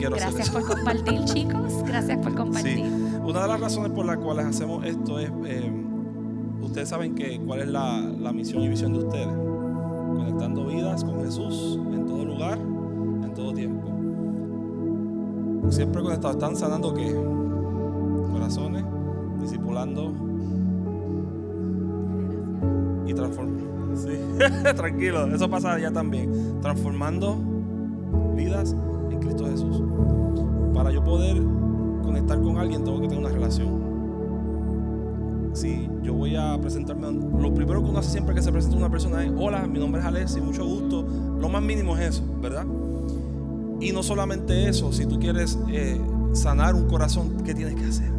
quiero 0.00 0.16
Gracias 0.16 0.50
por 0.50 0.66
compartir, 0.66 1.24
chicos. 1.24 1.84
Gracias 1.84 2.18
por 2.18 2.34
compartir. 2.34 2.76
Sí, 2.76 2.92
una 3.22 3.42
de 3.42 3.48
las 3.48 3.60
razones 3.60 3.92
por 3.92 4.06
las 4.06 4.16
cuales 4.16 4.46
hacemos 4.46 4.84
esto 4.84 5.18
es, 5.18 5.30
eh, 5.44 5.70
ustedes 6.62 6.88
saben 6.88 7.14
que 7.14 7.38
cuál 7.40 7.60
es 7.60 7.68
la, 7.68 8.00
la 8.00 8.32
misión 8.32 8.62
y 8.62 8.68
visión 8.68 8.92
de 8.94 9.00
ustedes, 9.00 9.28
conectando 10.16 10.66
vidas 10.66 11.04
con 11.04 11.22
Jesús 11.22 11.78
en 11.92 12.06
todo 12.06 12.24
lugar, 12.24 12.58
en 12.58 13.34
todo 13.34 13.52
tiempo. 13.52 13.88
Siempre 15.70 16.02
conectados, 16.02 16.36
están 16.36 16.56
sanando 16.56 16.94
qué? 16.94 17.14
Corazones, 18.32 18.84
discipulando 19.40 20.12
y 23.06 23.14
transformando. 23.14 23.60
Sí, 23.94 24.18
tranquilo, 24.76 25.26
eso 25.26 25.50
pasa 25.50 25.74
allá 25.74 25.92
también. 25.92 26.60
Transformando 26.60 27.36
vidas 28.34 28.74
Cristo 29.20 29.46
Jesús. 29.46 29.82
Para 30.74 30.90
yo 30.90 31.02
poder 31.04 31.40
conectar 32.02 32.40
con 32.40 32.58
alguien, 32.58 32.84
tengo 32.84 33.00
que 33.00 33.08
tener 33.08 33.24
una 33.24 33.32
relación. 33.32 33.90
Si 35.52 35.88
yo 36.02 36.14
voy 36.14 36.36
a 36.36 36.58
presentarme, 36.60 37.08
lo 37.10 37.52
primero 37.52 37.82
que 37.82 37.90
uno 37.90 37.98
hace 37.98 38.10
siempre 38.10 38.34
que 38.34 38.42
se 38.42 38.52
presenta 38.52 38.76
una 38.76 38.90
persona 38.90 39.24
es: 39.24 39.32
Hola, 39.36 39.66
mi 39.66 39.78
nombre 39.78 40.00
es 40.00 40.06
Alexis, 40.06 40.42
mucho 40.42 40.64
gusto. 40.64 41.04
Lo 41.38 41.48
más 41.48 41.62
mínimo 41.62 41.96
es 41.96 42.10
eso, 42.16 42.22
¿verdad? 42.40 42.66
Y 43.80 43.92
no 43.92 44.02
solamente 44.02 44.68
eso, 44.68 44.92
si 44.92 45.06
tú 45.06 45.18
quieres 45.18 45.58
eh, 45.70 45.98
sanar 46.32 46.74
un 46.74 46.86
corazón, 46.86 47.38
¿qué 47.44 47.54
tienes 47.54 47.74
que 47.74 47.86
hacer? 47.86 48.12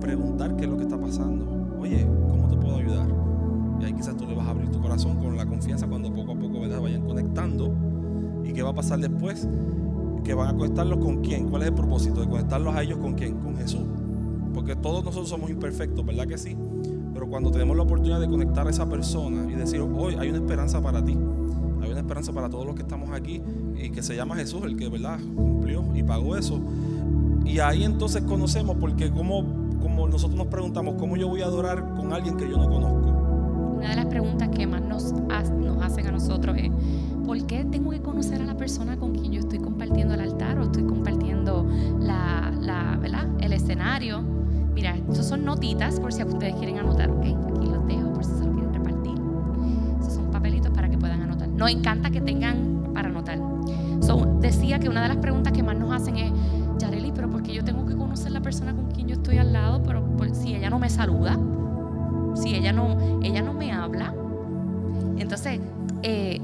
Preguntar 0.00 0.56
qué 0.56 0.64
es 0.64 0.70
lo 0.70 0.76
que 0.78 0.84
está 0.84 0.98
pasando. 0.98 1.46
Oye, 1.78 2.06
¿cómo 2.28 2.48
te 2.48 2.56
puedo 2.56 2.76
ayudar? 2.76 3.06
Y 3.80 3.84
ahí 3.84 3.92
quizás 3.92 4.16
tú 4.16 4.26
le 4.26 4.34
vas 4.34 4.46
a 4.46 4.50
abrir 4.50 4.70
tu 4.70 4.80
corazón 4.80 5.18
con 5.18 5.36
la 5.36 5.44
confianza 5.44 5.86
cuando 5.86 6.12
poco 6.12 6.32
a 6.32 6.34
poco 6.34 6.60
¿verdad? 6.60 6.80
vayan 6.80 7.02
conectando. 7.02 7.74
¿Y 8.44 8.52
qué 8.52 8.62
va 8.62 8.70
a 8.70 8.74
pasar 8.74 9.00
después? 9.00 9.48
Que 10.24 10.34
van 10.34 10.48
a 10.48 10.56
conectarlos 10.56 10.98
con 10.98 11.22
quién. 11.22 11.48
¿Cuál 11.48 11.62
es 11.62 11.68
el 11.68 11.74
propósito 11.74 12.20
de 12.20 12.28
conectarlos 12.28 12.74
a 12.74 12.82
ellos 12.82 12.98
con 12.98 13.14
quién? 13.14 13.38
Con 13.38 13.56
Jesús. 13.56 13.82
Porque 14.54 14.76
todos 14.76 15.04
nosotros 15.04 15.28
somos 15.28 15.50
imperfectos, 15.50 16.04
¿verdad 16.04 16.26
que 16.26 16.38
sí? 16.38 16.56
Pero 17.12 17.28
cuando 17.28 17.50
tenemos 17.50 17.76
la 17.76 17.82
oportunidad 17.82 18.20
de 18.20 18.28
conectar 18.28 18.66
a 18.66 18.70
esa 18.70 18.88
persona 18.88 19.50
y 19.50 19.54
decir, 19.54 19.80
hoy 19.80 20.16
hay 20.18 20.28
una 20.28 20.38
esperanza 20.38 20.80
para 20.80 21.04
ti, 21.04 21.16
hay 21.82 21.90
una 21.90 22.00
esperanza 22.00 22.32
para 22.32 22.48
todos 22.48 22.66
los 22.66 22.74
que 22.74 22.82
estamos 22.82 23.10
aquí 23.10 23.42
y 23.76 23.90
que 23.90 24.02
se 24.02 24.16
llama 24.16 24.36
Jesús, 24.36 24.62
el 24.64 24.76
que, 24.76 24.88
¿verdad? 24.88 25.18
Cumplió 25.34 25.84
y 25.94 26.02
pagó 26.02 26.36
eso. 26.36 26.60
Y 27.44 27.58
ahí 27.58 27.84
entonces 27.84 28.22
conocemos, 28.22 28.76
porque 28.80 29.10
como, 29.10 29.44
como 29.80 30.08
nosotros 30.08 30.36
nos 30.36 30.46
preguntamos, 30.46 30.94
¿cómo 30.98 31.16
yo 31.16 31.28
voy 31.28 31.42
a 31.42 31.46
adorar 31.46 31.94
con 31.94 32.12
alguien 32.12 32.36
que 32.36 32.48
yo 32.48 32.56
no 32.56 32.68
conozco? 32.68 33.76
Una 33.76 33.90
de 33.90 33.96
las 33.96 34.06
preguntas 34.06 34.48
que 34.48 34.66
más 34.66 34.82
nos, 34.82 35.12
nos 35.12 35.82
hacen 35.82 36.06
a 36.06 36.12
nosotros 36.12 36.56
es, 36.56 36.70
¿por 37.24 37.44
qué 37.46 37.64
tengo 37.64 37.90
que 37.90 38.00
conocer 38.00 38.40
a 38.42 38.44
la 38.44 38.56
persona 38.56 38.96
con 38.96 39.12
quien 39.14 39.32
yo 39.32 39.40
estoy 39.40 39.58
compartiendo 39.58 40.14
el 40.14 40.20
altar 40.20 40.58
o 40.58 40.64
estoy 40.64 40.84
compartiendo 40.84 41.66
la, 42.00 42.52
la- 42.60 42.96
¿verdad? 43.00 43.26
el 43.40 43.52
escenario? 43.52 44.22
Mira, 44.74 44.96
estos 44.96 45.26
son 45.26 45.44
notitas 45.44 46.00
por 46.00 46.12
si 46.12 46.22
ustedes 46.22 46.54
quieren 46.56 46.78
anotar, 46.78 47.10
¿ok? 47.10 47.20
Aquí 47.24 47.66
los 47.66 47.86
dejo 47.86 48.12
por 48.12 48.24
si 48.24 48.32
se 48.32 48.44
lo 48.44 48.52
quieren 48.52 48.74
repartir. 48.74 49.14
Esos 50.00 50.14
son 50.14 50.30
papelitos 50.30 50.70
para 50.72 50.88
que 50.90 50.98
puedan 50.98 51.22
anotar. 51.22 51.48
Nos 51.48 51.70
encanta 51.70 52.10
que 52.10 52.20
tengan 52.20 52.90
para 52.92 53.08
anotar. 53.08 53.38
So, 54.00 54.36
decía 54.40 54.78
que 54.80 54.88
una 54.88 55.02
de 55.02 55.08
las 55.08 55.16
preguntas 55.18 55.52
que 55.52 55.62
más 55.62 55.78
nos 55.78 55.92
hacen 55.92 56.16
es, 56.16 56.32
Yareli, 56.78 57.12
pero 57.14 57.30
¿por 57.30 57.42
qué 57.42 57.54
yo 57.54 57.64
tengo 57.64 57.86
que 57.86 57.94
conocer 57.96 58.32
la 58.32 58.40
persona 58.40 58.74
con 58.74 58.86
quien 58.90 59.06
yo 59.08 59.14
estoy 59.14 59.38
al 59.38 59.52
lado? 59.52 59.82
Pero 59.84 60.04
por- 60.16 60.34
si 60.34 60.54
ella 60.54 60.68
no 60.70 60.78
me 60.80 60.90
saluda, 60.90 61.38
si 62.34 62.54
ella 62.54 62.72
no, 62.72 62.96
ella 63.22 63.42
no 63.42 63.54
me 63.54 63.72
habla. 63.72 64.12
Entonces, 65.16 65.60
eh, 66.02 66.40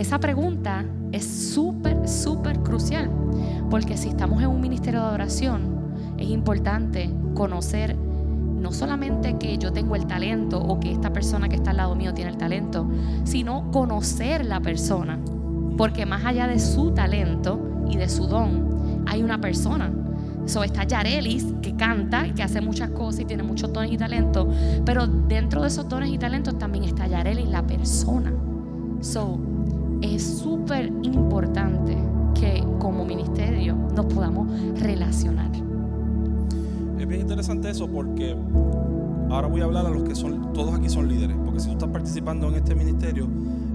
esa 0.00 0.18
pregunta 0.20 0.84
es 1.12 1.24
súper, 1.24 2.08
súper 2.08 2.60
crucial, 2.60 3.10
porque 3.70 3.96
si 3.96 4.08
estamos 4.08 4.42
en 4.42 4.48
un 4.48 4.60
ministerio 4.60 5.00
de 5.00 5.06
adoración, 5.06 5.78
es 6.16 6.28
importante 6.28 7.10
conocer 7.34 7.96
no 7.96 8.72
solamente 8.72 9.38
que 9.38 9.56
yo 9.58 9.72
tengo 9.72 9.96
el 9.96 10.06
talento 10.06 10.60
o 10.60 10.80
que 10.80 10.92
esta 10.92 11.12
persona 11.12 11.48
que 11.48 11.56
está 11.56 11.70
al 11.70 11.78
lado 11.78 11.94
mío 11.94 12.12
tiene 12.12 12.30
el 12.30 12.36
talento, 12.36 12.88
sino 13.24 13.70
conocer 13.70 14.44
la 14.44 14.60
persona, 14.60 15.18
porque 15.76 16.06
más 16.06 16.24
allá 16.24 16.46
de 16.46 16.58
su 16.58 16.92
talento 16.92 17.60
y 17.88 17.96
de 17.96 18.08
su 18.08 18.26
don, 18.26 19.04
hay 19.06 19.22
una 19.22 19.40
persona. 19.40 19.90
So, 20.46 20.64
está 20.64 20.84
Yarelis, 20.84 21.44
que 21.60 21.76
canta 21.76 22.32
que 22.34 22.42
hace 22.42 22.60
muchas 22.60 22.90
cosas 22.90 23.20
y 23.20 23.24
tiene 23.26 23.42
muchos 23.42 23.72
dones 23.72 23.92
y 23.92 23.98
talentos, 23.98 24.46
pero 24.84 25.06
dentro 25.06 25.62
de 25.62 25.68
esos 25.68 25.88
dones 25.88 26.10
y 26.10 26.18
talentos 26.18 26.58
también 26.58 26.84
está 26.84 27.06
Yarelis, 27.06 27.48
la 27.48 27.66
persona. 27.66 28.32
So, 29.00 29.38
es 30.02 30.22
súper 30.22 30.92
importante 31.02 31.96
que 32.34 32.64
como 32.78 33.04
ministerio 33.04 33.76
nos 33.94 34.06
podamos 34.06 34.48
relacionar. 34.80 35.50
Es 36.98 37.06
bien 37.06 37.20
interesante 37.20 37.70
eso 37.70 37.88
porque 37.88 38.36
ahora 39.30 39.48
voy 39.48 39.60
a 39.60 39.64
hablar 39.64 39.86
a 39.86 39.90
los 39.90 40.02
que 40.04 40.14
son, 40.14 40.52
todos 40.52 40.74
aquí 40.74 40.88
son 40.88 41.08
líderes, 41.08 41.36
porque 41.44 41.60
si 41.60 41.66
tú 41.66 41.72
estás 41.72 41.90
participando 41.90 42.48
en 42.48 42.54
este 42.54 42.74
ministerio, 42.74 43.28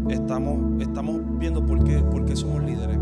estamos, 0.09 0.81
estamos 0.81 1.21
viendo 1.39 1.65
por 1.65 1.83
qué, 1.83 1.99
por 1.99 2.25
qué 2.25 2.35
somos 2.35 2.63
líderes 2.63 2.97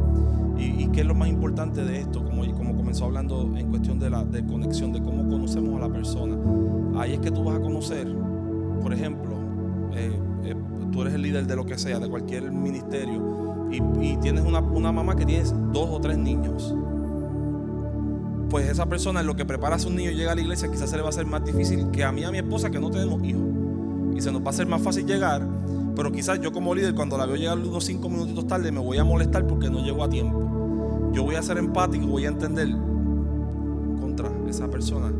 y, 0.57 0.87
qué 0.87 1.01
es 1.01 1.07
lo 1.07 1.15
más 1.15 1.29
importante 1.29 1.83
de 1.83 2.01
esto, 2.01 2.23
como, 2.23 2.43
como 2.53 2.75
comenzó 2.75 3.05
hablando 3.05 3.51
en 3.55 3.69
cuestión 3.69 3.97
de 3.97 4.09
la 4.09 4.23
de 4.23 4.45
conexión, 4.45 4.91
de 4.91 5.01
cómo 5.01 5.27
conocemos 5.27 5.81
a 5.81 5.87
la 5.87 5.93
persona. 5.93 6.37
Ahí 6.97 7.13
es 7.13 7.19
que 7.19 7.31
tú 7.31 7.43
vas 7.43 7.55
a 7.55 7.61
conocer, 7.61 8.07
por 8.81 8.93
ejemplo, 8.93 9.31
eh, 9.95 10.19
eh, 10.43 10.55
tú 10.91 11.01
eres 11.01 11.13
el 11.13 11.21
líder 11.21 11.47
de 11.47 11.55
lo 11.55 11.65
que 11.65 11.77
sea, 11.77 11.99
de 11.99 12.09
cualquier 12.09 12.51
ministerio, 12.51 13.67
y, 13.71 14.17
tienes 14.17 14.43
una, 14.43 14.59
una 14.59 14.91
mamá 14.91 15.15
que 15.15 15.25
tienes 15.25 15.53
dos 15.71 15.89
o 15.89 15.99
tres 16.01 16.17
niños 16.17 16.75
pues 18.51 18.69
esa 18.69 18.85
persona 18.85 19.21
en 19.21 19.27
lo 19.27 19.35
que 19.37 19.45
prepara 19.45 19.77
a 19.77 19.79
su 19.79 19.89
niño 19.89 20.11
y 20.11 20.15
llega 20.15 20.33
a 20.33 20.35
la 20.35 20.41
iglesia, 20.41 20.69
quizás 20.69 20.89
se 20.89 20.97
le 20.97 21.01
va 21.01 21.07
a 21.07 21.11
hacer 21.11 21.25
más 21.25 21.43
difícil 21.43 21.89
que 21.89 22.03
a 22.03 22.11
mí 22.11 22.25
a 22.25 22.31
mi 22.31 22.37
esposa 22.37 22.69
que 22.69 22.81
no 22.81 22.91
tenemos 22.91 23.23
hijos. 23.23 23.41
Y 24.13 24.19
se 24.19 24.29
nos 24.29 24.41
va 24.41 24.47
a 24.47 24.49
hacer 24.49 24.67
más 24.67 24.81
fácil 24.81 25.05
llegar, 25.05 25.47
pero 25.95 26.11
quizás 26.11 26.41
yo 26.41 26.51
como 26.51 26.75
líder, 26.75 26.93
cuando 26.93 27.17
la 27.17 27.25
veo 27.25 27.37
llegar 27.37 27.57
unos 27.57 27.85
cinco 27.85 28.09
minutitos 28.09 28.45
tarde, 28.47 28.69
me 28.73 28.81
voy 28.81 28.97
a 28.97 29.05
molestar 29.05 29.47
porque 29.47 29.69
no 29.69 29.81
llego 29.81 30.03
a 30.03 30.09
tiempo. 30.09 31.11
Yo 31.13 31.23
voy 31.23 31.35
a 31.35 31.41
ser 31.41 31.57
empático, 31.59 32.05
voy 32.07 32.25
a 32.25 32.27
entender 32.27 32.69
contra 34.01 34.29
esa 34.49 34.69
persona. 34.69 35.13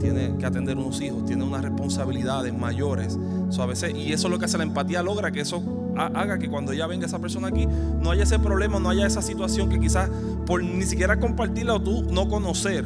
Tiene 0.00 0.34
que 0.38 0.46
atender 0.46 0.78
unos 0.78 1.02
hijos, 1.02 1.26
tiene 1.26 1.44
unas 1.44 1.62
responsabilidades 1.62 2.56
mayores. 2.56 3.18
So, 3.50 3.62
a 3.62 3.66
veces, 3.66 3.94
y 3.94 4.12
eso 4.12 4.26
es 4.28 4.32
lo 4.32 4.38
que 4.38 4.44
hace 4.44 4.58
la 4.58 4.64
empatía, 4.64 5.02
logra 5.02 5.30
que 5.30 5.40
eso 5.40 5.62
ha- 5.96 6.06
haga 6.06 6.38
que 6.38 6.48
cuando 6.48 6.72
ya 6.72 6.86
venga 6.86 7.06
esa 7.06 7.18
persona 7.18 7.48
aquí, 7.48 7.66
no 7.66 8.10
haya 8.10 8.24
ese 8.24 8.38
problema, 8.38 8.78
no 8.78 8.90
haya 8.90 9.06
esa 9.06 9.22
situación 9.22 9.68
que 9.70 9.80
quizás 9.80 10.10
por 10.46 10.62
ni 10.62 10.84
siquiera 10.84 11.18
compartirla 11.18 11.74
o 11.74 11.80
tú 11.82 12.04
no 12.10 12.28
conocer 12.28 12.84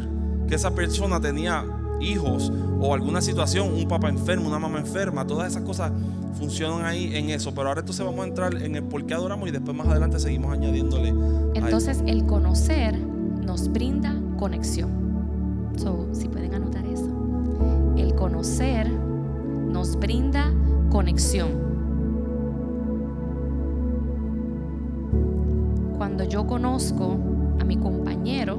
que 0.49 0.55
esa 0.55 0.71
persona 0.75 1.21
tenía 1.21 1.65
hijos 2.01 2.53
o 2.81 2.95
alguna 2.95 3.21
situación, 3.21 3.73
un 3.75 3.87
papá 3.89 4.09
enfermo, 4.09 4.49
una 4.49 4.59
mamá 4.59 4.79
enferma, 4.79 5.27
todas 5.27 5.51
esas 5.53 5.63
cosas 5.63 5.93
funcionan 6.39 6.85
ahí 6.85 7.15
en 7.15 7.31
eso. 7.31 7.53
Pero 7.55 7.69
ahora 7.69 7.81
entonces 7.81 8.05
vamos 8.05 8.25
a 8.25 8.29
entrar 8.29 8.55
en 8.61 8.75
el 8.77 8.83
por 8.83 9.05
qué 9.07 9.15
adoramos 9.15 9.49
y 9.49 9.53
después 9.53 9.77
más 9.77 9.87
adelante 9.89 10.19
seguimos 10.19 10.53
añadiéndole. 10.53 11.13
Entonces, 11.55 12.03
el 12.07 12.25
conocer 12.27 12.99
nos 12.99 13.69
brinda 13.73 14.15
conexión. 14.39 14.91
So, 15.77 16.09
si 16.13 16.29
pueden 16.29 16.55
anotar 16.55 16.85
eso. 16.87 17.09
El 17.97 18.15
conocer 18.15 18.91
nos 19.73 19.97
brinda 19.97 20.53
conexión. 20.91 21.49
Cuando 25.97 26.25
yo 26.25 26.47
conozco 26.47 27.17
a 27.61 27.65
mi 27.65 27.77
compañero 27.77 28.59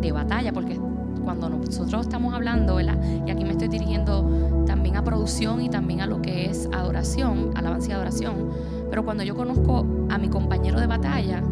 de 0.00 0.12
batalla, 0.12 0.52
porque 0.52 0.78
cuando 1.24 1.48
nosotros 1.48 2.02
estamos 2.02 2.34
hablando, 2.34 2.76
¿verdad? 2.76 2.98
y 3.26 3.30
aquí 3.30 3.44
me 3.44 3.50
estoy 3.50 3.68
dirigiendo 3.68 4.64
también 4.66 4.96
a 4.96 5.04
producción 5.04 5.60
y 5.60 5.68
también 5.68 6.00
a 6.00 6.06
lo 6.06 6.20
que 6.22 6.46
es 6.46 6.68
adoración, 6.72 7.50
alabanza 7.54 7.90
y 7.90 7.92
adoración, 7.92 8.48
pero 8.88 9.04
cuando 9.04 9.22
yo 9.22 9.36
conozco 9.36 9.86
a 10.08 10.18
mi 10.18 10.28
compañero 10.28 10.80
de 10.80 10.86
batalla, 10.86 11.42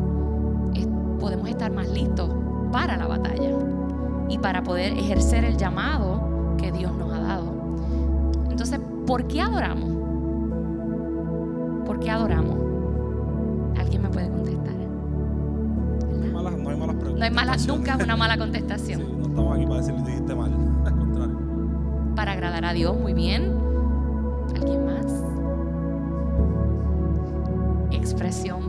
podemos 1.20 1.48
estar 1.48 1.70
más 1.72 1.88
listos 1.88 2.30
para 2.72 2.96
la 2.96 3.06
batalla 3.06 3.50
y 4.28 4.38
para 4.38 4.62
poder 4.62 4.92
ejercer 4.92 5.44
el 5.44 5.56
llamado 5.56 6.56
que 6.56 6.72
Dios 6.72 6.92
nos. 6.92 7.07
Entonces, 8.60 8.80
¿por 9.06 9.28
qué 9.28 9.40
adoramos? 9.40 9.88
¿Por 11.86 12.00
qué 12.00 12.10
adoramos? 12.10 12.58
¿Alguien 13.78 14.02
me 14.02 14.08
puede 14.08 14.28
contestar? 14.28 14.74
No 14.74 16.24
hay 16.24 16.32
malas, 16.32 16.58
no 16.58 16.68
hay 16.68 16.76
malas 16.76 16.96
preguntas. 16.96 17.18
No 17.20 17.24
hay 17.24 17.30
mala, 17.30 17.56
nunca 17.68 17.94
es 17.94 18.02
una 18.02 18.16
mala 18.16 18.36
contestación. 18.36 19.00
Sí, 19.00 19.06
no 19.16 19.26
estamos 19.26 19.54
aquí 19.54 19.64
para 19.64 19.76
decir 19.76 19.94
que 19.94 20.02
dijiste 20.10 20.34
mal. 20.34 20.52
Al 20.86 20.96
contrario. 20.96 21.38
Para 22.16 22.32
agradar 22.32 22.64
a 22.64 22.72
Dios, 22.72 22.98
muy 22.98 23.12
bien. 23.12 23.54
¿Alguien 24.56 24.86
más? 24.86 25.24
Expresión, 27.92 28.67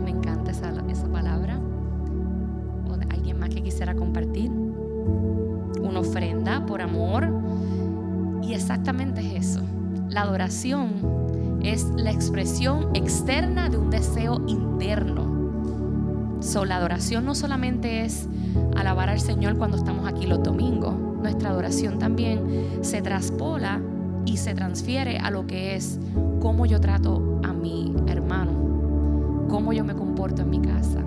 La 10.20 10.26
adoración 10.26 11.60
es 11.62 11.86
la 11.96 12.10
expresión 12.10 12.90
externa 12.92 13.70
de 13.70 13.78
un 13.78 13.88
deseo 13.88 14.42
interno. 14.48 16.36
So, 16.40 16.66
la 16.66 16.76
adoración 16.76 17.24
no 17.24 17.34
solamente 17.34 18.04
es 18.04 18.28
alabar 18.76 19.08
al 19.08 19.18
Señor 19.18 19.56
cuando 19.56 19.78
estamos 19.78 20.06
aquí 20.06 20.26
los 20.26 20.42
domingos, 20.42 20.94
nuestra 20.94 21.48
adoración 21.48 21.98
también 21.98 22.68
se 22.82 23.00
traspola 23.00 23.80
y 24.26 24.36
se 24.36 24.54
transfiere 24.54 25.16
a 25.16 25.30
lo 25.30 25.46
que 25.46 25.74
es 25.74 25.98
cómo 26.38 26.66
yo 26.66 26.82
trato 26.82 27.40
a 27.42 27.54
mi 27.54 27.94
hermano, 28.06 29.46
cómo 29.48 29.72
yo 29.72 29.86
me 29.86 29.94
comporto 29.94 30.42
en 30.42 30.50
mi 30.50 30.60
casa, 30.60 31.02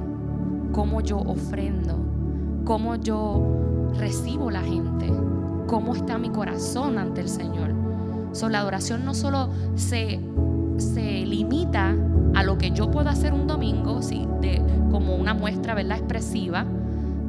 cómo 0.71 1.01
yo 1.01 1.19
ofrendo, 1.19 1.99
cómo 2.65 2.95
yo 2.95 3.91
recibo 3.95 4.49
la 4.49 4.63
gente, 4.63 5.05
cómo 5.67 5.93
está 5.93 6.17
mi 6.17 6.29
corazón 6.29 6.97
ante 6.97 7.21
el 7.21 7.29
Señor. 7.29 7.82
So, 8.33 8.49
la 8.49 8.59
adoración 8.59 9.05
no 9.05 9.13
solo 9.13 9.49
se, 9.75 10.19
se 10.77 11.25
limita 11.25 11.95
a 12.35 12.43
lo 12.43 12.57
que 12.57 12.71
yo 12.71 12.89
puedo 12.91 13.09
hacer 13.09 13.33
un 13.33 13.47
domingo, 13.47 14.01
¿sí? 14.01 14.27
de, 14.41 14.61
como 14.91 15.15
una 15.15 15.33
muestra 15.33 15.73
¿verdad? 15.75 15.97
expresiva, 15.97 16.65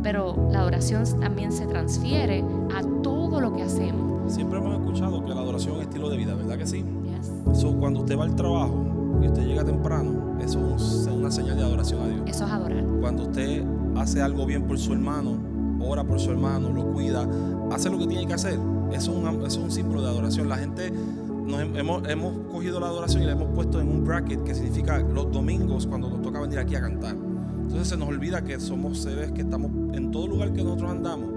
pero 0.02 0.48
la 0.50 0.60
adoración 0.60 1.04
también 1.20 1.52
se 1.52 1.66
transfiere 1.66 2.44
a 2.74 2.82
todo 3.02 3.40
lo 3.40 3.54
que 3.54 3.62
hacemos. 3.62 4.32
Siempre 4.32 4.58
hemos 4.58 4.78
escuchado 4.80 5.24
que 5.24 5.34
la 5.34 5.40
adoración 5.40 5.76
es 5.76 5.82
estilo 5.82 6.08
de 6.08 6.16
vida, 6.16 6.34
¿verdad 6.34 6.56
que 6.58 6.66
sí? 6.66 6.84
Yes. 7.04 7.60
So, 7.60 7.74
cuando 7.78 8.00
usted 8.00 8.18
va 8.18 8.24
al 8.24 8.34
trabajo 8.34 8.84
y 9.22 9.26
usted 9.28 9.46
llega 9.46 9.64
temprano, 9.64 10.38
eso 10.42 10.74
es 10.76 11.06
un- 11.06 11.20
una 11.20 11.30
señal 11.30 11.56
de 11.56 11.62
adoración 11.62 12.00
a 12.02 12.08
Dios. 12.08 12.22
Eso 12.26 12.46
es 12.46 12.50
adorar. 12.50 12.84
Cuando 13.00 13.24
usted 13.24 13.62
hace 13.96 14.22
algo 14.22 14.46
bien 14.46 14.62
por 14.66 14.78
su 14.78 14.92
hermano, 14.94 15.36
ora 15.80 16.02
por 16.04 16.18
su 16.18 16.30
hermano, 16.30 16.70
lo 16.70 16.90
cuida, 16.92 17.28
hace 17.70 17.90
lo 17.90 17.98
que 17.98 18.06
tiene 18.06 18.26
que 18.26 18.32
hacer, 18.34 18.58
eso 18.92 19.12
es 19.12 19.16
un, 19.18 19.26
eso 19.44 19.46
es 19.46 19.56
un 19.58 19.70
símbolo 19.70 20.02
de 20.02 20.08
adoración. 20.08 20.48
La 20.48 20.56
gente 20.56 20.90
nos 20.90 21.60
hem- 21.60 21.76
hemos, 21.78 22.08
hemos 22.08 22.32
cogido 22.50 22.80
la 22.80 22.86
adoración 22.86 23.22
y 23.22 23.26
la 23.26 23.32
hemos 23.32 23.48
puesto 23.54 23.80
en 23.80 23.88
un 23.88 24.04
bracket 24.04 24.42
que 24.44 24.54
significa 24.54 24.98
los 24.98 25.30
domingos 25.30 25.86
cuando 25.86 26.08
nos 26.10 26.22
toca 26.22 26.40
venir 26.40 26.58
aquí 26.58 26.74
a 26.74 26.80
cantar. 26.80 27.16
Entonces 27.62 27.88
se 27.88 27.96
nos 27.96 28.08
olvida 28.08 28.42
que 28.44 28.58
somos 28.60 28.98
seres 28.98 29.32
que 29.32 29.42
estamos 29.42 29.70
en 29.96 30.10
todo 30.10 30.26
lugar 30.28 30.52
que 30.52 30.62
nosotros 30.62 30.90
andamos, 30.90 31.30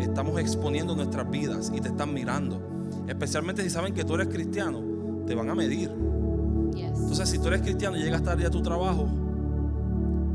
estamos 0.00 0.38
exponiendo 0.40 0.94
nuestras 0.96 1.28
vidas 1.30 1.72
y 1.74 1.80
te 1.80 1.88
están 1.88 2.14
mirando. 2.14 2.60
Especialmente 3.08 3.62
si 3.62 3.70
saben 3.70 3.92
que 3.94 4.04
tú 4.04 4.14
eres 4.14 4.28
cristiano, 4.28 4.80
te 5.26 5.34
van 5.34 5.50
a 5.50 5.54
medir. 5.54 5.90
Yes. 6.74 6.98
Entonces, 6.98 7.28
si 7.28 7.38
tú 7.38 7.48
eres 7.48 7.62
cristiano 7.62 7.96
y 7.96 8.02
llegas 8.02 8.22
tarde 8.22 8.46
a 8.46 8.50
tu 8.50 8.62
trabajo, 8.62 9.06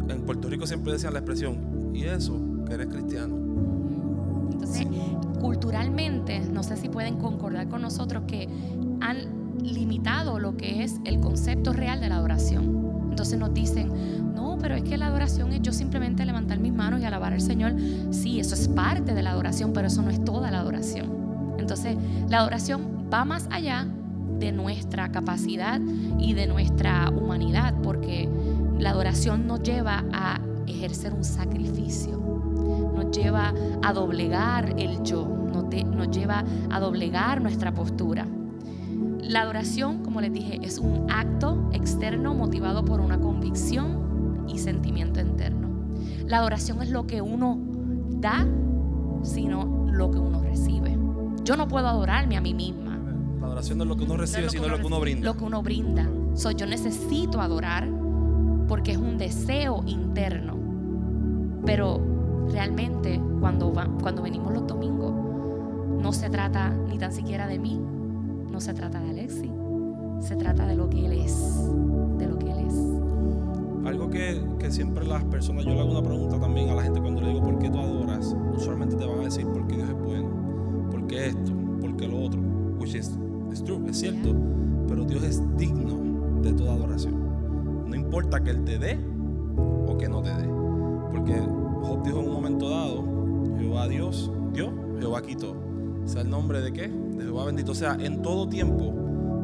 en 0.10 0.22
Puerto 0.22 0.48
Rico 0.50 0.68
siempre 0.68 0.94
decían 0.94 1.14
la 1.14 1.20
expresión, 1.20 1.58
y 1.94 2.04
eso, 2.04 2.40
que 2.68 2.74
eres 2.74 2.88
cristiano. 2.88 3.36
Entonces, 4.52 4.88
culturalmente, 5.40 6.40
no 6.40 6.64
sé 6.64 6.78
si 6.78 6.90
pueden 6.90 7.18
concordar 7.18 7.68
con 7.68 7.82
nosotros 7.82 8.24
que 8.28 8.48
han 9.02 9.38
limitado 9.62 10.40
lo 10.40 10.56
que 10.58 10.84
es 10.84 11.00
el 11.06 11.20
concepto 11.20 11.74
real 11.74 12.00
de 12.00 12.10
la 12.10 12.16
adoración. 12.16 13.08
Entonces 13.10 13.40
nos 13.40 13.54
dicen, 13.54 13.92
no, 14.36 14.58
pero 14.62 14.76
es 14.76 14.84
que 14.84 14.98
la 14.98 15.08
adoración 15.08 15.52
es 15.52 15.62
yo 15.62 15.72
simplemente 15.72 16.26
levantar 16.26 16.60
mis 16.60 16.74
manos 16.74 17.02
y 17.02 17.06
alabar 17.06 17.34
al 17.34 17.42
Señor. 17.42 17.74
Sí, 18.12 18.40
eso 18.40 18.56
es 18.56 18.68
parte 18.68 19.14
de 19.14 19.24
la 19.24 19.32
adoración, 19.32 19.74
pero 19.74 19.88
eso 19.88 20.02
no 20.02 20.10
es 20.10 20.24
toda 20.24 20.52
la 20.52 20.60
adoración. 20.60 21.56
Entonces, 21.58 21.98
la 22.30 22.40
adoración 22.40 23.08
va 23.12 23.26
más 23.26 23.48
allá 23.52 23.88
de 24.40 24.52
nuestra 24.52 25.12
capacidad 25.12 25.82
y 26.20 26.34
de 26.34 26.46
nuestra 26.46 27.10
humanidad, 27.10 27.74
porque 27.82 28.30
la 28.78 28.92
adoración 28.92 29.48
nos 29.48 29.64
lleva 29.64 30.06
a 30.14 30.40
ejercer 30.68 31.14
un 31.14 31.24
sacrificio 31.24 32.27
nos 32.98 33.16
lleva 33.16 33.54
a 33.84 33.94
doblegar 33.94 34.74
el 34.78 35.02
yo, 35.04 35.26
nos, 35.54 35.70
de- 35.70 35.84
nos 35.84 36.10
lleva 36.12 36.44
a 36.70 36.80
doblegar 36.80 37.42
nuestra 37.42 37.74
postura. 37.74 38.28
La 39.22 39.42
adoración, 39.42 40.04
como 40.04 40.22
les 40.22 40.32
dije, 40.34 40.60
es 40.64 40.80
un 40.80 41.06
acto 41.12 41.70
externo 41.74 42.34
motivado 42.34 42.84
por 42.86 43.00
una 43.02 43.20
convicción 43.20 44.46
y 44.48 44.58
sentimiento 44.60 45.20
interno. 45.20 45.68
La 46.26 46.38
adoración 46.38 46.82
es 46.82 46.90
lo 46.92 47.08
que 47.08 47.22
uno 47.22 47.58
da, 48.20 48.46
sino 49.24 49.86
lo 49.92 50.12
que 50.12 50.20
uno 50.20 50.42
recibe. 50.42 50.98
Yo 51.44 51.56
no 51.58 51.68
puedo 51.68 51.88
adorarme 51.88 52.38
a 52.38 52.42
mí 52.42 52.54
misma. 52.54 52.98
La 53.40 53.48
adoración 53.48 53.78
no 53.78 53.84
es 53.84 53.90
lo 53.90 53.96
que 53.98 54.04
uno 54.04 54.18
recibe, 54.18 54.42
No 54.42 54.48
es 54.48 54.52
sino 54.54 54.68
lo 54.68 54.78
que 54.80 54.86
uno 54.86 55.00
brinda. 55.00 55.26
Lo 55.26 55.38
que 55.38 55.44
uno 55.44 55.62
brinda. 55.62 56.10
So, 56.34 56.52
yo 56.52 56.66
necesito 56.66 57.42
adorar 57.42 57.90
porque 58.68 58.92
es 58.92 58.98
un 58.98 59.18
deseo 59.18 59.84
interno. 59.86 60.56
Pero 61.66 62.00
realmente 62.52 63.22
cuando, 63.40 63.74
va- 63.74 63.90
cuando 64.02 64.22
venimos 64.24 64.54
los 64.54 64.68
domingos, 64.68 65.14
no 66.02 66.14
se 66.14 66.30
trata 66.30 66.70
ni 66.70 66.98
tan 66.98 67.12
siquiera 67.12 67.48
de 67.48 67.60
mí, 67.60 67.80
no 68.52 68.60
se 68.62 68.74
trata 68.74 69.00
de 69.00 69.10
Alexi, 69.10 69.52
se 70.20 70.36
trata 70.36 70.66
de 70.66 70.76
lo 70.76 70.90
que 70.90 71.06
él 71.06 71.14
es, 71.14 71.70
de 72.18 72.28
lo 72.28 72.38
que 72.40 72.52
él 72.52 72.60
es. 72.68 72.74
Algo 73.86 74.10
que, 74.10 74.42
que 74.60 74.72
siempre 74.72 75.06
las 75.06 75.24
personas, 75.26 75.64
yo 75.66 75.74
le 75.74 75.80
hago 75.80 75.92
una 75.92 76.04
pregunta 76.04 76.40
también 76.40 76.70
a 76.70 76.76
la 76.76 76.84
gente 76.84 77.00
cuando 77.00 77.22
le 77.22 77.30
digo 77.30 77.44
por 77.44 77.58
qué 77.60 77.70
tú 77.70 77.80
adoras, 77.80 78.36
usualmente 78.56 78.96
te 78.96 79.06
van 79.06 79.20
a 79.20 79.24
decir 79.24 79.46
porque 79.48 79.76
Dios 79.76 79.90
es 79.90 79.96
bueno, 80.04 80.30
porque 80.92 81.28
esto, 81.28 81.52
porque 81.82 82.08
lo 82.08 82.24
otro, 82.26 82.42
which 82.80 82.96
is, 82.96 83.18
is 83.52 83.64
true, 83.64 83.82
es 83.90 83.98
cierto, 83.98 84.36
pero 84.88 85.06
Dios 85.06 85.24
es 85.24 85.42
digno 85.58 86.42
de 86.42 86.54
toda 86.54 86.74
adoración. 86.74 87.16
No 87.88 87.96
importa 87.96 88.42
que 88.44 88.50
Él 88.52 88.64
te 88.66 88.78
dé 88.78 89.00
o 89.88 89.98
que 89.98 90.10
no 90.10 90.22
te 90.22 90.30
dé, 90.30 90.48
porque 91.12 91.42
Job 91.82 92.04
dijo 92.04 92.20
en 92.20 92.28
un 92.28 92.34
momento 92.34 92.70
dado, 92.70 93.04
Jehová 93.58 93.88
Dios 93.88 94.32
dio, 94.54 94.72
Jehová 95.00 95.22
quitó. 95.22 95.56
Sea 96.06 96.22
el 96.22 96.30
nombre 96.30 96.62
de 96.62 96.72
qué? 96.72 96.88
De 96.88 97.24
Jehová 97.24 97.46
bendito. 97.46 97.74
O 97.74 97.76
sea, 97.76 97.98
en 98.00 98.22
todo 98.22 98.48
tiempo, 98.48 98.94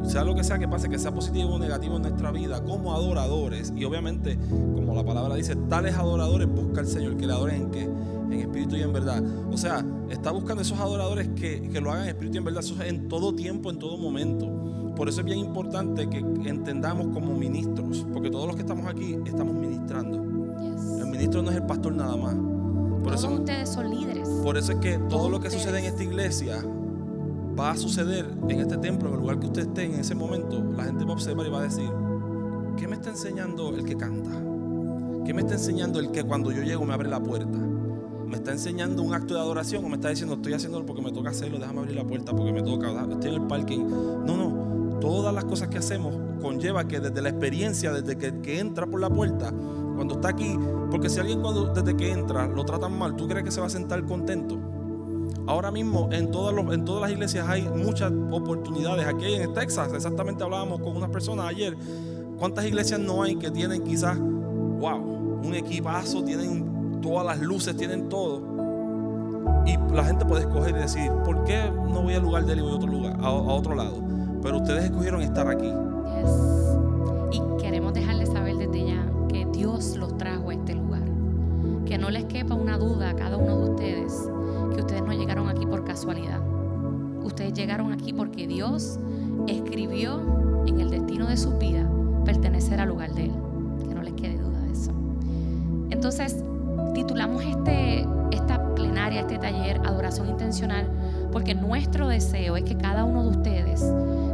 sea 0.04 0.24
lo 0.24 0.34
que 0.34 0.44
sea 0.44 0.58
que 0.58 0.68
pase, 0.68 0.88
que 0.88 0.98
sea 0.98 1.12
positivo 1.12 1.54
o 1.54 1.58
negativo 1.58 1.96
en 1.96 2.02
nuestra 2.02 2.30
vida, 2.30 2.62
como 2.62 2.94
adoradores, 2.94 3.72
y 3.76 3.84
obviamente, 3.84 4.38
como 4.74 4.94
la 4.94 5.04
palabra 5.04 5.34
dice, 5.34 5.56
tales 5.56 5.96
adoradores 5.96 6.48
busca 6.48 6.80
al 6.80 6.86
Señor, 6.86 7.16
que 7.16 7.26
le 7.26 7.32
adoren 7.32 7.62
en 7.62 7.70
qué? 7.70 7.82
En 7.82 8.32
espíritu 8.32 8.76
y 8.76 8.82
en 8.82 8.92
verdad. 8.92 9.22
O 9.50 9.56
sea, 9.56 9.84
está 10.10 10.30
buscando 10.30 10.62
esos 10.62 10.78
adoradores 10.78 11.28
que, 11.36 11.68
que 11.68 11.80
lo 11.80 11.90
hagan 11.90 12.04
en 12.04 12.08
espíritu 12.10 12.36
y 12.36 12.38
en 12.38 12.44
verdad, 12.44 12.64
en 12.86 13.08
todo 13.08 13.34
tiempo, 13.34 13.70
en 13.70 13.78
todo 13.78 13.96
momento. 13.96 14.50
Por 14.94 15.08
eso 15.08 15.20
es 15.20 15.26
bien 15.26 15.38
importante 15.38 16.08
que 16.08 16.18
entendamos 16.18 17.08
como 17.08 17.34
ministros, 17.34 18.06
porque 18.12 18.30
todos 18.30 18.46
los 18.46 18.56
que 18.56 18.62
estamos 18.62 18.86
aquí 18.86 19.16
estamos 19.26 19.54
ministrando. 19.54 20.33
Ministro 21.24 21.42
no 21.42 21.50
es 21.52 21.56
el 21.56 21.62
pastor 21.62 21.94
nada 21.94 22.16
más. 22.16 22.34
Por 22.34 23.14
Todos 23.14 23.24
eso, 23.24 23.32
ustedes 23.32 23.68
son 23.70 23.88
líderes. 23.88 24.28
por 24.42 24.58
eso 24.58 24.72
es 24.72 24.78
que 24.78 24.98
todo 24.98 25.08
Todos 25.08 25.30
lo 25.30 25.40
que 25.40 25.48
sucede 25.48 25.78
en 25.78 25.86
esta 25.86 26.02
iglesia 26.02 26.62
va 27.58 27.70
a 27.70 27.76
suceder 27.78 28.26
en 28.46 28.60
este 28.60 28.76
templo, 28.76 29.08
en 29.08 29.14
el 29.14 29.20
lugar 29.20 29.40
que 29.40 29.46
usted 29.46 29.62
esté 29.62 29.84
en 29.84 29.94
ese 29.94 30.14
momento. 30.14 30.62
La 30.76 30.84
gente 30.84 31.02
va 31.04 31.12
a 31.12 31.14
observar 31.14 31.46
y 31.46 31.50
va 31.50 31.60
a 31.60 31.62
decir, 31.62 31.88
¿qué 32.76 32.86
me 32.86 32.96
está 32.96 33.08
enseñando 33.08 33.70
el 33.70 33.84
que 33.86 33.96
canta? 33.96 34.32
¿Qué 35.24 35.32
me 35.32 35.40
está 35.40 35.54
enseñando 35.54 35.98
el 35.98 36.10
que 36.10 36.24
cuando 36.24 36.52
yo 36.52 36.62
llego 36.62 36.84
me 36.84 36.92
abre 36.92 37.08
la 37.08 37.22
puerta? 37.22 37.58
¿Me 38.26 38.36
está 38.36 38.52
enseñando 38.52 39.02
un 39.02 39.14
acto 39.14 39.32
de 39.32 39.40
adoración 39.40 39.82
o 39.82 39.88
me 39.88 39.94
está 39.94 40.10
diciendo 40.10 40.34
estoy 40.34 40.52
haciéndolo 40.52 40.84
porque 40.84 41.00
me 41.00 41.10
toca 41.10 41.30
hacerlo, 41.30 41.58
déjame 41.58 41.78
abrir 41.80 41.96
la 41.96 42.04
puerta 42.04 42.36
porque 42.36 42.52
me 42.52 42.62
toca, 42.62 42.90
estoy 43.10 43.30
en 43.30 43.42
el 43.42 43.46
parking? 43.46 43.80
No, 44.26 44.36
no, 44.36 44.98
todas 45.00 45.34
las 45.34 45.46
cosas 45.46 45.68
que 45.68 45.78
hacemos 45.78 46.14
conlleva 46.42 46.86
que 46.86 47.00
desde 47.00 47.22
la 47.22 47.30
experiencia, 47.30 47.92
desde 47.92 48.18
que, 48.18 48.42
que 48.42 48.58
entra 48.58 48.86
por 48.86 49.00
la 49.00 49.08
puerta, 49.08 49.54
cuando 49.94 50.14
está 50.14 50.28
aquí, 50.28 50.58
porque 50.90 51.08
si 51.08 51.20
alguien 51.20 51.40
cuando 51.40 51.72
desde 51.72 51.96
que 51.96 52.10
entra 52.10 52.46
lo 52.46 52.64
tratan 52.64 52.98
mal, 52.98 53.16
¿tú 53.16 53.28
crees 53.28 53.44
que 53.44 53.50
se 53.50 53.60
va 53.60 53.66
a 53.66 53.70
sentar 53.70 54.04
contento? 54.04 54.58
Ahora 55.46 55.70
mismo 55.70 56.08
en 56.10 56.30
todas, 56.30 56.54
las 56.54 57.10
iglesias 57.10 57.46
hay 57.46 57.68
muchas 57.68 58.10
oportunidades. 58.30 59.06
Aquí 59.06 59.34
en 59.34 59.52
Texas, 59.52 59.92
exactamente 59.92 60.42
hablábamos 60.42 60.80
con 60.80 60.96
unas 60.96 61.10
personas 61.10 61.46
ayer. 61.46 61.76
¿Cuántas 62.38 62.64
iglesias 62.64 62.98
no 62.98 63.22
hay 63.22 63.36
que 63.36 63.50
tienen 63.50 63.84
quizás, 63.84 64.18
wow, 64.18 65.40
un 65.44 65.54
equipazo, 65.54 66.24
tienen 66.24 67.00
todas 67.02 67.26
las 67.26 67.40
luces, 67.40 67.76
tienen 67.76 68.08
todo? 68.08 68.42
Y 69.66 69.76
la 69.94 70.04
gente 70.04 70.24
puede 70.24 70.42
escoger 70.42 70.76
y 70.76 70.78
decir, 70.78 71.10
¿por 71.24 71.44
qué 71.44 71.70
no 71.70 72.02
voy 72.02 72.14
al 72.14 72.22
lugar 72.22 72.46
de 72.46 72.54
él 72.54 72.58
y 72.60 72.62
voy 72.62 72.72
a 72.72 72.76
otro 72.76 72.90
lugar, 72.90 73.16
a, 73.20 73.30
otro 73.30 73.74
lado? 73.74 74.02
Pero 74.42 74.58
ustedes 74.58 74.84
escogieron 74.84 75.20
estar 75.20 75.46
aquí. 75.48 75.70
Y 77.32 77.62
queremos 77.62 77.92
dejarles 77.92 78.13
Dios 79.64 79.96
los 79.96 80.18
trajo 80.18 80.50
a 80.50 80.52
este 80.52 80.74
lugar. 80.74 81.04
Que 81.86 81.96
no 81.96 82.10
les 82.10 82.26
quepa 82.26 82.54
una 82.54 82.76
duda 82.76 83.08
a 83.08 83.16
cada 83.16 83.38
uno 83.38 83.60
de 83.60 83.70
ustedes 83.70 84.28
que 84.74 84.80
ustedes 84.82 85.02
no 85.02 85.14
llegaron 85.14 85.48
aquí 85.48 85.64
por 85.64 85.84
casualidad. 85.84 86.42
Ustedes 87.22 87.54
llegaron 87.54 87.90
aquí 87.90 88.12
porque 88.12 88.46
Dios 88.46 88.98
escribió 89.46 90.20
en 90.66 90.80
el 90.80 90.90
destino 90.90 91.26
de 91.26 91.38
su 91.38 91.56
vida 91.56 91.88
pertenecer 92.26 92.78
al 92.78 92.90
lugar 92.90 93.14
de 93.14 93.24
Él. 93.24 93.32
Que 93.88 93.94
no 93.94 94.02
les 94.02 94.12
quede 94.12 94.36
duda 94.36 94.60
de 94.60 94.72
eso. 94.72 94.92
Entonces, 95.88 96.44
titulamos 96.92 97.42
este, 97.42 98.06
esta 98.32 98.74
plenaria, 98.74 99.22
este 99.22 99.38
taller, 99.38 99.80
Adoración 99.86 100.28
Intencional, 100.28 100.86
porque 101.32 101.54
nuestro 101.54 102.08
deseo 102.08 102.58
es 102.58 102.64
que 102.64 102.76
cada 102.76 103.04
uno 103.04 103.22
de 103.22 103.28
ustedes 103.30 103.82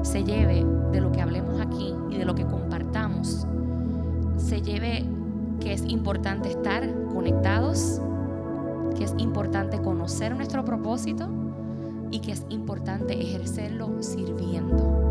se 0.02 0.24
lleve 0.24 0.66
de 0.90 1.00
lo 1.00 1.12
que 1.12 1.22
hablemos 1.22 1.60
aquí 1.60 1.94
y 2.10 2.18
de 2.18 2.24
lo 2.24 2.34
que 2.34 2.44
compartamos, 2.44 3.46
se 4.36 4.60
lleve 4.62 5.04
que 5.60 5.72
es 5.72 5.84
importante 5.86 6.48
estar 6.48 6.88
conectados, 7.12 8.00
que 8.96 9.04
es 9.04 9.14
importante 9.18 9.80
conocer 9.80 10.34
nuestro 10.34 10.64
propósito 10.64 11.28
y 12.10 12.20
que 12.20 12.32
es 12.32 12.44
importante 12.48 13.20
ejercerlo 13.20 14.02
sirviendo. 14.02 15.10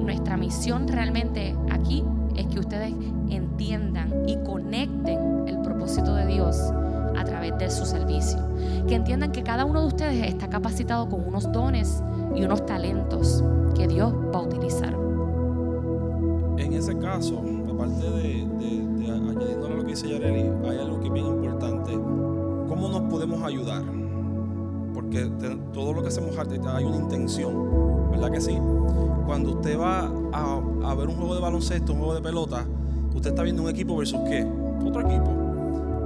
Nuestra 0.00 0.36
misión 0.36 0.88
realmente 0.88 1.56
aquí 1.70 2.04
es 2.36 2.46
que 2.46 2.60
ustedes 2.60 2.94
entiendan 3.28 4.28
y 4.28 4.36
conecten 4.38 5.44
el 5.46 5.60
propósito 5.60 6.14
de 6.14 6.26
Dios 6.26 6.56
a 7.16 7.24
través 7.24 7.56
de 7.58 7.70
su 7.70 7.84
servicio. 7.84 8.38
Que 8.88 8.94
entiendan 8.94 9.32
que 9.32 9.42
cada 9.42 9.64
uno 9.64 9.82
de 9.82 9.86
ustedes 9.88 10.26
está 10.26 10.48
capacitado 10.48 11.08
con 11.08 11.26
unos 11.26 11.50
dones 11.52 12.02
y 12.34 12.44
unos 12.44 12.64
talentos 12.66 13.44
que 13.74 13.86
Dios 13.86 14.12
va 14.34 14.38
a 14.38 14.42
utilizar. 14.42 14.96
En 16.56 16.72
ese 16.72 16.96
caso, 16.98 17.42
aparte 17.72 18.10
de, 18.10 18.46
dice 19.90 20.08
Yareli, 20.08 20.50
hay 20.68 20.78
algo 20.78 21.00
que 21.00 21.08
es 21.08 21.12
bien 21.12 21.26
importante. 21.26 21.92
¿Cómo 21.92 22.88
nos 22.88 23.02
podemos 23.10 23.42
ayudar? 23.42 23.82
Porque 24.94 25.30
todo 25.72 25.92
lo 25.92 26.02
que 26.02 26.08
hacemos 26.08 26.36
hay 26.38 26.84
una 26.84 26.96
intención, 26.96 28.10
¿verdad 28.10 28.30
que 28.30 28.40
sí? 28.40 28.56
Cuando 29.26 29.52
usted 29.52 29.78
va 29.78 30.10
a, 30.32 30.94
ver 30.94 31.08
un 31.08 31.16
juego 31.16 31.34
de 31.34 31.40
baloncesto, 31.40 31.92
un 31.92 31.98
juego 31.98 32.14
de 32.14 32.22
pelota, 32.22 32.64
usted 33.14 33.30
está 33.30 33.42
viendo 33.42 33.62
un 33.62 33.68
equipo 33.68 33.96
versus 33.96 34.20
qué? 34.28 34.46
Otro 34.84 35.00
equipo. 35.02 35.30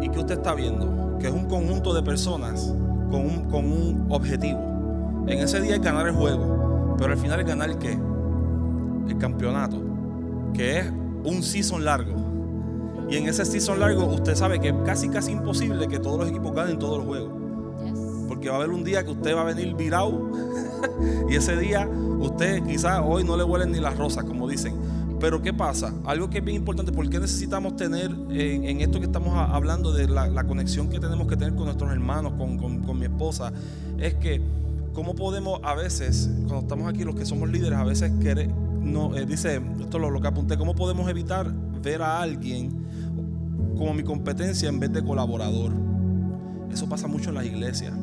¿Y 0.02 0.08
qué 0.08 0.18
usted 0.18 0.36
está 0.36 0.54
viendo? 0.54 1.18
Que 1.18 1.28
es 1.28 1.32
un 1.32 1.46
conjunto 1.46 1.92
de 1.94 2.02
personas 2.02 2.74
con 3.10 3.64
un, 3.64 4.06
objetivo. 4.10 4.60
En 5.26 5.38
ese 5.38 5.60
día 5.60 5.76
es 5.76 5.82
ganar 5.82 6.06
el 6.06 6.14
juego, 6.14 6.96
pero 6.98 7.12
al 7.12 7.18
final 7.18 7.40
es 7.40 7.46
ganar 7.46 7.78
qué? 7.78 7.98
El 9.08 9.18
campeonato, 9.18 9.80
que 10.52 10.78
es 10.78 10.92
un 11.24 11.42
season 11.42 11.84
largo. 11.84 12.23
Y 13.14 13.16
en 13.16 13.28
ese 13.28 13.44
season 13.44 13.78
largo 13.78 14.06
usted 14.06 14.34
sabe 14.34 14.58
que 14.58 14.70
es 14.70 14.74
casi 14.84 15.08
casi 15.08 15.30
imposible 15.30 15.86
que 15.86 16.00
todos 16.00 16.18
los 16.18 16.28
equipos 16.28 16.52
ganen 16.52 16.80
todos 16.80 16.98
los 16.98 17.06
juegos. 17.06 17.30
Porque 18.26 18.48
va 18.48 18.56
a 18.56 18.58
haber 18.58 18.70
un 18.70 18.82
día 18.82 19.04
que 19.04 19.12
usted 19.12 19.36
va 19.36 19.42
a 19.42 19.44
venir 19.44 19.72
virado 19.76 20.32
y 21.30 21.36
ese 21.36 21.56
día 21.56 21.88
usted 22.18 22.64
quizás 22.64 23.00
hoy 23.04 23.22
no 23.22 23.36
le 23.36 23.44
huelen 23.44 23.70
ni 23.70 23.78
las 23.78 23.96
rosas, 23.96 24.24
como 24.24 24.48
dicen. 24.48 24.74
Pero 25.20 25.40
¿qué 25.42 25.54
pasa? 25.54 25.94
Algo 26.04 26.28
que 26.28 26.38
es 26.38 26.44
bien 26.44 26.56
importante, 26.56 26.90
¿por 26.90 27.08
qué 27.08 27.20
necesitamos 27.20 27.76
tener 27.76 28.10
en, 28.30 28.80
esto 28.80 28.98
que 28.98 29.06
estamos 29.06 29.32
hablando 29.36 29.92
de 29.92 30.08
la, 30.08 30.42
conexión 30.42 30.88
que 30.88 30.98
tenemos 30.98 31.28
que 31.28 31.36
tener 31.36 31.54
con 31.54 31.66
nuestros 31.66 31.92
hermanos, 31.92 32.32
con, 32.32 32.98
mi 32.98 33.04
esposa? 33.04 33.52
Es 33.96 34.14
que, 34.14 34.42
¿cómo 34.92 35.14
podemos 35.14 35.60
a 35.62 35.76
veces, 35.76 36.28
cuando 36.48 36.62
estamos 36.62 36.92
aquí, 36.92 37.04
los 37.04 37.14
que 37.14 37.24
somos 37.24 37.48
líderes, 37.48 37.78
a 37.78 37.84
veces 37.84 38.10
querer, 38.20 38.48
no, 38.82 39.14
eh, 39.14 39.24
dice, 39.24 39.62
esto 39.80 39.98
es 39.98 40.12
lo, 40.12 40.20
que 40.20 40.26
apunté, 40.26 40.58
¿cómo 40.58 40.74
podemos 40.74 41.08
evitar 41.08 41.54
ver 41.80 42.02
a 42.02 42.20
alguien 42.20 42.83
como 43.76 43.94
mi 43.94 44.02
competencia 44.02 44.68
en 44.68 44.80
vez 44.80 44.92
de 44.92 45.02
colaborador? 45.02 45.72
Eso 46.72 46.88
pasa 46.88 47.06
mucho 47.06 47.30
en 47.30 47.36
las 47.36 47.46
iglesias. 47.46 47.94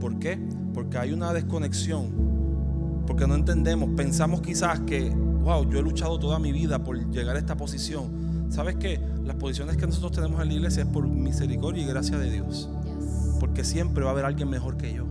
¿Por 0.00 0.18
qué? 0.18 0.38
Porque 0.74 0.98
hay 0.98 1.12
una 1.12 1.32
desconexión, 1.32 3.02
porque 3.06 3.26
no 3.26 3.34
entendemos, 3.34 3.90
pensamos 3.96 4.40
quizás 4.40 4.80
que 4.80 5.12
wow, 5.48 5.68
yo 5.70 5.78
he 5.78 5.82
luchado 5.82 6.18
toda 6.18 6.38
mi 6.38 6.52
vida 6.52 6.84
por 6.84 7.10
llegar 7.10 7.36
a 7.36 7.38
esta 7.38 7.56
posición. 7.56 8.46
¿Sabes 8.50 8.76
qué? 8.76 9.00
Las 9.24 9.36
posiciones 9.36 9.76
que 9.76 9.86
nosotros 9.86 10.12
tenemos 10.12 10.40
en 10.42 10.48
la 10.48 10.54
iglesia 10.54 10.82
es 10.82 10.88
por 10.88 11.06
misericordia 11.06 11.82
y 11.82 11.86
gracia 11.86 12.18
de 12.18 12.30
Dios. 12.30 12.68
Porque 13.40 13.64
siempre 13.64 14.04
va 14.04 14.10
a 14.10 14.12
haber 14.12 14.24
alguien 14.26 14.48
mejor 14.50 14.76
que 14.76 14.92
yo. 14.92 15.06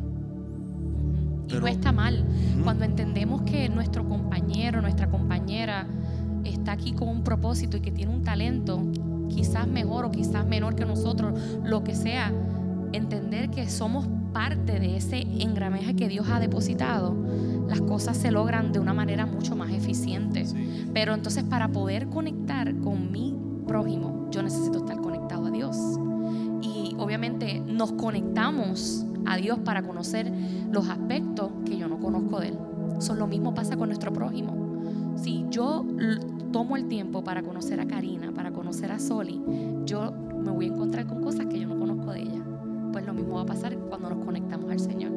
y 1.48 1.54
no 1.54 1.68
está 1.68 1.92
mal. 1.92 2.26
Cuando 2.64 2.86
entendemos 2.86 3.44
que 3.44 3.68
nuestro 3.70 4.08
compañero, 4.08 4.82
nuestra 4.82 5.10
compañera 5.10 5.88
está 6.44 6.74
aquí 6.74 6.94
con 6.94 7.10
un 7.10 7.24
propósito 7.24 7.78
y 7.78 7.82
que 7.82 7.92
tiene 7.92 8.14
un 8.14 8.24
talento, 8.24 8.82
quizás 9.30 9.68
mejor 9.68 10.06
o 10.06 10.12
quizás 10.12 10.46
menor 10.46 10.76
que 10.76 10.86
nosotros, 10.86 11.40
lo 11.64 11.84
que 11.84 11.96
sea, 11.96 12.32
entender 12.94 13.50
que 13.50 13.70
somos 13.70 14.08
parte 14.34 14.80
de 14.80 14.98
ese 14.98 15.22
engramaje 15.40 15.96
que 15.96 16.08
Dios 16.08 16.28
ha 16.30 16.40
depositado, 16.40 17.16
las 17.68 17.82
cosas 17.82 18.18
se 18.18 18.32
logran 18.32 18.72
de 18.72 18.80
una 18.80 18.94
manera 18.94 19.26
mucho 19.26 19.56
más 19.56 19.72
eficiente. 19.72 20.46
Pero 20.94 21.14
entonces 21.14 21.44
para 21.44 21.68
poder 21.70 22.08
conectar 22.08 22.76
con 22.78 23.12
mi 23.12 23.36
prójimo, 23.68 24.28
yo 24.32 24.42
necesito 24.42 24.80
estar 24.80 24.98
conectado 24.98 25.48
a 25.48 25.52
Dios. 25.52 25.78
Y 26.62 26.96
obviamente 26.98 27.60
nos 27.60 27.92
conectamos 27.94 29.06
a 29.26 29.36
Dios 29.36 29.60
para 29.60 29.84
conocer 29.84 30.32
los 30.72 30.88
aspectos 30.88 31.52
que 31.66 31.78
yo 31.78 31.88
no 31.88 32.00
conozco 32.00 32.40
de 32.40 32.50
Él. 32.50 32.58
Eso 32.98 33.16
lo 33.16 33.28
mismo 33.28 33.54
pasa 33.54 33.76
con 33.76 33.90
nuestro 33.90 34.12
prójimo. 34.14 34.56
Si 35.18 35.46
yo 35.50 35.86
tomo 36.52 36.76
el 36.76 36.88
tiempo 36.88 37.24
para 37.24 37.44
conocer 37.44 37.80
a 37.80 37.88
Karina, 37.88 38.32
para 38.32 38.52
conocer 38.52 38.92
a 38.92 39.00
Soli, 39.00 39.42
yo 39.86 40.12
me 40.12 40.52
voy 40.52 40.66
a 40.66 40.70
encontrar 40.70 41.08
con 41.08 41.22
cosas 41.22 41.46
que 41.48 41.60
yo 41.60 41.68
no 41.68 41.78
conozco 41.78 42.12
de 42.12 42.22
ella 42.22 42.44
pues 42.98 43.06
lo 43.06 43.14
mismo 43.14 43.36
va 43.36 43.42
a 43.42 43.46
pasar 43.46 43.78
cuando 43.78 44.10
nos 44.10 44.26
conectamos 44.26 44.72
al 44.72 44.80
Señor. 44.80 45.12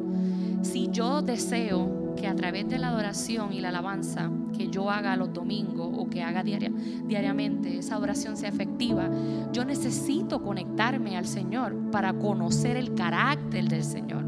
Si 0.61 0.89
yo 0.91 1.23
deseo 1.23 2.13
que 2.15 2.27
a 2.27 2.35
través 2.35 2.69
de 2.69 2.77
la 2.77 2.89
adoración 2.89 3.53
y 3.53 3.59
la 3.59 3.69
alabanza 3.69 4.29
que 4.55 4.67
yo 4.67 4.91
haga 4.91 5.15
los 5.15 5.33
domingos 5.33 5.89
o 5.97 6.07
que 6.07 6.21
haga 6.21 6.43
diaria, 6.43 6.71
diariamente 7.07 7.79
esa 7.79 7.95
adoración 7.95 8.37
sea 8.37 8.49
efectiva, 8.49 9.09
yo 9.51 9.65
necesito 9.65 10.43
conectarme 10.43 11.17
al 11.17 11.25
Señor 11.25 11.75
para 11.91 12.13
conocer 12.13 12.77
el 12.77 12.93
carácter 12.93 13.67
del 13.67 13.83
Señor. 13.83 14.25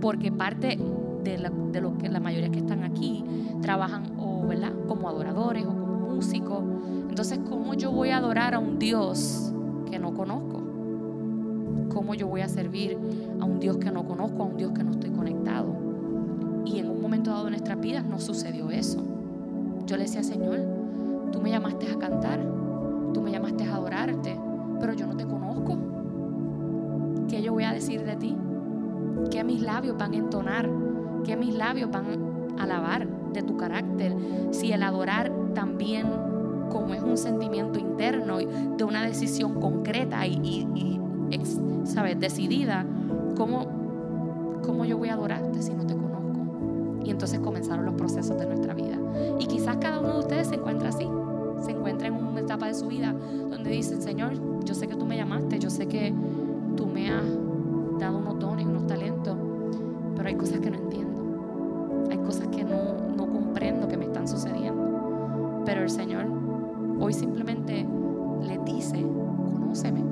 Porque 0.00 0.32
parte 0.32 0.78
de, 1.22 1.38
lo 1.82 1.98
que 1.98 2.08
la 2.08 2.20
mayoría 2.20 2.50
que 2.50 2.60
están 2.60 2.82
aquí 2.82 3.24
trabajan 3.60 4.04
o, 4.42 4.46
¿verdad? 4.46 4.72
como 4.88 5.08
adoradores 5.08 5.64
o 5.64 5.68
como 5.68 6.14
músicos. 6.14 6.62
Entonces, 7.08 7.40
¿cómo 7.48 7.74
yo 7.74 7.90
voy 7.90 8.10
a 8.10 8.18
adorar 8.18 8.54
a 8.54 8.58
un 8.58 8.78
Dios 8.78 9.52
que 9.90 9.98
no 9.98 10.14
conozco? 10.14 10.60
¿Cómo 11.92 12.14
yo 12.14 12.26
voy 12.26 12.40
a 12.40 12.48
servir 12.48 12.96
a 13.40 13.44
un 13.44 13.60
Dios 13.60 13.76
que 13.76 13.90
no 13.90 14.04
conozco, 14.04 14.42
a 14.42 14.46
un 14.46 14.56
Dios 14.56 14.72
que 14.72 14.82
no 14.82 14.92
estoy 14.92 15.10
conectado? 15.10 15.66
Y 16.64 16.78
en 16.78 16.88
un 16.88 17.00
momento 17.00 17.30
dado 17.30 17.44
de 17.44 17.50
nuestras 17.50 17.80
vidas 17.80 18.04
no 18.04 18.18
sucedió 18.18 18.70
eso. 18.70 19.02
Yo 19.86 19.96
le 19.96 20.04
decía, 20.04 20.22
Señor, 20.22 20.60
tú 21.32 21.40
me 21.40 21.50
llamaste 21.50 21.90
a 21.90 21.98
cantar, 21.98 22.40
tú 23.12 23.20
me 23.20 23.30
llamaste 23.30 23.64
a 23.64 23.74
adorarte, 23.74 24.38
pero 24.80 24.94
yo 24.94 25.06
no 25.06 25.16
te 25.16 25.24
conozco. 25.24 25.76
¿Qué 27.28 27.42
yo 27.42 27.52
voy 27.52 27.64
a 27.64 27.72
decir 27.72 28.04
de 28.04 28.16
ti? 28.16 28.36
¿Qué 29.30 29.44
mis 29.44 29.60
labios 29.60 29.96
van 29.98 30.12
a 30.12 30.16
entonar? 30.16 30.68
¿Qué 31.24 31.36
mis 31.36 31.54
labios 31.54 31.90
van 31.90 32.04
a 32.58 32.62
alabar 32.62 33.06
de 33.32 33.42
tu 33.42 33.56
carácter? 33.56 34.14
Si 34.50 34.72
el 34.72 34.82
adorar 34.82 35.32
también 35.54 36.06
como 36.70 36.94
es 36.94 37.02
un 37.02 37.18
sentimiento 37.18 37.78
interno 37.78 38.38
de 38.38 38.84
una 38.84 39.04
decisión 39.04 39.60
concreta 39.60 40.26
y, 40.26 40.66
y 40.74 41.00
¿sabes? 41.84 42.18
Decidida, 42.18 42.84
¿cómo, 43.36 43.66
¿cómo 44.64 44.84
yo 44.84 44.98
voy 44.98 45.08
a 45.08 45.14
adorarte 45.14 45.62
si 45.62 45.74
no 45.74 45.86
te 45.86 45.94
conozco? 45.94 47.02
Y 47.04 47.10
entonces 47.10 47.40
comenzaron 47.40 47.84
los 47.84 47.94
procesos 47.94 48.38
de 48.38 48.46
nuestra 48.46 48.74
vida. 48.74 48.96
Y 49.38 49.46
quizás 49.46 49.76
cada 49.78 50.00
uno 50.00 50.14
de 50.14 50.18
ustedes 50.20 50.48
se 50.48 50.54
encuentra 50.56 50.90
así, 50.90 51.08
se 51.60 51.72
encuentra 51.72 52.08
en 52.08 52.14
una 52.14 52.40
etapa 52.40 52.66
de 52.66 52.74
su 52.74 52.86
vida 52.88 53.12
donde 53.50 53.70
dicen, 53.70 54.02
Señor, 54.02 54.32
yo 54.64 54.74
sé 54.74 54.86
que 54.86 54.94
tú 54.94 55.04
me 55.04 55.16
llamaste, 55.16 55.58
yo 55.58 55.70
sé 55.70 55.86
que 55.88 56.14
tú 56.76 56.86
me 56.86 57.10
has 57.10 57.24
dado 57.98 58.18
unos 58.18 58.38
dones, 58.38 58.66
unos 58.66 58.86
talentos, 58.86 59.36
pero 60.16 60.28
hay 60.28 60.34
cosas 60.34 60.60
que 60.60 60.70
no 60.70 60.78
Pero 65.72 65.84
el 65.84 65.90
Señor 65.90 66.26
hoy 67.00 67.14
simplemente 67.14 67.86
le 68.42 68.58
dice, 68.58 69.06
conóceme 69.58 70.04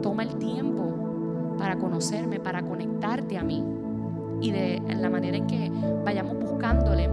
Toma 0.00 0.22
el 0.22 0.34
tiempo 0.36 1.54
para 1.58 1.76
conocerme, 1.76 2.40
para 2.40 2.62
conectarte 2.62 3.36
a 3.36 3.44
mí. 3.44 3.62
Y 4.40 4.50
de 4.50 4.80
la 4.98 5.10
manera 5.10 5.36
en 5.36 5.46
que 5.46 5.70
vayamos 6.06 6.38
buscándole 6.38 7.10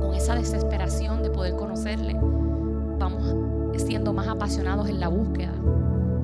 con 0.00 0.14
esa 0.14 0.34
desesperación 0.34 1.22
de 1.22 1.28
poder 1.28 1.56
conocerle, 1.56 2.16
vamos 2.98 3.36
siendo 3.76 4.14
más 4.14 4.26
apasionados 4.26 4.88
en 4.88 4.98
la 4.98 5.08
búsqueda. 5.08 5.52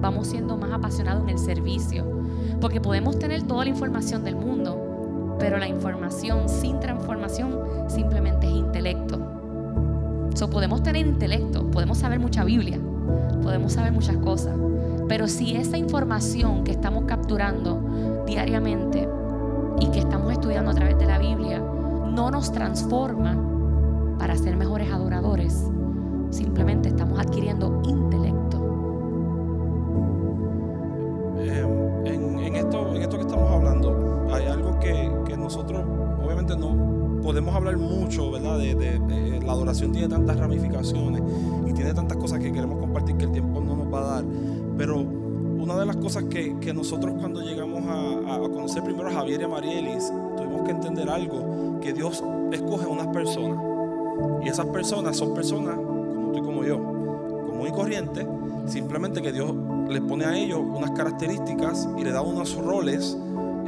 Vamos 0.01 0.29
siendo 0.29 0.57
más 0.57 0.73
apasionados 0.73 1.25
en 1.25 1.29
el 1.29 1.39
servicio. 1.39 2.07
Porque 2.59 2.81
podemos 2.81 3.19
tener 3.19 3.43
toda 3.43 3.65
la 3.65 3.71
información 3.71 4.25
del 4.25 4.37
mundo, 4.37 5.37
pero 5.39 5.59
la 5.59 5.69
información 5.69 6.49
sin 6.49 6.81
transformación 6.81 7.55
simplemente 7.87 8.47
es 8.47 8.55
intelecto. 8.55 9.00
So, 10.35 10.49
podemos 10.49 10.83
tener 10.83 11.07
intelecto, 11.07 11.71
podemos 11.71 11.99
saber 11.99 12.19
mucha 12.21 12.45
Biblia, 12.45 12.79
podemos 13.43 13.73
saber 13.73 13.93
muchas 13.93 14.17
cosas, 14.17 14.55
pero 15.09 15.27
si 15.29 15.57
esa 15.57 15.77
información 15.77 16.65
que 16.65 16.71
estamos 16.71 17.05
capturando 17.05 18.25
diariamente 18.27 19.09
y 19.81 19.87
que 19.89 19.99
estamos 19.99 20.33
estudiando 20.33 20.71
a 20.71 20.75
través 20.75 20.99
de 20.99 21.07
la 21.07 21.19
Biblia 21.19 21.59
no 21.59 22.31
nos 22.31 22.53
transforma 22.53 23.37
para 24.19 24.37
ser 24.37 24.57
mejores 24.57 24.93
adoradores, 24.93 25.65
simplemente 26.31 26.89
estamos 26.89 27.19
adquiriendo 27.19 27.83
intelecto. 27.85 28.60
Podemos 37.31 37.55
hablar 37.55 37.77
mucho, 37.77 38.29
¿verdad? 38.33 38.59
de, 38.59 39.41
la 39.47 39.53
adoración 39.53 39.93
tiene 39.93 40.09
tantas 40.09 40.37
ramificaciones 40.37 41.23
y 41.65 41.73
tiene 41.73 41.95
tantas 41.95 42.17
cosas 42.17 42.41
que 42.41 42.53
queremos 42.53 42.81
compartir 42.81 43.17
que 43.19 43.27
el 43.27 43.31
tiempo 43.31 43.61
no 43.61 43.77
nos 43.77 43.87
va 43.87 44.01
a 44.01 44.15
dar. 44.17 44.25
Pero 44.77 44.97
una 44.97 45.77
de 45.77 45.87
las 45.87 45.95
cosas 45.99 46.25
que, 46.25 46.73
nosotros 46.75 47.15
cuando 47.21 47.41
llegamos 47.41 47.85
a, 47.87 48.37
conocer 48.41 48.83
primero 48.83 49.11
a 49.11 49.13
Javier 49.13 49.43
y 49.43 49.45
a 49.45 49.49
Marielis, 49.49 50.13
tuvimos 50.37 50.63
que 50.63 50.73
entender 50.73 51.09
algo, 51.09 51.79
que 51.81 51.93
Dios 51.93 52.21
escoge 52.51 52.87
unas 52.87 53.07
personas. 53.07 53.61
Y 54.45 54.49
esas 54.49 54.67
personas 54.67 55.17
son 55.17 55.33
personas 55.33 55.77
como 55.77 56.33
tú 56.33 56.39
y 56.39 56.43
como 56.43 56.65
yo, 56.65 56.79
común 56.79 57.69
y 57.69 57.71
corriente, 57.71 58.27
simplemente 58.67 59.23
que 59.23 59.31
Dios 59.31 59.55
les 59.89 60.01
pone 60.01 60.25
a 60.25 60.37
ellos 60.37 60.59
unas 60.59 60.91
características 60.91 61.89
y 61.97 62.03
le 62.03 62.11
da 62.11 62.23
unos 62.23 62.57
roles 62.57 63.17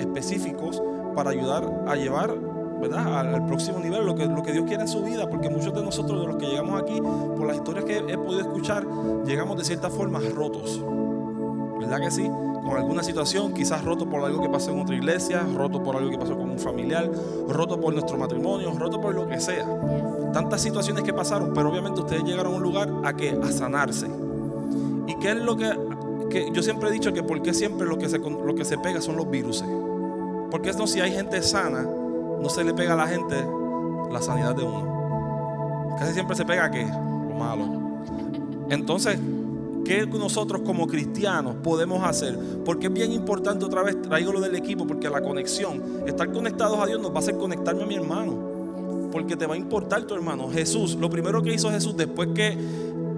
específicos 0.01 0.83
para 1.15 1.31
ayudar 1.31 1.85
a 1.87 1.95
llevar 1.95 2.35
¿verdad? 2.83 3.33
al 3.33 3.47
próximo 3.47 3.79
nivel 3.79 4.05
lo 4.05 4.17
que, 4.17 4.27
lo 4.27 4.43
que 4.43 4.53
Dios 4.53 4.65
quiere 4.67 4.83
en 4.83 4.89
su 4.89 5.03
vida, 5.03 5.31
porque 5.31 5.49
muchos 5.49 5.73
de 5.73 5.83
nosotros, 5.83 6.21
de 6.21 6.27
los 6.27 6.37
que 6.37 6.47
llegamos 6.47 6.83
aquí, 6.83 7.01
por 7.01 7.47
las 7.47 7.57
historias 7.57 7.85
que 7.85 7.99
he 7.99 8.19
podido 8.19 8.41
escuchar, 8.41 8.85
llegamos 9.25 9.57
de 9.57 9.65
cierta 9.65 9.89
forma 9.89 10.19
rotos. 10.35 10.83
¿Verdad 11.79 12.01
que 12.01 12.11
sí? 12.11 12.29
Con 12.65 12.77
alguna 12.77 13.05
situación, 13.05 13.55
quizás 13.55 13.85
roto 13.85 14.09
por 14.11 14.25
algo 14.25 14.43
que 14.43 14.49
pasó 14.49 14.73
en 14.73 14.81
otra 14.81 14.97
iglesia, 14.97 15.47
roto 15.55 15.83
por 15.83 15.97
algo 15.97 16.11
que 16.11 16.19
pasó 16.19 16.37
con 16.37 16.51
un 16.51 16.59
familiar, 16.59 17.09
roto 17.49 17.81
por 17.81 17.93
nuestro 17.93 18.19
matrimonio, 18.19 18.73
roto 18.77 19.01
por 19.01 19.15
lo 19.15 19.29
que 19.29 19.41
sea. 19.41 19.67
Tantas 20.33 20.61
situaciones 20.61 21.05
que 21.05 21.13
pasaron, 21.13 21.53
pero 21.55 21.71
obviamente 21.71 22.01
ustedes 22.01 22.25
llegaron 22.25 22.55
a 22.55 22.57
un 22.57 22.63
lugar 22.63 22.89
a 23.05 23.15
que 23.15 23.31
a 23.31 23.53
sanarse. 23.53 24.09
¿Y 25.07 25.15
qué 25.17 25.31
es 25.31 25.37
lo 25.37 25.57
que, 25.57 25.71
que 26.31 26.51
yo 26.53 26.63
siempre 26.63 26.89
he 26.89 26.93
dicho 26.93 27.13
que 27.13 27.23
porque 27.23 27.55
siempre 27.55 27.87
lo 27.87 27.97
que 27.97 28.09
se, 28.09 28.19
lo 28.19 28.55
que 28.57 28.65
se 28.65 28.77
pega 28.79 29.01
son 29.01 29.17
los 29.17 29.31
virus? 29.31 29.65
Porque 30.51 30.71
esto 30.71 30.87
si 30.87 31.01
hay 31.01 31.13
gente 31.13 31.43
sana, 31.43 31.87
no 32.43 32.49
se 32.49 32.65
le 32.65 32.75
pega 32.75 32.95
a 32.95 32.97
la 32.97 33.07
gente 33.07 33.37
la 34.11 34.21
sanidad 34.21 34.55
de 34.55 34.65
uno. 34.65 35.97
Casi 35.99 36.13
siempre 36.13 36.37
se 36.37 36.45
pega 36.45 36.71
qué? 36.71 36.85
Lo 36.85 37.35
malo. 37.35 37.65
Entonces, 38.69 39.19
¿qué 39.85 40.07
nosotros 40.07 40.63
como 40.65 40.87
cristianos 40.87 41.57
podemos 41.63 42.03
hacer? 42.05 42.39
Porque 42.65 42.89
es 42.89 42.93
bien 42.93 43.13
importante 43.13 43.65
otra 43.65 43.83
vez, 43.83 44.01
traigo 44.03 44.33
lo 44.33 44.41
del 44.41 44.57
equipo, 44.57 44.87
porque 44.87 45.09
la 45.09 45.23
conexión, 45.23 46.03
estar 46.07 46.31
conectados 46.33 46.79
a 46.81 46.87
Dios 46.87 47.01
nos 47.01 47.13
va 47.13 47.17
a 47.17 47.19
hacer 47.21 47.37
conectarme 47.37 47.85
a 47.85 47.87
mi 47.87 47.95
hermano. 47.95 48.51
Porque 49.13 49.37
te 49.37 49.47
va 49.47 49.55
a 49.55 49.59
importar 49.59 50.03
tu 50.05 50.15
hermano. 50.15 50.49
Jesús, 50.51 50.95
lo 50.95 51.11
primero 51.11 51.43
que 51.43 51.53
hizo 51.53 51.71
Jesús 51.71 51.97
después 51.97 52.31
que 52.35 52.57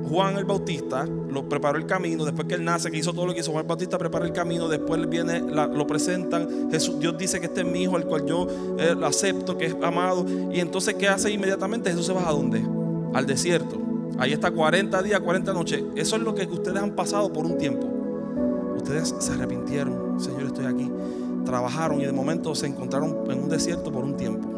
Juan 0.08 0.36
el 0.36 0.44
Bautista 0.44 1.06
lo 1.06 1.48
preparó 1.48 1.78
el 1.78 1.86
camino, 1.86 2.24
después 2.24 2.46
que 2.46 2.54
él 2.54 2.64
nace, 2.64 2.90
que 2.90 2.98
hizo 2.98 3.12
todo 3.12 3.26
lo 3.26 3.34
que 3.34 3.40
hizo 3.40 3.50
Juan 3.50 3.64
el 3.64 3.68
Bautista, 3.68 3.98
prepara 3.98 4.24
el 4.24 4.32
camino, 4.32 4.68
después 4.68 5.08
viene, 5.08 5.40
lo 5.40 5.86
presentan, 5.86 6.70
Jesús, 6.70 6.98
Dios 6.98 7.16
dice 7.18 7.40
que 7.40 7.46
este 7.46 7.62
es 7.62 7.66
mi 7.66 7.82
hijo, 7.82 7.96
el 7.96 8.04
cual 8.04 8.26
yo 8.26 8.46
eh, 8.78 8.94
acepto, 9.02 9.56
que 9.56 9.66
es 9.66 9.76
amado, 9.82 10.26
y 10.52 10.60
entonces 10.60 10.94
¿qué 10.94 11.08
hace 11.08 11.30
inmediatamente? 11.30 11.90
Jesús 11.90 12.06
se 12.06 12.12
va 12.12 12.28
a 12.28 12.32
dónde? 12.32 12.64
Al 13.14 13.26
desierto. 13.26 13.80
Ahí 14.18 14.32
está 14.32 14.50
40 14.50 15.02
días, 15.02 15.20
40 15.20 15.52
noches. 15.52 15.82
Eso 15.96 16.16
es 16.16 16.22
lo 16.22 16.34
que 16.34 16.44
ustedes 16.44 16.80
han 16.80 16.92
pasado 16.92 17.32
por 17.32 17.44
un 17.46 17.58
tiempo. 17.58 17.88
Ustedes 18.76 19.14
se 19.18 19.32
arrepintieron, 19.32 20.20
Señor, 20.20 20.44
estoy 20.44 20.66
aquí. 20.66 20.90
Trabajaron 21.44 22.00
y 22.00 22.04
de 22.04 22.12
momento 22.12 22.54
se 22.54 22.66
encontraron 22.66 23.30
en 23.30 23.42
un 23.42 23.48
desierto 23.48 23.90
por 23.90 24.04
un 24.04 24.16
tiempo, 24.16 24.48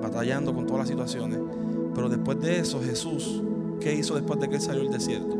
batallando 0.00 0.54
con 0.54 0.66
todas 0.66 0.80
las 0.80 0.88
situaciones. 0.88 1.40
Pero 1.94 2.08
después 2.08 2.40
de 2.40 2.60
eso, 2.60 2.80
Jesús 2.80 3.42
¿Qué 3.80 3.94
hizo 3.94 4.14
después 4.14 4.40
de 4.40 4.48
que 4.48 4.56
él 4.56 4.60
salió 4.60 4.82
del 4.82 4.92
desierto? 4.92 5.36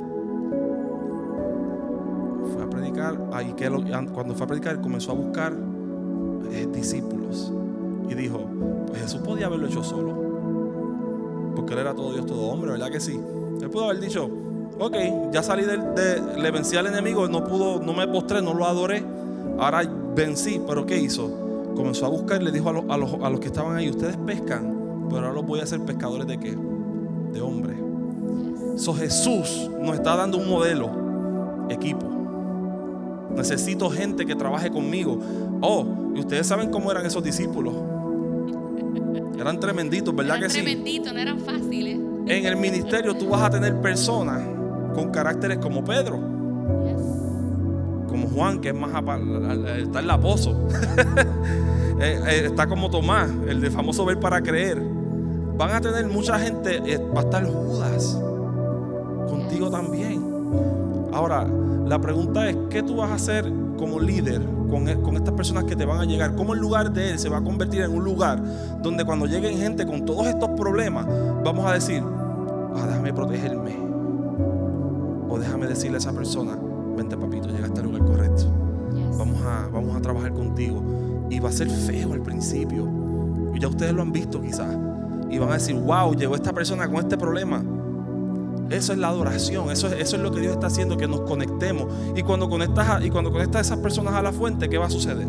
Fue 2.53 2.63
a 2.63 2.71
predicar. 2.71 3.19
Ahí 3.33 3.55
cuando 4.13 4.35
fue 4.35 4.45
a 4.45 4.47
predicar, 4.47 4.81
comenzó 4.81 5.13
a 5.13 5.15
buscar 5.15 5.53
eh, 6.53 6.69
discípulos. 6.73 7.53
Y 8.09 8.15
dijo: 8.15 8.41
Pues 8.87 9.03
Jesús 9.03 9.21
podía 9.23 9.47
haberlo 9.47 9.67
hecho 9.67 9.83
solo. 9.83 11.53
Porque 11.57 11.75
él 11.75 11.81
era 11.81 11.95
todo 11.95 12.13
Dios, 12.13 12.27
todo 12.27 12.49
hombre, 12.49 12.73
¿verdad 12.73 12.91
que 12.91 13.01
sí? 13.01 13.21
Él 13.61 13.71
pudo 13.71 13.87
haber 13.87 14.01
dicho: 14.01 14.31
Ok, 14.79 14.95
ya 15.33 15.43
salí 15.43 15.65
de, 15.65 15.77
le 16.41 16.51
vencí 16.51 16.77
al 16.77 16.87
enemigo, 16.87 17.29
no 17.29 17.45
pudo, 17.45 17.81
no 17.81 17.93
me 17.93 18.07
postré, 18.07 18.41
no 18.41 18.55
lo 18.55 18.67
adoré. 18.67 19.05
Ahora 19.59 19.83
vencí, 20.15 20.61
pero 20.67 20.87
¿qué 20.87 20.99
hizo? 20.99 21.73
Comenzó 21.75 22.07
a 22.07 22.09
buscar 22.09 22.41
y 22.41 22.45
le 22.45 22.53
dijo 22.53 22.69
a, 22.69 22.95
a, 22.95 22.97
los, 22.97 23.15
a 23.15 23.31
los 23.31 23.41
que 23.41 23.49
estaban 23.49 23.77
ahí: 23.77 23.91
Ustedes 23.91 24.17
pescan, 24.19 25.07
pero 25.09 25.23
ahora 25.23 25.33
los 25.33 25.45
voy 25.45 25.61
a 25.61 25.65
hacer 25.65 25.81
pescadores 25.81 26.29
de 26.29 26.39
qué? 26.39 26.57
De 27.33 27.41
hombres. 27.41 27.77
So 28.79 28.95
Jesús 28.95 29.69
nos 29.81 29.97
está 29.97 30.15
dando 30.15 30.39
un 30.39 30.49
modelo, 30.49 31.67
equipo. 31.69 32.07
Necesito 33.35 33.91
gente 33.91 34.25
que 34.25 34.37
trabaje 34.37 34.71
conmigo. 34.71 35.19
Oh, 35.61 35.85
y 36.15 36.21
ustedes 36.21 36.47
saben 36.47 36.71
cómo 36.71 36.93
eran 36.93 37.05
esos 37.05 37.23
discípulos. 37.25 37.75
Eran 39.37 39.59
tremenditos, 39.59 40.15
¿verdad 40.15 40.37
eran 40.37 40.49
que 40.49 40.55
sí? 40.55 40.63
Tremenditos, 40.63 41.13
no 41.13 41.19
eran 41.19 41.41
fáciles. 41.41 41.99
En 42.27 42.47
el 42.47 42.57
ministerio 42.57 43.17
tú 43.17 43.29
vas 43.31 43.43
a 43.43 43.51
tener 43.51 43.81
personas 43.81 44.43
con 44.95 45.11
caracteres 45.11 45.59
como 45.59 45.83
Pedro, 45.83 46.21
como 48.07 48.29
Juan, 48.29 48.61
que 48.61 48.69
es 48.69 48.75
más 48.77 48.93
está 49.83 50.01
en 50.01 50.07
la 50.07 50.21
pozo. 50.21 50.69
Eh, 52.01 52.21
eh, 52.29 52.43
está 52.45 52.69
como 52.69 52.89
Tomás, 52.91 53.29
el 53.49 53.61
de 53.61 53.73
famoso 53.73 54.05
ver 54.05 54.21
para 54.21 54.41
creer. 54.41 54.81
Van 55.57 55.73
a 55.73 55.81
tener 55.81 56.07
mucha 56.07 56.39
gente, 56.39 56.77
eh, 56.87 56.99
va 57.13 57.23
a 57.23 57.25
estar 57.25 57.45
Judas 57.45 58.21
contigo 59.49 59.71
también. 59.71 60.23
Ahora, 61.13 61.47
la 61.87 61.99
pregunta 61.99 62.49
es, 62.51 62.57
¿qué 62.69 62.83
tú 62.83 62.97
vas 62.97 63.11
a 63.11 63.15
hacer 63.15 63.51
como 63.79 63.99
líder 63.99 64.43
con, 64.71 64.87
e, 64.89 65.01
con, 65.01 65.17
estas 65.17 65.33
personas 65.33 65.65
que 65.65 65.75
te 65.75 65.87
van 65.87 66.01
a 66.01 66.05
llegar? 66.05 66.35
¿Cómo 66.37 66.53
el 66.53 66.61
lugar 66.61 66.93
de 66.93 67.13
Él 67.13 67.19
se 67.19 67.31
va 67.31 67.39
a 67.39 67.43
convertir 67.43 67.81
en 67.81 67.95
un 67.95 68.05
lugar 68.05 68.43
donde 68.83 69.07
cuando 69.07 69.25
lleguen 69.25 69.59
gente 69.59 69.87
con 69.87 70.05
todos 70.05 70.27
estos 70.27 70.51
problemas, 70.51 71.07
vamos 71.43 71.65
a 71.65 71.73
decir, 71.73 72.03
ah, 72.05 72.87
déjame 72.87 73.15
protegerme? 73.15 73.75
O 75.31 75.39
déjame 75.39 75.67
decirle 75.67 75.97
a 75.97 75.99
esa 75.99 76.13
persona, 76.13 76.59
vente 76.95 77.17
papito, 77.17 77.49
llegaste 77.49 77.81
al 77.81 77.87
lugar 77.87 78.05
correcto. 78.05 78.45
Vamos, 79.17 79.41
a, 79.43 79.69
vamos 79.73 79.97
a 79.97 80.01
trabajar 80.03 80.33
contigo. 80.33 80.83
Y 81.31 81.41
va 81.41 81.49
a 81.49 81.53
ser 81.53 81.69
feo 81.71 82.13
al 82.13 82.21
principio. 82.21 82.87
Y 83.55 83.61
ya 83.61 83.69
ustedes 83.69 83.93
lo 83.93 84.03
han 84.03 84.13
visto 84.13 84.41
quizás. 84.41 84.77
Y 85.31 85.39
van 85.39 85.51
a 85.51 85.55
decir, 85.55 85.75
wow, 85.75 86.15
llegó 86.15 86.35
esta 86.35 86.53
persona 86.53 86.87
con 86.87 86.97
este 86.97 87.17
problema 87.17 87.63
eso 88.71 88.93
es 88.93 88.99
la 88.99 89.09
adoración, 89.09 89.71
eso, 89.71 89.89
eso 89.89 90.17
es 90.17 90.23
lo 90.23 90.31
que 90.31 90.41
Dios 90.41 90.53
está 90.53 90.67
haciendo, 90.67 90.97
que 90.97 91.09
nos 91.09 91.23
conectemos. 91.23 91.87
Y 92.15 92.23
cuando 92.23 92.49
conectas 92.49 93.05
y 93.05 93.11
cuando 93.11 93.31
conectas 93.31 93.57
a 93.57 93.61
esas 93.61 93.79
personas 93.79 94.15
a 94.15 94.23
la 94.23 94.33
fuente, 94.33 94.69
¿qué 94.69 94.77
va 94.77 94.87
a 94.87 94.91
suceder? 94.91 95.27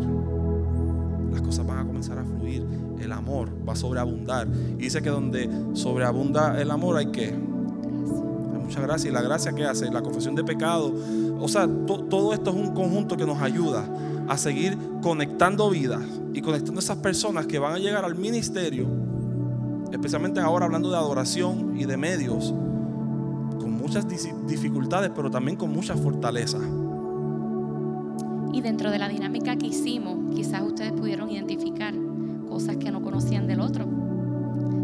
Las 1.32 1.40
cosas 1.40 1.66
van 1.66 1.78
a 1.78 1.84
comenzar 1.86 2.18
a 2.18 2.24
fluir, 2.24 2.66
el 3.00 3.12
amor 3.12 3.48
va 3.66 3.72
a 3.72 3.76
sobreabundar. 3.76 4.46
Y 4.78 4.82
dice 4.82 5.00
que 5.00 5.08
donde 5.08 5.48
sobreabunda 5.72 6.60
el 6.60 6.70
amor 6.70 6.98
hay 6.98 7.06
que 7.06 7.28
hay 7.28 8.58
mucha 8.62 8.80
gracia. 8.80 9.08
Y 9.10 9.12
la 9.12 9.22
gracia 9.22 9.52
que 9.52 9.64
hace, 9.64 9.90
la 9.90 10.02
confesión 10.02 10.34
de 10.34 10.44
pecado. 10.44 10.92
O 11.40 11.48
sea, 11.48 11.66
todo 11.66 12.34
esto 12.34 12.50
es 12.50 12.56
un 12.56 12.74
conjunto 12.74 13.16
que 13.16 13.24
nos 13.24 13.40
ayuda 13.40 13.88
a 14.28 14.36
seguir 14.36 14.76
conectando 15.02 15.70
vidas 15.70 16.02
y 16.34 16.42
conectando 16.42 16.78
a 16.80 16.82
esas 16.84 16.98
personas 16.98 17.46
que 17.46 17.58
van 17.58 17.72
a 17.72 17.78
llegar 17.78 18.04
al 18.04 18.16
ministerio, 18.16 18.86
especialmente 19.90 20.40
ahora 20.40 20.66
hablando 20.66 20.90
de 20.90 20.96
adoración 20.96 21.74
y 21.78 21.86
de 21.86 21.96
medios 21.96 22.54
muchas 23.90 24.06
dificultades, 24.46 25.10
pero 25.16 25.28
también 25.32 25.56
con 25.56 25.72
mucha 25.72 25.96
fortaleza. 25.96 26.58
Y 28.52 28.60
dentro 28.60 28.88
de 28.92 28.98
la 29.00 29.08
dinámica 29.08 29.56
que 29.56 29.66
hicimos, 29.66 30.32
quizás 30.32 30.62
ustedes 30.62 30.92
pudieron 30.92 31.28
identificar 31.28 31.92
cosas 32.48 32.76
que 32.76 32.92
no 32.92 33.02
conocían 33.02 33.48
del 33.48 33.58
otro. 33.60 33.86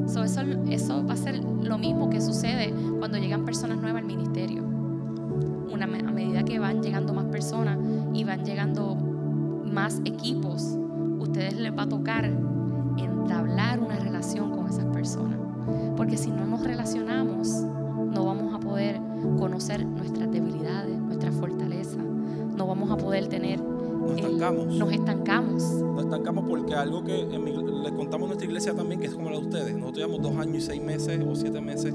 eso, 0.08 0.40
eso 0.68 1.06
va 1.06 1.14
a 1.14 1.16
ser 1.16 1.38
lo 1.38 1.78
mismo 1.78 2.10
que 2.10 2.20
sucede 2.20 2.74
cuando 2.98 3.16
llegan 3.18 3.44
personas 3.44 3.78
nuevas 3.78 4.02
al 4.02 4.08
ministerio. 4.08 4.64
Una, 4.64 5.84
a 5.84 6.10
medida 6.12 6.44
que 6.44 6.58
van 6.58 6.82
llegando 6.82 7.14
más 7.14 7.26
personas 7.26 7.78
y 8.12 8.24
van 8.24 8.44
llegando 8.44 8.96
más 8.96 10.00
equipos, 10.04 10.76
ustedes 11.20 11.56
les 11.56 11.76
va 11.76 11.82
a 11.82 11.88
tocar 11.88 12.24
entablar 12.24 13.78
una 13.78 14.00
relación 14.00 14.50
con 14.50 14.68
esas 14.68 14.86
personas. 14.86 15.38
Porque 15.96 16.16
si 16.16 16.30
no 16.30 16.44
nos 16.44 16.64
relacionamos, 16.64 17.66
conocer 19.38 19.84
nuestras 19.84 20.30
debilidades, 20.30 20.98
nuestras 20.98 21.34
fortalezas. 21.34 22.04
No 22.56 22.66
vamos 22.66 22.90
a 22.90 22.96
poder 22.96 23.28
tener... 23.28 23.60
Nos 23.60 24.16
estancamos. 24.18 24.66
nos 24.66 24.92
estancamos. 24.92 25.62
Nos 25.62 26.04
estancamos 26.04 26.44
porque 26.48 26.74
algo 26.74 27.02
que 27.02 27.26
les 27.26 27.92
contamos 27.92 28.26
a 28.26 28.28
nuestra 28.28 28.46
iglesia 28.46 28.74
también, 28.74 29.00
que 29.00 29.06
es 29.06 29.14
como 29.14 29.30
la 29.30 29.36
de 29.38 29.42
ustedes. 29.42 29.74
Nosotros 29.74 29.96
llevamos 29.96 30.22
dos 30.22 30.36
años 30.36 30.56
y 30.56 30.60
seis 30.60 30.82
meses 30.82 31.20
o 31.28 31.34
siete 31.34 31.60
meses, 31.60 31.92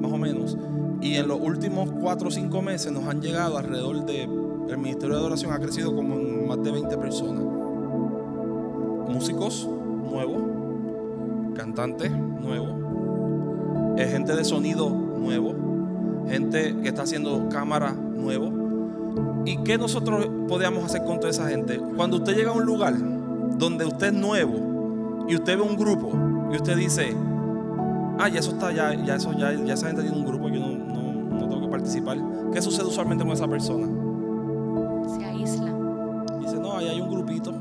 más 0.00 0.12
o 0.12 0.16
menos. 0.16 0.56
Y 1.02 1.16
en 1.16 1.28
los 1.28 1.40
últimos 1.40 1.90
cuatro 2.00 2.28
o 2.28 2.30
cinco 2.30 2.62
meses 2.62 2.92
nos 2.92 3.04
han 3.04 3.20
llegado 3.20 3.58
alrededor 3.58 4.04
de... 4.06 4.22
El 4.22 4.78
Ministerio 4.78 5.16
de 5.16 5.20
Adoración 5.20 5.52
ha 5.52 5.58
crecido 5.58 5.94
como 5.94 6.14
en 6.14 6.46
más 6.46 6.62
de 6.62 6.70
20 6.70 6.96
personas. 6.96 7.42
Músicos 9.08 9.68
nuevos, 10.10 10.42
cantantes 11.54 12.10
nuevos, 12.12 12.70
gente 13.96 14.34
de 14.34 14.44
sonido 14.44 14.88
nuevo, 14.90 15.69
gente 16.30 16.76
que 16.82 16.88
está 16.88 17.02
haciendo 17.02 17.48
cámara 17.48 17.92
nuevo. 17.92 19.42
¿Y 19.44 19.58
qué 19.58 19.78
nosotros 19.78 20.28
podemos 20.48 20.84
hacer 20.84 21.04
con 21.04 21.18
toda 21.18 21.30
esa 21.30 21.48
gente? 21.48 21.78
Cuando 21.96 22.18
usted 22.18 22.36
llega 22.36 22.50
a 22.50 22.54
un 22.54 22.64
lugar 22.64 22.94
donde 23.58 23.84
usted 23.84 24.08
es 24.08 24.12
nuevo 24.12 25.26
y 25.28 25.34
usted 25.34 25.56
ve 25.56 25.62
un 25.62 25.76
grupo 25.76 26.12
y 26.52 26.56
usted 26.56 26.76
dice, 26.76 27.14
ah, 28.18 28.28
ya 28.28 28.40
eso 28.40 28.52
está, 28.52 28.72
ya, 28.72 28.94
ya 28.94 29.16
eso, 29.16 29.32
ya, 29.32 29.52
ya 29.52 29.74
esa 29.74 29.86
gente 29.86 30.02
tiene 30.02 30.16
un 30.16 30.26
grupo, 30.26 30.48
yo 30.48 30.60
no, 30.60 30.68
no, 30.68 31.12
no 31.38 31.48
tengo 31.48 31.60
que 31.62 31.68
participar. 31.68 32.18
¿Qué 32.52 32.60
sucede 32.60 32.86
usualmente 32.86 33.24
con 33.24 33.32
esa 33.32 33.48
persona? 33.48 33.86
Se 35.08 35.24
aísla. 35.24 35.72
Dice, 36.40 36.58
no, 36.58 36.76
ahí 36.76 36.88
hay 36.88 37.00
un 37.00 37.10
grupito. 37.10 37.54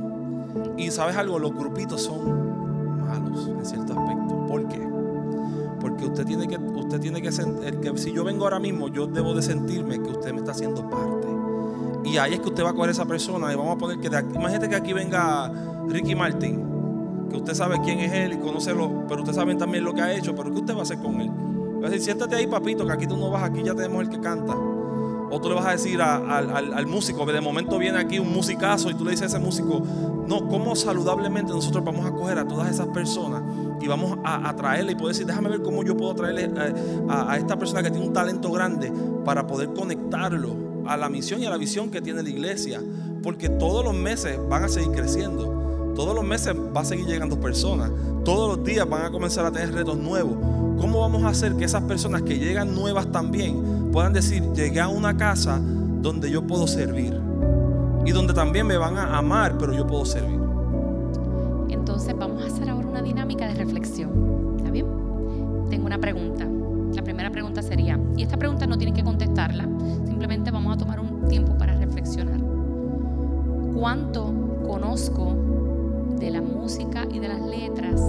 Y 0.78 0.92
sabes 0.92 1.16
algo, 1.16 1.40
los 1.40 1.54
grupitos 1.54 2.02
son 2.02 3.00
malos 3.02 3.48
en 3.48 3.66
cierto 3.66 3.94
aspecto. 3.94 4.19
Tiene 6.30 6.48
que, 6.48 6.58
usted 6.58 7.00
tiene 7.00 7.22
que 7.22 7.32
sentir 7.32 7.80
que 7.80 7.98
si 7.98 8.12
yo 8.12 8.24
vengo 8.24 8.44
ahora 8.44 8.60
mismo, 8.60 8.88
yo 8.88 9.08
debo 9.08 9.34
de 9.34 9.42
sentirme 9.42 10.02
que 10.02 10.10
usted 10.10 10.32
me 10.32 10.40
está 10.40 10.52
haciendo 10.52 10.88
parte. 10.90 11.28
Y 12.06 12.18
ahí 12.18 12.34
es 12.34 12.40
que 12.40 12.50
usted 12.50 12.64
va 12.64 12.70
a 12.70 12.74
coger 12.74 12.90
a 12.90 12.92
esa 12.92 13.06
persona 13.06 13.52
y 13.52 13.56
vamos 13.56 13.76
a 13.76 13.78
poner 13.78 14.00
que 14.00 14.10
de 14.10 14.18
aquí, 14.18 14.36
imagínate 14.36 14.70
que 14.70 14.76
aquí 14.76 14.94
venga 14.94 15.52
Ricky 15.88 16.16
Martin, 16.16 17.28
que 17.30 17.38
usted 17.38 17.54
sabe 17.54 17.80
quién 17.84 18.00
es 18.00 18.14
él 18.14 18.34
y 18.34 18.38
conocerlo, 18.38 19.06
pero 19.08 19.22
usted 19.22 19.34
sabe 19.34 19.56
también 19.56 19.84
lo 19.84 19.94
que 19.94 20.02
ha 20.02 20.14
hecho, 20.14 20.36
pero 20.36 20.52
¿qué 20.52 20.60
usted 20.60 20.76
va 20.76 20.80
a 20.80 20.84
hacer 20.84 21.00
con 21.00 21.20
él? 21.20 21.32
Va 21.82 21.88
a 21.88 21.90
decir, 21.90 22.06
siéntate 22.06 22.36
ahí, 22.36 22.48
papito, 22.48 22.86
que 22.86 22.94
aquí 22.94 23.08
tú 23.08 23.18
no 23.18 23.30
vas, 23.30 23.44
aquí 23.44 23.64
ya 23.64 23.74
tenemos 23.74 24.04
el 24.04 24.10
que 24.10 24.20
canta. 24.20 24.56
O 25.32 25.40
tú 25.40 25.50
le 25.50 25.56
vas 25.56 25.66
a 25.66 25.72
decir 25.72 26.02
al, 26.02 26.88
músico, 26.88 27.26
que 27.26 27.32
de 27.32 27.42
momento 27.42 27.78
viene 27.78 28.00
aquí 28.00 28.18
un 28.18 28.32
musicazo 28.34 28.90
y 28.90 28.96
tú 28.96 29.04
le 29.06 29.12
dices 29.12 29.34
a 29.34 29.38
ese 29.38 29.40
músico, 29.40 29.82
no, 30.28 30.48
¿cómo 30.48 30.76
saludablemente 30.76 31.52
nosotros 31.52 31.84
vamos 31.84 32.06
a 32.06 32.12
coger 32.12 32.40
a 32.40 32.48
todas 32.48 32.70
esas 32.70 32.88
personas 32.88 33.44
y 33.82 33.88
vamos 33.88 34.18
a, 34.24 34.56
traerle 34.56 34.92
y 34.92 34.96
poder 34.96 35.14
decir, 35.14 35.26
déjame 35.26 35.50
ver 35.50 35.62
cómo 35.62 35.84
yo 35.84 35.96
puedo 35.96 36.14
traerle 36.16 36.50
a, 37.08 37.32
a, 37.32 37.38
esta 37.38 37.58
persona 37.58 37.82
que 37.82 37.92
tiene 37.92 38.06
un 38.06 38.14
talento 38.14 38.52
grande 38.52 38.92
para 39.26 39.48
poder 39.48 39.70
conectarlo 39.74 40.56
a 40.88 40.98
la 40.98 41.10
misión 41.10 41.42
y 41.42 41.46
a 41.46 41.50
la 41.50 41.58
visión 41.58 41.90
que 41.92 42.02
tiene 42.02 42.24
la 42.24 42.30
iglesia? 42.30 42.82
Porque 43.24 43.50
todos 43.50 43.84
los 43.84 43.94
meses 43.94 44.40
van 44.50 44.64
a 44.64 44.70
seguir 44.70 44.92
creciendo, 44.92 45.94
todos 45.96 46.16
los 46.16 46.24
meses 46.24 46.56
va 46.56 46.82
a 46.82 46.86
seguir 46.86 47.06
llegando 47.06 47.40
personas, 47.40 47.92
todos 48.24 48.58
los 48.58 48.66
días 48.66 48.88
van 48.90 49.06
a 49.06 49.12
comenzar 49.12 49.46
a 49.46 49.52
tener 49.52 49.74
retos 49.74 49.98
nuevos. 49.98 50.38
¿Cómo 50.80 51.02
vamos 51.02 51.24
a 51.24 51.30
hacer 51.30 51.56
que 51.56 51.66
esas 51.66 51.84
personas 51.84 52.22
que 52.22 52.38
llegan 52.40 52.74
nuevas 52.74 53.12
también 53.12 53.90
puedan 53.92 54.14
decir, 54.14 54.44
llegué 54.54 54.80
a 54.80 54.88
una 54.88 55.18
casa 55.18 55.60
donde 55.60 56.32
yo 56.32 56.46
puedo 56.48 56.68
servir? 56.68 57.20
Y 58.06 58.12
donde 58.12 58.34
también 58.34 58.66
me 58.66 58.78
van 58.78 58.98
a 58.98 59.18
amar, 59.18 59.58
pero 59.58 59.74
yo 59.74 59.86
puedo 59.86 60.06
servir. 60.06 60.39
Entonces 62.00 62.18
vamos 62.18 62.42
a 62.44 62.48
hacer 62.48 62.70
ahora 62.70 62.88
una 62.88 63.02
dinámica 63.02 63.46
de 63.46 63.56
reflexión. 63.56 64.56
¿Está 64.56 64.72
bien? 64.72 64.86
Tengo 65.70 65.86
una 65.86 65.98
pregunta. 65.98 66.48
La 66.96 67.02
primera 67.02 67.30
pregunta 67.30 67.62
sería, 67.62 68.00
y 68.16 68.24
esta 68.24 68.38
pregunta 68.38 68.66
no 68.66 68.78
tienen 68.78 68.96
que 68.96 69.04
contestarla, 69.04 69.68
simplemente 70.06 70.50
vamos 70.50 70.76
a 70.76 70.78
tomar 70.78 71.02
un 71.02 71.28
tiempo 71.28 71.58
para 71.58 71.76
reflexionar. 71.78 72.40
¿Cuánto 73.76 74.34
conozco 74.66 75.36
de 76.18 76.32
la 76.32 76.42
música 76.42 77.06
y 77.12 77.20
de 77.20 77.28
las 77.28 77.42
letras 77.42 78.02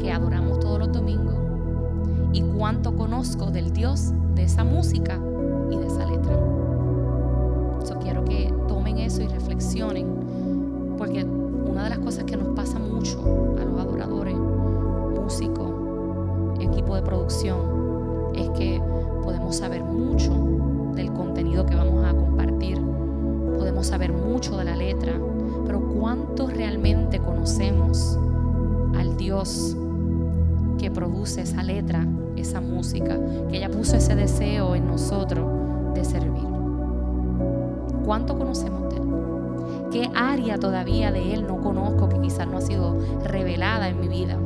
que 0.00 0.10
adoramos 0.10 0.58
todos 0.58 0.78
los 0.78 0.90
domingos? 0.90 1.34
y 2.32 2.42
cuánto 2.42 2.94
conozco 2.94 3.50
del 3.50 3.72
Dios 3.72 4.12
de 4.34 4.44
esa 4.44 4.62
música 4.62 5.18
y 5.70 5.76
de 5.76 5.86
esa 5.86 6.04
letra. 6.04 6.34
Yo 7.88 7.98
quiero 8.00 8.24
que 8.24 8.52
tomen 8.68 8.98
eso 8.98 9.22
y 9.22 9.28
reflexionen, 9.28 10.06
porque 10.98 11.26
de 11.88 11.96
las 11.96 12.04
cosas 12.04 12.24
que 12.24 12.36
nos 12.36 12.48
pasa 12.48 12.78
mucho 12.78 13.18
a 13.58 13.64
los 13.64 13.80
adoradores, 13.80 14.36
músicos, 14.36 15.70
equipo 16.60 16.94
de 16.94 17.00
producción, 17.00 17.56
es 18.34 18.50
que 18.50 18.78
podemos 19.22 19.56
saber 19.56 19.82
mucho 19.82 20.32
del 20.94 21.10
contenido 21.14 21.64
que 21.64 21.74
vamos 21.74 22.04
a 22.04 22.12
compartir, 22.12 22.78
podemos 23.56 23.86
saber 23.86 24.12
mucho 24.12 24.58
de 24.58 24.64
la 24.64 24.76
letra, 24.76 25.14
pero 25.64 25.80
cuánto 25.80 26.48
realmente 26.48 27.20
conocemos 27.20 28.18
al 28.94 29.16
Dios 29.16 29.74
que 30.76 30.90
produce 30.90 31.40
esa 31.40 31.62
letra, 31.62 32.06
esa 32.36 32.60
música, 32.60 33.18
que 33.48 33.56
ella 33.56 33.70
puso 33.70 33.96
ese 33.96 34.14
deseo 34.14 34.74
en 34.74 34.86
nosotros 34.86 35.94
de 35.94 36.04
servir. 36.04 36.44
¿Cuánto 38.04 38.36
conocemos 38.36 38.90
de 38.90 38.96
Él? 38.96 39.27
¿Qué 39.90 40.10
área 40.14 40.58
todavía 40.58 41.10
de 41.10 41.32
Él 41.32 41.46
no 41.46 41.62
conozco 41.62 42.08
que 42.08 42.20
quizás 42.20 42.46
no 42.46 42.58
ha 42.58 42.60
sido 42.60 42.98
revelada 43.24 43.88
en 43.88 43.98
mi 44.00 44.08
vida? 44.08 44.36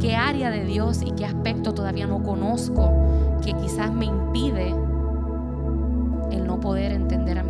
¿Qué 0.00 0.16
área 0.16 0.50
de 0.50 0.64
Dios 0.64 1.02
y 1.02 1.10
qué 1.12 1.26
aspecto 1.26 1.74
todavía 1.74 2.06
no 2.06 2.22
conozco 2.22 2.90
que 3.44 3.52
quizás 3.52 3.92
me 3.92 4.06
impide 4.06 4.74
el 6.30 6.46
no 6.46 6.58
poder 6.58 6.92
entender 6.92 7.38
a 7.38 7.42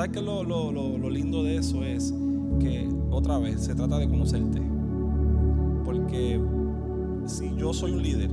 ¿Sabes 0.00 0.12
qué 0.14 0.22
lo, 0.22 0.42
lo, 0.44 1.10
lindo 1.10 1.44
de 1.44 1.56
eso 1.56 1.84
es 1.84 2.14
que 2.58 2.88
otra 3.10 3.36
vez 3.36 3.60
se 3.60 3.74
trata 3.74 3.98
de 3.98 4.08
conocerte? 4.08 4.62
Porque 5.84 6.40
si 7.26 7.54
yo 7.54 7.74
soy 7.74 7.92
un 7.92 8.02
líder 8.02 8.30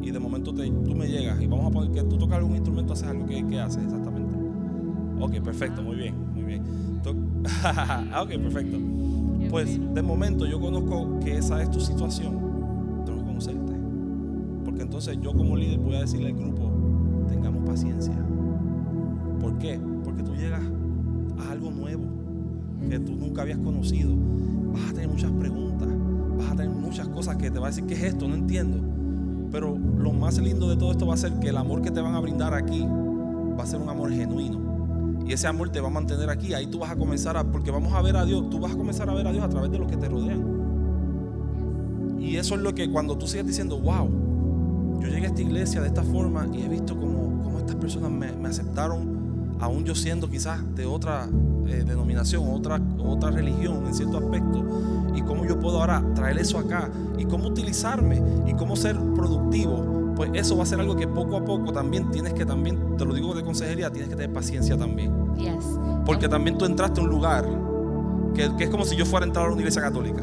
y 0.00 0.10
de 0.10 0.18
momento 0.18 0.54
te, 0.54 0.70
tú 0.70 0.94
me 0.94 1.06
llegas 1.08 1.38
y 1.42 1.46
vamos 1.46 1.66
a 1.66 1.70
poner 1.70 1.92
que 1.92 2.02
tú 2.04 2.16
tocas 2.16 2.38
algún 2.38 2.56
instrumento, 2.56 2.94
haces 2.94 3.08
algo 3.08 3.26
que, 3.26 3.60
haces 3.60 3.84
exactamente. 3.84 4.34
Ok, 5.20 5.44
perfecto, 5.44 5.82
muy 5.82 5.96
bien, 5.96 6.14
muy 6.32 6.44
bien. 6.44 6.62
ok, 7.04 8.28
perfecto. 8.28 8.78
Pues 9.50 9.94
de 9.94 10.00
momento 10.00 10.46
yo 10.46 10.58
conozco 10.58 11.20
que 11.20 11.36
esa 11.36 11.62
es 11.62 11.70
tu 11.70 11.80
situación. 11.80 12.38
Tengo 13.04 13.18
que 13.18 13.26
conocerte. 13.26 13.74
Porque 14.64 14.80
entonces 14.80 15.18
yo 15.20 15.34
como 15.34 15.58
líder 15.58 15.78
voy 15.78 15.96
a 15.96 16.00
decirle 16.00 16.28
al 16.28 16.36
grupo, 16.36 16.72
tengamos 17.28 17.68
paciencia. 17.68 18.14
¿Por 19.38 19.58
qué? 19.58 19.78
Porque 20.04 20.22
tú 20.22 20.34
llegas 20.34 20.62
nuevo 21.72 22.04
que 22.88 22.98
tú 22.98 23.14
nunca 23.14 23.42
habías 23.42 23.58
conocido. 23.58 24.14
Vas 24.72 24.90
a 24.90 24.92
tener 24.92 25.08
muchas 25.08 25.30
preguntas, 25.32 25.88
vas 26.38 26.50
a 26.50 26.56
tener 26.56 26.70
muchas 26.70 27.08
cosas 27.08 27.36
que 27.36 27.50
te 27.50 27.58
va 27.58 27.66
a 27.66 27.70
decir, 27.70 27.84
¿qué 27.86 27.94
es 27.94 28.02
esto? 28.02 28.28
No 28.28 28.34
entiendo. 28.34 28.78
Pero 29.50 29.76
lo 29.76 30.12
más 30.12 30.38
lindo 30.38 30.68
de 30.68 30.76
todo 30.76 30.92
esto 30.92 31.06
va 31.06 31.14
a 31.14 31.18
ser 31.18 31.32
que 31.34 31.48
el 31.48 31.56
amor 31.56 31.82
que 31.82 31.90
te 31.90 32.00
van 32.00 32.14
a 32.14 32.20
brindar 32.20 32.54
aquí 32.54 32.86
va 32.86 33.64
a 33.64 33.66
ser 33.66 33.80
un 33.80 33.88
amor 33.88 34.12
genuino. 34.12 34.60
Y 35.26 35.32
ese 35.32 35.46
amor 35.46 35.70
te 35.70 35.80
va 35.80 35.88
a 35.88 35.90
mantener 35.90 36.30
aquí. 36.30 36.54
Ahí 36.54 36.66
tú 36.66 36.80
vas 36.80 36.90
a 36.90 36.96
comenzar 36.96 37.36
a, 37.36 37.44
porque 37.44 37.70
vamos 37.70 37.92
a 37.92 38.02
ver 38.02 38.16
a 38.16 38.24
Dios, 38.24 38.48
tú 38.50 38.58
vas 38.58 38.72
a 38.72 38.76
comenzar 38.76 39.08
a 39.08 39.14
ver 39.14 39.26
a 39.26 39.32
Dios 39.32 39.44
a 39.44 39.48
través 39.48 39.70
de 39.70 39.78
los 39.78 39.88
que 39.88 39.96
te 39.96 40.08
rodean. 40.08 40.42
Y 42.18 42.36
eso 42.36 42.54
es 42.54 42.60
lo 42.60 42.74
que 42.74 42.90
cuando 42.90 43.16
tú 43.18 43.26
sigues 43.26 43.46
diciendo, 43.46 43.78
wow, 43.78 44.08
yo 45.00 45.08
llegué 45.08 45.26
a 45.26 45.28
esta 45.28 45.42
iglesia 45.42 45.80
de 45.80 45.88
esta 45.88 46.02
forma 46.02 46.46
y 46.52 46.62
he 46.62 46.68
visto 46.68 46.96
como, 46.98 47.42
como 47.42 47.58
estas 47.58 47.76
personas 47.76 48.10
me, 48.10 48.32
me 48.32 48.48
aceptaron 48.48 49.56
aún 49.60 49.84
yo 49.84 49.94
siendo 49.94 50.28
quizás 50.28 50.60
de 50.74 50.86
otra 50.86 51.28
eh, 51.66 51.84
denominación, 51.86 52.44
otra, 52.48 52.80
otra 52.98 53.30
religión 53.30 53.86
en 53.86 53.94
cierto 53.94 54.18
aspecto, 54.18 54.64
y 55.14 55.22
cómo 55.22 55.44
yo 55.44 55.58
puedo 55.58 55.80
ahora 55.80 56.02
traer 56.14 56.38
eso 56.38 56.58
acá, 56.58 56.88
y 57.18 57.24
cómo 57.24 57.48
utilizarme, 57.48 58.22
y 58.46 58.54
cómo 58.54 58.76
ser 58.76 58.96
productivo, 59.14 60.14
pues 60.16 60.30
eso 60.34 60.56
va 60.56 60.62
a 60.62 60.66
ser 60.66 60.80
algo 60.80 60.96
que 60.96 61.08
poco 61.08 61.36
a 61.36 61.44
poco 61.44 61.72
también 61.72 62.10
tienes 62.10 62.34
que 62.34 62.44
también, 62.44 62.96
te 62.96 63.04
lo 63.04 63.14
digo 63.14 63.34
de 63.34 63.42
consejería, 63.42 63.90
tienes 63.90 64.10
que 64.10 64.16
tener 64.16 64.32
paciencia 64.32 64.76
también. 64.76 65.12
Porque 66.04 66.28
también 66.28 66.58
tú 66.58 66.64
entraste 66.64 67.00
a 67.00 67.04
un 67.04 67.10
lugar 67.10 67.46
que, 68.34 68.50
es 68.58 68.70
como 68.70 68.84
si 68.84 68.96
yo 68.96 69.06
fuera 69.06 69.24
a 69.24 69.28
entrar 69.28 69.46
a 69.46 69.52
una 69.52 69.60
iglesia 69.60 69.82
católica. 69.82 70.22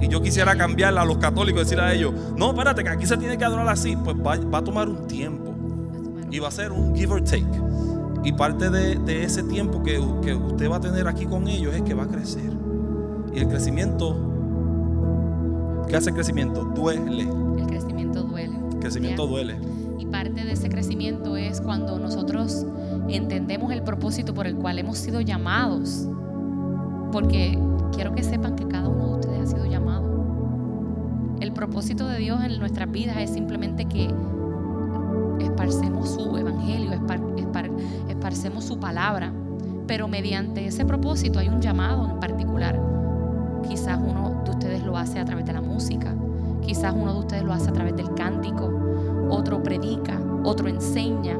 Y 0.00 0.08
yo 0.08 0.20
quisiera 0.20 0.56
cambiarla 0.56 1.02
a 1.02 1.04
los 1.04 1.18
católicos, 1.18 1.62
decir 1.62 1.80
a 1.80 1.92
ellos, 1.92 2.12
no, 2.36 2.50
espérate, 2.50 2.82
que 2.82 2.90
aquí 2.90 3.06
se 3.06 3.16
tiene 3.16 3.38
que 3.38 3.44
adorar 3.44 3.68
así, 3.68 3.96
pues 3.96 4.16
va, 4.16 4.36
va 4.36 4.58
a 4.58 4.64
tomar 4.64 4.88
un 4.88 5.06
tiempo. 5.06 5.54
Y 6.30 6.38
va 6.38 6.48
a 6.48 6.50
ser 6.50 6.72
un 6.72 6.94
give 6.96 7.12
or 7.12 7.22
take. 7.22 7.44
Y 8.24 8.32
parte 8.32 8.70
de, 8.70 8.96
de 8.96 9.24
ese 9.24 9.42
tiempo 9.42 9.82
que, 9.82 10.00
que 10.22 10.34
usted 10.34 10.70
va 10.70 10.76
a 10.76 10.80
tener 10.80 11.08
aquí 11.08 11.26
con 11.26 11.48
ellos 11.48 11.74
es 11.74 11.82
que 11.82 11.94
va 11.94 12.04
a 12.04 12.08
crecer. 12.08 12.52
Y 13.34 13.38
el 13.40 13.48
crecimiento, 13.48 14.16
¿qué 15.88 15.96
hace 15.96 16.10
el 16.10 16.14
crecimiento? 16.14 16.64
Duele. 16.64 17.28
El 17.58 17.66
crecimiento 17.66 18.22
duele. 18.22 18.56
El 18.72 18.78
crecimiento 18.78 19.26
duele. 19.26 19.56
Y 19.98 20.06
parte 20.06 20.44
de 20.44 20.52
ese 20.52 20.68
crecimiento 20.68 21.36
es 21.36 21.60
cuando 21.60 21.98
nosotros 21.98 22.64
entendemos 23.08 23.72
el 23.72 23.82
propósito 23.82 24.34
por 24.34 24.46
el 24.46 24.54
cual 24.56 24.78
hemos 24.78 24.98
sido 24.98 25.20
llamados. 25.20 26.06
Porque 27.10 27.58
quiero 27.92 28.14
que 28.14 28.22
sepan 28.22 28.54
que 28.56 28.66
cada 28.68 28.88
uno 28.88 29.06
de 29.08 29.14
ustedes 29.20 29.40
ha 29.40 29.46
sido 29.46 29.66
llamado. 29.66 30.10
El 31.40 31.52
propósito 31.52 32.06
de 32.06 32.18
Dios 32.18 32.42
en 32.44 32.58
nuestras 32.60 32.90
vidas 32.90 33.16
es 33.18 33.30
simplemente 33.30 33.86
que 33.86 34.08
esparcemos 35.40 36.10
su 36.10 36.36
evangelio, 36.36 36.92
espar- 36.92 37.34
espar- 37.36 37.70
esparcemos 38.22 38.62
su 38.62 38.78
palabra. 38.78 39.32
Pero 39.88 40.06
mediante 40.06 40.64
ese 40.64 40.84
propósito 40.84 41.40
hay 41.40 41.48
un 41.48 41.60
llamado 41.60 42.08
en 42.08 42.20
particular. 42.20 42.80
Quizás 43.68 43.98
uno 44.00 44.42
de 44.44 44.50
ustedes 44.52 44.84
lo 44.84 44.96
hace 44.96 45.18
a 45.18 45.24
través 45.24 45.44
de 45.44 45.52
la 45.52 45.60
música, 45.60 46.14
quizás 46.64 46.94
uno 46.96 47.14
de 47.14 47.18
ustedes 47.18 47.42
lo 47.42 47.52
hace 47.52 47.70
a 47.70 47.72
través 47.72 47.96
del 47.96 48.14
cántico, 48.14 48.70
otro 49.28 49.60
predica, 49.60 50.20
otro 50.44 50.68
enseña, 50.68 51.36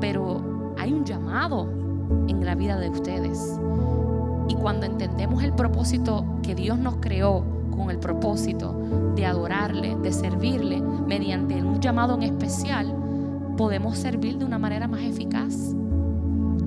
pero 0.00 0.72
hay 0.78 0.92
un 0.92 1.04
llamado 1.04 1.68
en 2.28 2.44
la 2.44 2.54
vida 2.54 2.78
de 2.78 2.90
ustedes. 2.90 3.58
Y 4.48 4.54
cuando 4.54 4.86
entendemos 4.86 5.42
el 5.42 5.52
propósito 5.52 6.24
que 6.44 6.54
Dios 6.54 6.78
nos 6.78 6.96
creó 6.96 7.44
con 7.76 7.90
el 7.90 7.98
propósito 7.98 8.72
de 9.16 9.26
adorarle, 9.26 9.96
de 9.96 10.12
servirle, 10.12 10.80
mediante 10.80 11.60
un 11.60 11.80
llamado 11.80 12.14
en 12.14 12.22
especial, 12.22 12.94
podemos 13.56 13.98
servir 13.98 14.38
de 14.38 14.44
una 14.44 14.58
manera 14.58 14.86
más 14.86 15.00
eficaz. 15.00 15.74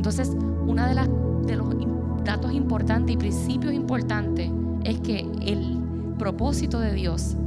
Entonces, 0.04 0.36
uno 0.68 0.86
de, 0.86 1.56
los 1.56 1.70
datos 2.26 2.52
importantes 2.52 3.16
y 3.16 3.18
principios 3.18 3.74
importantes 3.74 4.52
es 4.84 5.00
que 5.00 5.26
el 5.42 5.78
propósito 6.20 6.82
de 6.82 6.92
Dios 6.92 7.38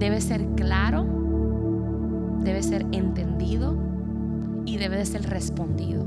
debe 0.00 0.20
ser 0.20 0.44
claro, 0.56 1.06
debe 2.40 2.60
ser 2.64 2.86
entendido 2.90 3.76
y 4.64 4.78
debe 4.78 4.96
de 4.96 5.06
ser 5.06 5.30
respondido. 5.30 6.04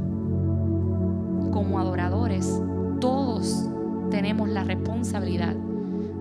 Como 1.54 1.80
adoradores, 1.80 2.62
todos 3.00 3.70
tenemos 4.12 4.50
la 4.50 4.66
responsabilidad 4.66 5.56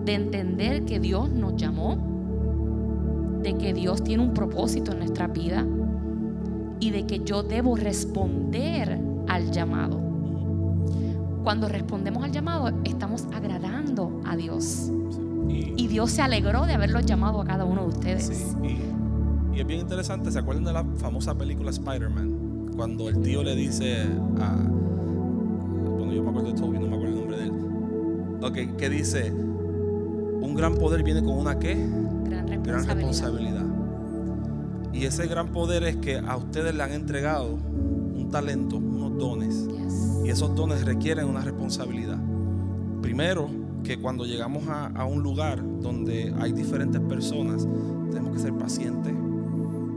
de 0.05 0.13
entender 0.13 0.85
que 0.85 1.01
Dios 1.01 1.29
nos 1.29 1.57
llamó, 1.57 1.97
de 3.43 3.57
que 3.57 3.73
Dios 3.73 4.05
tiene 4.05 4.23
un 4.23 4.33
propósito 4.33 4.93
en 4.93 4.99
nuestra 4.99 5.27
vida 5.27 5.65
y 6.79 6.91
de 6.91 7.05
que 7.05 7.25
yo 7.25 7.43
debo 7.43 7.75
responder 7.75 9.04
al 9.35 9.51
llamado. 9.51 9.99
Cuando 11.43 11.69
respondemos 11.69 12.23
al 12.23 12.31
llamado, 12.31 12.71
estamos 12.83 13.25
agradando 13.33 14.21
a 14.25 14.35
Dios. 14.35 14.91
Y, 15.47 15.73
Y 15.77 15.87
Dios 15.87 16.09
se 16.11 16.21
alegró 16.23 16.65
de 16.65 16.73
haberlos 16.73 17.05
llamado 17.05 17.41
a 17.41 17.45
cada 17.45 17.65
uno 17.65 17.83
de 17.83 17.87
ustedes. 17.89 18.25
sí, 18.25 18.55
y- 18.67 19.57
y 19.57 19.61
es 19.61 19.67
bien 19.67 19.79
interesante. 19.81 20.31
¿Se 20.31 20.39
acuerdan 20.39 20.65
de 20.65 20.73
la 20.73 20.83
famosa 20.97 21.35
película 21.37 21.69
Spider-Man? 21.69 22.71
Cuando 22.75 23.07
el 23.09 23.21
tío 23.21 23.41
le 23.43 23.55
dice 23.55 24.01
a. 24.41 24.55
Bueno, 24.55 26.11
yo 26.11 26.23
me 26.23 26.29
acuerdo 26.29 26.51
de 26.51 26.59
Toby, 26.59 26.79
no 26.79 26.87
me 26.87 26.95
acuerdo 26.95 27.13
el 27.13 27.19
nombre 27.19 27.37
de 27.37 27.43
él. 27.45 27.51
Ok, 28.71 28.77
que 28.77 28.89
dice: 28.89 29.31
Un 29.31 30.55
gran 30.55 30.75
poder 30.75 31.03
viene 31.03 31.23
con 31.23 31.37
una 31.37 31.57
qué? 31.57 31.75
Gran 32.25 32.47
Gran 32.63 32.85
responsabilidad. 32.85 33.65
Y 34.91 35.05
ese 35.05 35.27
gran 35.27 35.49
poder 35.49 35.83
es 35.83 35.97
que 35.97 36.17
a 36.17 36.35
ustedes 36.35 36.73
le 36.75 36.83
han 36.83 36.91
entregado 36.91 37.53
un 37.53 38.29
talento, 38.31 38.77
dones. 39.17 39.67
Y 40.23 40.29
esos 40.29 40.55
dones 40.55 40.85
requieren 40.85 41.27
una 41.27 41.41
responsabilidad. 41.41 42.19
Primero, 43.01 43.49
que 43.83 43.99
cuando 43.99 44.25
llegamos 44.25 44.67
a, 44.67 44.87
a 44.87 45.05
un 45.05 45.21
lugar 45.21 45.61
donde 45.81 46.33
hay 46.39 46.51
diferentes 46.51 46.99
personas, 47.01 47.67
tenemos 48.09 48.33
que 48.33 48.39
ser 48.39 48.53
pacientes. 48.53 49.13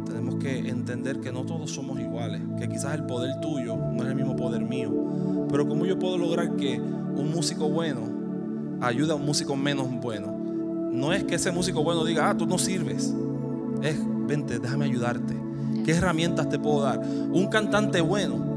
Tenemos 0.06 0.36
que 0.36 0.68
entender 0.68 1.20
que 1.20 1.32
no 1.32 1.44
todos 1.44 1.70
somos 1.70 1.98
iguales. 1.98 2.42
Que 2.58 2.68
quizás 2.68 2.94
el 2.94 3.04
poder 3.04 3.40
tuyo 3.40 3.76
no 3.76 4.02
es 4.02 4.08
el 4.08 4.14
mismo 4.14 4.36
poder 4.36 4.62
mío. 4.62 5.46
Pero 5.50 5.66
¿cómo 5.66 5.86
yo 5.86 5.98
puedo 5.98 6.18
lograr 6.18 6.56
que 6.56 6.78
un 6.78 7.30
músico 7.30 7.68
bueno 7.68 8.02
ayude 8.80 9.12
a 9.12 9.14
un 9.14 9.24
músico 9.24 9.56
menos 9.56 9.88
bueno? 10.00 10.36
No 10.92 11.12
es 11.12 11.24
que 11.24 11.36
ese 11.36 11.50
músico 11.52 11.82
bueno 11.82 12.04
diga, 12.04 12.30
ah, 12.30 12.36
tú 12.36 12.46
no 12.46 12.58
sirves. 12.58 13.14
Es, 13.82 13.98
vente, 14.26 14.58
déjame 14.58 14.84
ayudarte. 14.84 15.34
¿Qué 15.84 15.92
herramientas 15.92 16.48
te 16.48 16.58
puedo 16.58 16.82
dar? 16.82 17.00
Un 17.00 17.46
cantante 17.46 18.00
bueno 18.00 18.47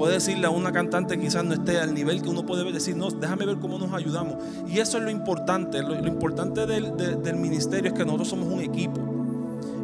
puede 0.00 0.14
decirle 0.14 0.46
a 0.46 0.50
una 0.50 0.72
cantante 0.72 1.18
quizás 1.20 1.44
no 1.44 1.52
esté 1.52 1.78
al 1.78 1.92
nivel 1.92 2.22
que 2.22 2.30
uno 2.30 2.46
puede 2.46 2.64
ver, 2.64 2.72
decir, 2.72 2.96
no, 2.96 3.10
déjame 3.10 3.44
ver 3.44 3.56
cómo 3.58 3.78
nos 3.78 3.92
ayudamos. 3.92 4.36
Y 4.66 4.78
eso 4.78 4.96
es 4.96 5.04
lo 5.04 5.10
importante. 5.10 5.82
Lo, 5.82 5.94
importante 6.08 6.64
del, 6.64 6.96
de- 6.96 7.16
del 7.16 7.36
ministerio 7.36 7.92
es 7.92 7.98
que 7.98 8.06
nosotros 8.06 8.28
somos 8.28 8.48
un 8.50 8.60
equipo. 8.60 8.98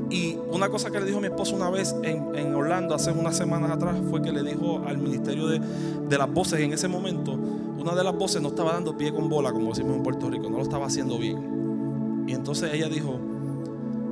Y 0.09 0.39
una 0.51 0.71
cosa 0.71 0.91
que 0.91 1.01
le 1.01 1.05
dijo 1.05 1.21
mi 1.21 1.27
esposo 1.27 1.55
una 1.55 1.69
vez 1.69 1.95
en, 2.03 2.35
en 2.35 2.55
Orlando, 2.55 2.95
hace 2.95 3.13
unas 3.13 3.37
semanas 3.37 3.71
atrás, 3.73 3.95
fue 4.09 4.23
que 4.23 4.33
le 4.33 4.43
dijo 4.43 4.83
al 4.87 4.97
ministerio 4.97 5.49
de, 5.49 5.61
de 6.09 6.17
las 6.17 6.33
voces 6.33 6.61
en 6.61 6.73
ese 6.73 6.89
momento, 6.89 7.33
una 7.79 7.95
de 7.95 8.03
las 8.03 8.17
voces 8.17 8.41
no 8.41 8.49
estaba 8.49 8.73
dando 8.73 8.97
pie 8.97 9.13
con 9.13 9.29
bola, 9.29 9.53
como 9.53 9.69
decimos 9.69 9.97
en 9.97 10.03
Puerto 10.03 10.31
Rico, 10.31 10.49
no 10.49 10.57
lo 10.57 10.63
estaba 10.63 10.87
haciendo 10.87 11.19
bien. 11.19 12.25
Y 12.27 12.33
entonces 12.33 12.73
ella 12.73 12.89
dijo, 12.89 13.19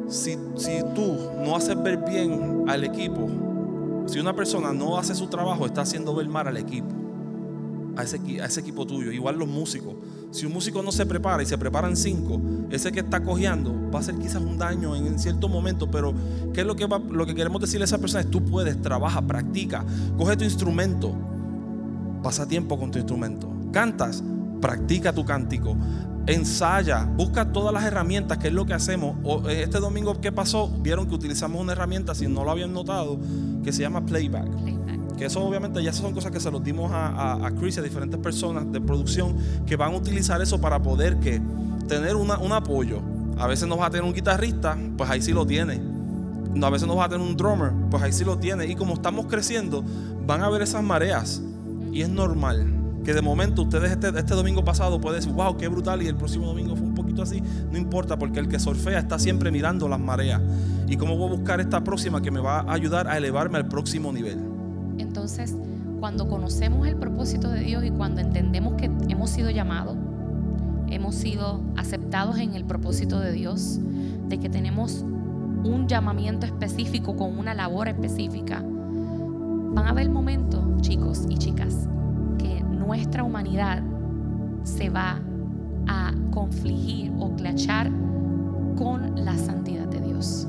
si, 0.08 0.36
si 0.56 0.82
tú 0.94 1.16
no 1.42 1.56
haces 1.56 1.82
ver 1.82 1.96
bien 2.06 2.64
al 2.68 2.84
equipo, 2.84 3.26
si 4.06 4.18
una 4.18 4.34
persona 4.34 4.72
no 4.72 4.98
hace 4.98 5.14
su 5.14 5.26
trabajo, 5.28 5.66
está 5.66 5.82
haciendo 5.82 6.14
ver 6.14 6.28
mal 6.28 6.46
al 6.46 6.56
equipo, 6.56 6.88
a 7.96 8.02
ese, 8.02 8.20
a 8.40 8.46
ese 8.46 8.60
equipo 8.60 8.86
tuyo. 8.86 9.12
Igual 9.12 9.36
los 9.38 9.48
músicos. 9.48 9.94
Si 10.30 10.46
un 10.46 10.52
músico 10.52 10.82
no 10.82 10.92
se 10.92 11.06
prepara 11.06 11.42
y 11.42 11.46
se 11.46 11.56
preparan 11.56 11.96
cinco, 11.96 12.40
ese 12.70 12.90
que 12.92 13.00
está 13.00 13.22
cojeando 13.22 13.72
va 13.90 13.98
a 13.98 14.02
hacer 14.02 14.16
quizás 14.16 14.42
un 14.42 14.58
daño 14.58 14.96
en, 14.96 15.18
cierto 15.18 15.48
momento, 15.48 15.90
pero 15.90 16.12
¿qué 16.52 16.62
es 16.62 16.66
lo 16.66 16.74
que, 16.74 16.88
lo 16.88 17.26
que 17.26 17.34
queremos 17.34 17.60
decirle 17.60 17.84
a 17.84 17.86
esa 17.86 17.98
persona? 17.98 18.22
Es 18.22 18.30
tú 18.30 18.44
puedes, 18.44 18.80
trabaja, 18.82 19.22
practica, 19.22 19.84
coge 20.18 20.36
tu 20.36 20.44
instrumento, 20.44 21.14
pasa 22.22 22.48
tiempo 22.48 22.78
con 22.78 22.90
tu 22.90 22.98
instrumento, 22.98 23.48
cantas, 23.70 24.24
practica 24.60 25.12
tu 25.12 25.24
cántico, 25.24 25.76
ensaya, 26.26 27.04
busca 27.16 27.52
todas 27.52 27.72
las 27.72 27.84
herramientas, 27.84 28.38
que 28.38 28.48
es 28.48 28.54
lo 28.54 28.64
que 28.66 28.74
hacemos. 28.74 29.16
O, 29.24 29.48
eh, 29.48 29.62
este 29.64 29.78
domingo 29.80 30.20
que 30.20 30.32
pasó, 30.32 30.68
vieron 30.80 31.06
que 31.06 31.14
utilizamos 31.14 31.60
una 31.60 31.72
herramienta, 31.72 32.14
si 32.14 32.26
no 32.26 32.44
lo 32.44 32.50
habían 32.50 32.72
notado, 32.72 33.18
que 33.62 33.72
se 33.72 33.82
llama 33.82 34.04
playback. 34.06 34.48
Playback. 34.48 35.16
Que 35.16 35.26
eso 35.26 35.40
obviamente 35.44 35.82
ya 35.82 35.92
son 35.92 36.12
cosas 36.12 36.32
que 36.32 36.40
se 36.40 36.50
los 36.50 36.62
dimos 36.64 36.90
a, 36.92 37.06
a, 37.08 37.46
a 37.46 37.50
Chris 37.52 37.76
y 37.76 37.80
a 37.80 37.82
diferentes 37.82 38.18
personas 38.18 38.70
de 38.72 38.80
producción 38.80 39.36
que 39.66 39.76
van 39.76 39.92
a 39.92 39.96
utilizar 39.96 40.40
eso 40.42 40.60
para 40.60 40.82
poder 40.82 41.18
que 41.20 41.40
tener 41.86 42.16
una- 42.16 42.38
un 42.38 42.52
apoyo. 42.52 43.00
A 43.38 43.46
veces 43.46 43.68
nos 43.68 43.78
va 43.78 43.86
a 43.86 43.90
tener 43.90 44.04
un 44.04 44.12
guitarrista, 44.12 44.76
pues 44.96 45.08
ahí 45.10 45.22
sí 45.22 45.32
lo 45.32 45.46
tiene. 45.46 45.80
No, 46.54 46.66
a 46.66 46.70
veces 46.70 46.86
nos 46.88 46.96
va 46.96 47.04
a 47.04 47.08
tener 47.08 47.26
un 47.26 47.36
drummer, 47.36 47.72
pues 47.90 48.02
ahí 48.02 48.12
sí 48.12 48.24
lo 48.24 48.38
tiene. 48.38 48.66
Y 48.66 48.74
como 48.76 48.94
estamos 48.94 49.26
creciendo, 49.26 49.84
van 50.26 50.42
a 50.42 50.48
ver 50.48 50.62
esas 50.62 50.82
mareas. 50.82 51.42
Y 51.92 52.02
es 52.02 52.08
normal 52.08 52.73
que 53.04 53.14
de 53.14 53.22
momento 53.22 53.62
ustedes 53.62 53.92
este, 53.92 54.08
este 54.08 54.34
domingo 54.34 54.64
pasado 54.64 55.00
pueden 55.00 55.20
decir, 55.20 55.32
wow, 55.32 55.56
qué 55.56 55.68
brutal. 55.68 56.02
Y 56.02 56.08
el 56.08 56.16
próximo 56.16 56.46
domingo 56.46 56.74
fue 56.74 56.86
un 56.86 56.94
poquito 56.94 57.22
así. 57.22 57.42
No 57.70 57.78
importa, 57.78 58.18
porque 58.18 58.40
el 58.40 58.48
que 58.48 58.58
surfea 58.58 58.98
está 58.98 59.18
siempre 59.18 59.50
mirando 59.50 59.88
las 59.88 60.00
mareas. 60.00 60.40
¿Y 60.88 60.96
cómo 60.96 61.16
voy 61.16 61.28
a 61.28 61.36
buscar 61.36 61.60
esta 61.60 61.84
próxima 61.84 62.20
que 62.20 62.30
me 62.30 62.40
va 62.40 62.60
a 62.60 62.72
ayudar 62.72 63.06
a 63.06 63.16
elevarme 63.16 63.58
al 63.58 63.68
próximo 63.68 64.12
nivel? 64.12 64.38
Entonces, 64.98 65.54
cuando 66.00 66.28
conocemos 66.28 66.86
el 66.86 66.96
propósito 66.96 67.50
de 67.50 67.60
Dios 67.60 67.84
y 67.84 67.90
cuando 67.90 68.20
entendemos 68.20 68.74
que 68.74 68.90
hemos 69.08 69.30
sido 69.30 69.50
llamados, 69.50 69.96
hemos 70.90 71.14
sido 71.14 71.60
aceptados 71.76 72.38
en 72.38 72.54
el 72.54 72.64
propósito 72.64 73.20
de 73.20 73.32
Dios, 73.32 73.78
de 74.28 74.38
que 74.38 74.48
tenemos 74.48 75.04
un 75.64 75.86
llamamiento 75.88 76.46
específico 76.46 77.16
con 77.16 77.38
una 77.38 77.54
labor 77.54 77.88
específica, 77.88 78.62
van 78.62 79.86
a 79.86 79.90
haber 79.90 80.10
momentos, 80.10 80.62
chicos 80.82 81.24
y 81.28 81.38
chicas, 81.38 81.88
nuestra 82.84 83.24
humanidad 83.24 83.82
se 84.62 84.90
va 84.90 85.20
a 85.86 86.12
confligir 86.30 87.12
o 87.18 87.34
clachar 87.36 87.90
con 88.76 89.24
la 89.24 89.36
santidad 89.36 89.86
de 89.86 90.00
Dios. 90.00 90.46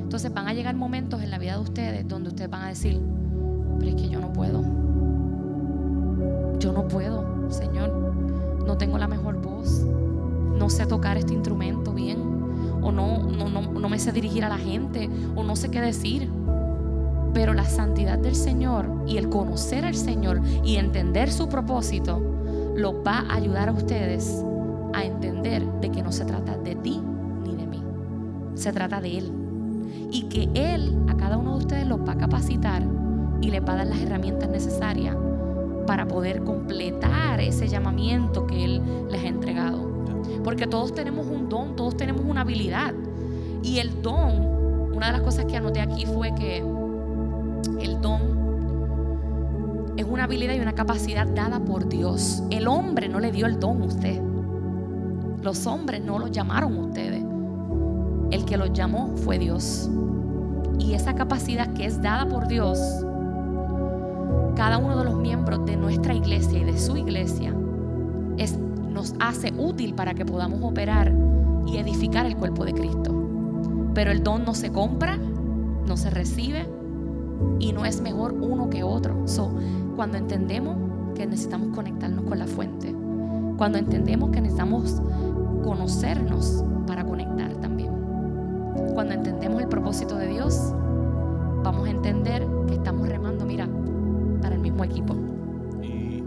Entonces 0.00 0.32
van 0.32 0.48
a 0.48 0.54
llegar 0.54 0.74
momentos 0.74 1.22
en 1.22 1.30
la 1.30 1.38
vida 1.38 1.52
de 1.52 1.58
ustedes 1.58 2.08
donde 2.08 2.28
ustedes 2.28 2.50
van 2.50 2.62
a 2.62 2.68
decir, 2.68 3.00
pero 3.78 3.90
es 3.90 4.00
que 4.00 4.08
yo 4.08 4.20
no 4.20 4.32
puedo. 4.32 4.62
Yo 6.58 6.72
no 6.72 6.88
puedo, 6.88 7.50
Señor. 7.50 7.92
No 8.66 8.76
tengo 8.76 8.98
la 8.98 9.08
mejor 9.08 9.40
voz. 9.40 9.84
No 10.58 10.70
sé 10.70 10.86
tocar 10.86 11.16
este 11.16 11.34
instrumento 11.34 11.92
bien. 11.92 12.18
O 12.80 12.92
no, 12.92 13.24
no, 13.24 13.48
no, 13.48 13.62
no 13.72 13.88
me 13.88 13.98
sé 13.98 14.12
dirigir 14.12 14.44
a 14.44 14.48
la 14.48 14.58
gente. 14.58 15.10
O 15.34 15.42
no 15.42 15.56
sé 15.56 15.70
qué 15.70 15.80
decir. 15.80 16.30
Pero 17.34 17.52
la 17.52 17.64
santidad 17.64 18.18
del 18.18 18.34
Señor 18.34 18.88
y 19.06 19.18
el 19.18 19.28
conocer 19.28 19.84
al 19.84 19.96
Señor 19.96 20.40
y 20.64 20.76
entender 20.76 21.30
su 21.30 21.48
propósito 21.48 22.22
los 22.76 22.94
va 23.06 23.26
a 23.28 23.34
ayudar 23.34 23.68
a 23.68 23.72
ustedes 23.72 24.42
a 24.94 25.04
entender 25.04 25.64
de 25.80 25.90
que 25.90 26.02
no 26.02 26.12
se 26.12 26.24
trata 26.24 26.56
de 26.56 26.76
ti 26.76 27.02
ni 27.44 27.56
de 27.56 27.66
mí. 27.66 27.82
Se 28.54 28.72
trata 28.72 29.00
de 29.00 29.18
Él. 29.18 29.32
y 30.10 30.22
que 30.24 30.48
Él 30.54 30.96
a 31.08 31.16
cada 31.16 31.36
uno 31.36 31.52
de 31.52 31.58
ustedes 31.58 31.86
los 31.86 32.00
va 32.00 32.12
a 32.12 32.18
capacitar 32.18 32.82
y 33.40 33.50
les 33.50 33.60
va 33.62 33.72
a 33.72 33.76
dar 33.76 33.86
las 33.88 34.00
herramientas 34.00 34.48
necesarias 34.48 35.16
para 35.86 36.06
poder 36.06 36.42
completar 36.44 37.40
ese 37.40 37.68
llamamiento 37.68 38.46
que 38.46 38.64
Él 38.64 38.82
les 39.10 39.22
ha 39.22 39.28
entregado. 39.28 39.92
Porque 40.42 40.66
todos 40.66 40.94
tenemos 40.94 41.26
un 41.26 41.48
don, 41.48 41.76
todos 41.76 41.96
tenemos 41.96 42.22
una 42.24 42.42
habilidad. 42.42 42.94
Y 43.62 43.78
el 43.78 44.02
don, 44.02 44.94
una 44.94 45.06
de 45.06 45.12
las 45.12 45.22
cosas 45.22 45.46
que 45.46 45.56
anoté 45.56 45.80
aquí 45.80 46.06
fue 46.06 46.34
que 46.34 46.62
el 47.80 48.00
don 48.00 48.44
es 49.96 50.04
una 50.04 50.24
habilidad 50.24 50.54
y 50.54 50.60
una 50.60 50.74
capacidad 50.74 51.26
dada 51.26 51.60
por 51.60 51.88
Dios. 51.88 52.42
El 52.50 52.66
hombre 52.66 53.08
no 53.08 53.20
le 53.20 53.30
dio 53.30 53.46
el 53.46 53.60
don 53.60 53.82
a 53.82 53.84
usted. 53.86 54.20
Los 55.42 55.66
hombres 55.66 56.02
no 56.02 56.18
los 56.18 56.30
llamaron 56.30 56.76
ustedes. 56.78 57.24
El 58.30 58.44
que 58.44 58.56
los 58.56 58.72
llamó 58.72 59.16
fue 59.16 59.38
Dios. 59.38 59.88
Y 60.78 60.94
esa 60.94 61.14
capacidad 61.14 61.72
que 61.74 61.86
es 61.86 62.02
dada 62.02 62.26
por 62.26 62.48
Dios, 62.48 62.78
cada 64.56 64.78
uno 64.78 64.98
de 64.98 65.04
los 65.04 65.16
miembros 65.16 65.64
de 65.64 65.76
nuestra 65.76 66.14
iglesia 66.14 66.58
y 66.58 66.64
de 66.64 66.78
su 66.78 66.96
iglesia 66.96 67.54
es, 68.36 68.58
nos 68.58 69.14
hace 69.20 69.52
útil 69.56 69.94
para 69.94 70.14
que 70.14 70.24
podamos 70.24 70.60
operar 70.62 71.12
y 71.66 71.76
edificar 71.76 72.26
el 72.26 72.36
cuerpo 72.36 72.64
de 72.64 72.72
Cristo. 72.72 73.12
Pero 73.94 74.10
el 74.10 74.24
don 74.24 74.44
no 74.44 74.54
se 74.54 74.72
compra, 74.72 75.16
no 75.86 75.96
se 75.96 76.10
recibe 76.10 76.66
y 77.58 77.72
no 77.72 77.84
es 77.84 78.00
mejor 78.00 78.32
uno 78.32 78.70
que 78.70 78.82
otro. 78.82 79.26
So, 79.26 79.50
cuando 79.96 80.18
entendemos 80.18 80.76
que 81.14 81.26
necesitamos 81.26 81.74
conectarnos 81.74 82.24
con 82.24 82.38
la 82.38 82.46
fuente, 82.46 82.94
cuando 83.56 83.78
entendemos 83.78 84.30
que 84.30 84.40
necesitamos 84.40 85.00
conocernos 85.62 86.64
para 86.86 87.04
conectar 87.04 87.52
también, 87.54 87.92
cuando 88.94 89.14
entendemos 89.14 89.62
el 89.62 89.68
propósito 89.68 90.16
de 90.16 90.28
Dios, 90.28 90.74
vamos 91.62 91.86
a 91.86 91.90
entender 91.90 92.46
que 92.66 92.74
estamos 92.74 93.08
remando, 93.08 93.44
mira, 93.44 93.68
para 94.42 94.54
el 94.54 94.60
mismo 94.60 94.84
equipo. 94.84 95.14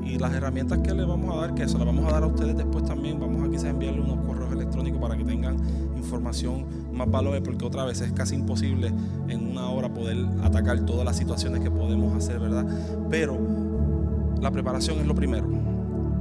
Y, 0.07 0.17
las 0.17 0.33
herramientas 0.33 0.79
que 0.79 0.93
le 0.93 1.05
vamos 1.05 1.35
a 1.35 1.41
dar, 1.41 1.53
que 1.53 1.67
se 1.67 1.77
las 1.77 1.85
vamos 1.85 2.07
a 2.07 2.13
dar 2.13 2.23
a 2.23 2.27
ustedes 2.27 2.57
después 2.57 2.85
también, 2.85 3.19
vamos 3.19 3.47
a 3.47 3.51
quizás 3.51 3.65
enviarle 3.65 4.01
unos 4.01 4.25
correos 4.25 4.51
electrónicos 4.51 4.99
para 4.99 5.15
que 5.15 5.23
tengan 5.23 5.57
información 5.95 6.65
más 6.93 7.09
valores, 7.09 7.41
porque 7.41 7.65
otra 7.65 7.85
vez 7.85 8.01
es 8.01 8.11
casi 8.13 8.35
imposible 8.35 8.91
en 9.27 9.51
una 9.51 9.69
hora 9.69 9.93
poder 9.93 10.17
atacar 10.43 10.79
todas 10.85 11.05
las 11.05 11.17
situaciones 11.17 11.61
que 11.61 11.69
podemos 11.69 12.15
hacer, 12.15 12.39
¿verdad? 12.39 12.65
Pero 13.09 13.37
la 14.41 14.51
preparación 14.51 14.99
es 14.99 15.05
lo 15.05 15.15
primero. 15.15 15.76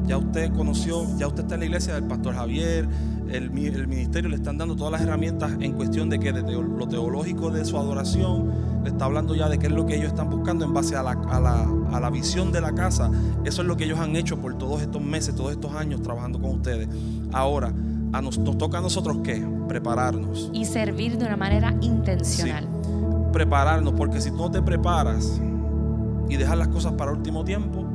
Ya 0.07 0.19
usted 0.19 0.53
conoció, 0.53 1.05
ya 1.19 1.27
usted 1.27 1.42
está 1.42 1.55
en 1.55 1.61
la 1.61 1.66
iglesia 1.66 1.95
del 1.95 2.05
pastor 2.05 2.35
Javier, 2.35 2.88
el, 3.29 3.51
ministerio 3.51 4.31
le 4.31 4.37
están 4.37 4.57
dando 4.57 4.77
todas 4.77 4.92
las 4.92 5.01
herramientas 5.03 5.53
en 5.59 5.73
cuestión 5.73 6.09
de 6.09 6.21
que 6.21 6.33
desde 6.33 6.53
lo 6.53 6.87
teológico 6.87 7.51
de 7.51 7.64
su 7.64 7.77
adoración, 7.77 8.53
le 8.85 8.90
está 8.90 9.07
hablando 9.07 9.35
ya 9.35 9.49
de 9.49 9.59
qué 9.59 9.66
es 9.66 9.73
lo 9.73 9.85
que 9.85 9.97
ellos 9.97 10.09
están 10.09 10.31
buscando 10.31 10.64
en 10.64 10.73
base 10.73 10.95
a 10.95 11.03
la, 11.03 11.11
a 11.11 12.01
la 12.01 12.11
visión 12.11 12.53
de 12.53 12.61
la 12.61 12.73
casa. 12.73 13.11
Eso 13.45 13.62
es 13.62 13.69
lo 13.69 13.77
que 13.77 13.85
ellos 13.85 13.99
han 13.99 14.14
hecho 14.14 14.38
por 14.40 14.57
todos 14.57 14.81
estos 14.81 15.03
meses, 15.03 15.35
todos 15.35 15.51
estos 15.51 15.75
años 15.75 16.03
trabajando 16.03 16.40
con 16.40 16.51
ustedes. 16.53 16.88
Ahora, 17.33 17.73
nos, 18.23 18.42
toca 18.59 18.79
a 18.79 18.81
nosotros 18.81 19.19
qué? 19.23 19.45
Prepararnos. 19.69 20.51
Y 20.53 20.64
servir 20.64 21.19
de 21.19 21.27
una 21.27 21.37
manera 21.37 21.75
intencional. 21.81 22.69
Prepararnos, 23.33 23.95
porque 23.95 24.21
si 24.21 24.31
tú 24.31 24.38
no 24.38 24.51
te 24.51 24.62
preparas 24.62 25.40
y 26.29 26.37
dejas 26.37 26.57
las 26.57 26.69
cosas 26.69 26.92
para 26.92 27.12
último 27.12 27.45
tiempo, 27.45 27.86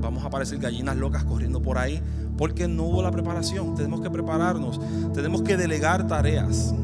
vamos 0.00 0.24
a 0.24 0.28
aparecer 0.28 0.58
gallinas 0.58 0.96
locas 0.96 1.24
corriendo 1.24 1.60
por 1.60 1.78
ahí, 1.78 2.02
porque 2.36 2.68
no 2.68 2.84
hubo 2.84 3.02
la 3.02 3.10
preparación. 3.10 3.74
Tenemos 3.74 4.00
que 4.00 4.10
prepararnos, 4.10 4.80
tenemos 5.12 5.42
que 5.42 5.56
delegar 5.56 6.06
tareas. 6.06 6.74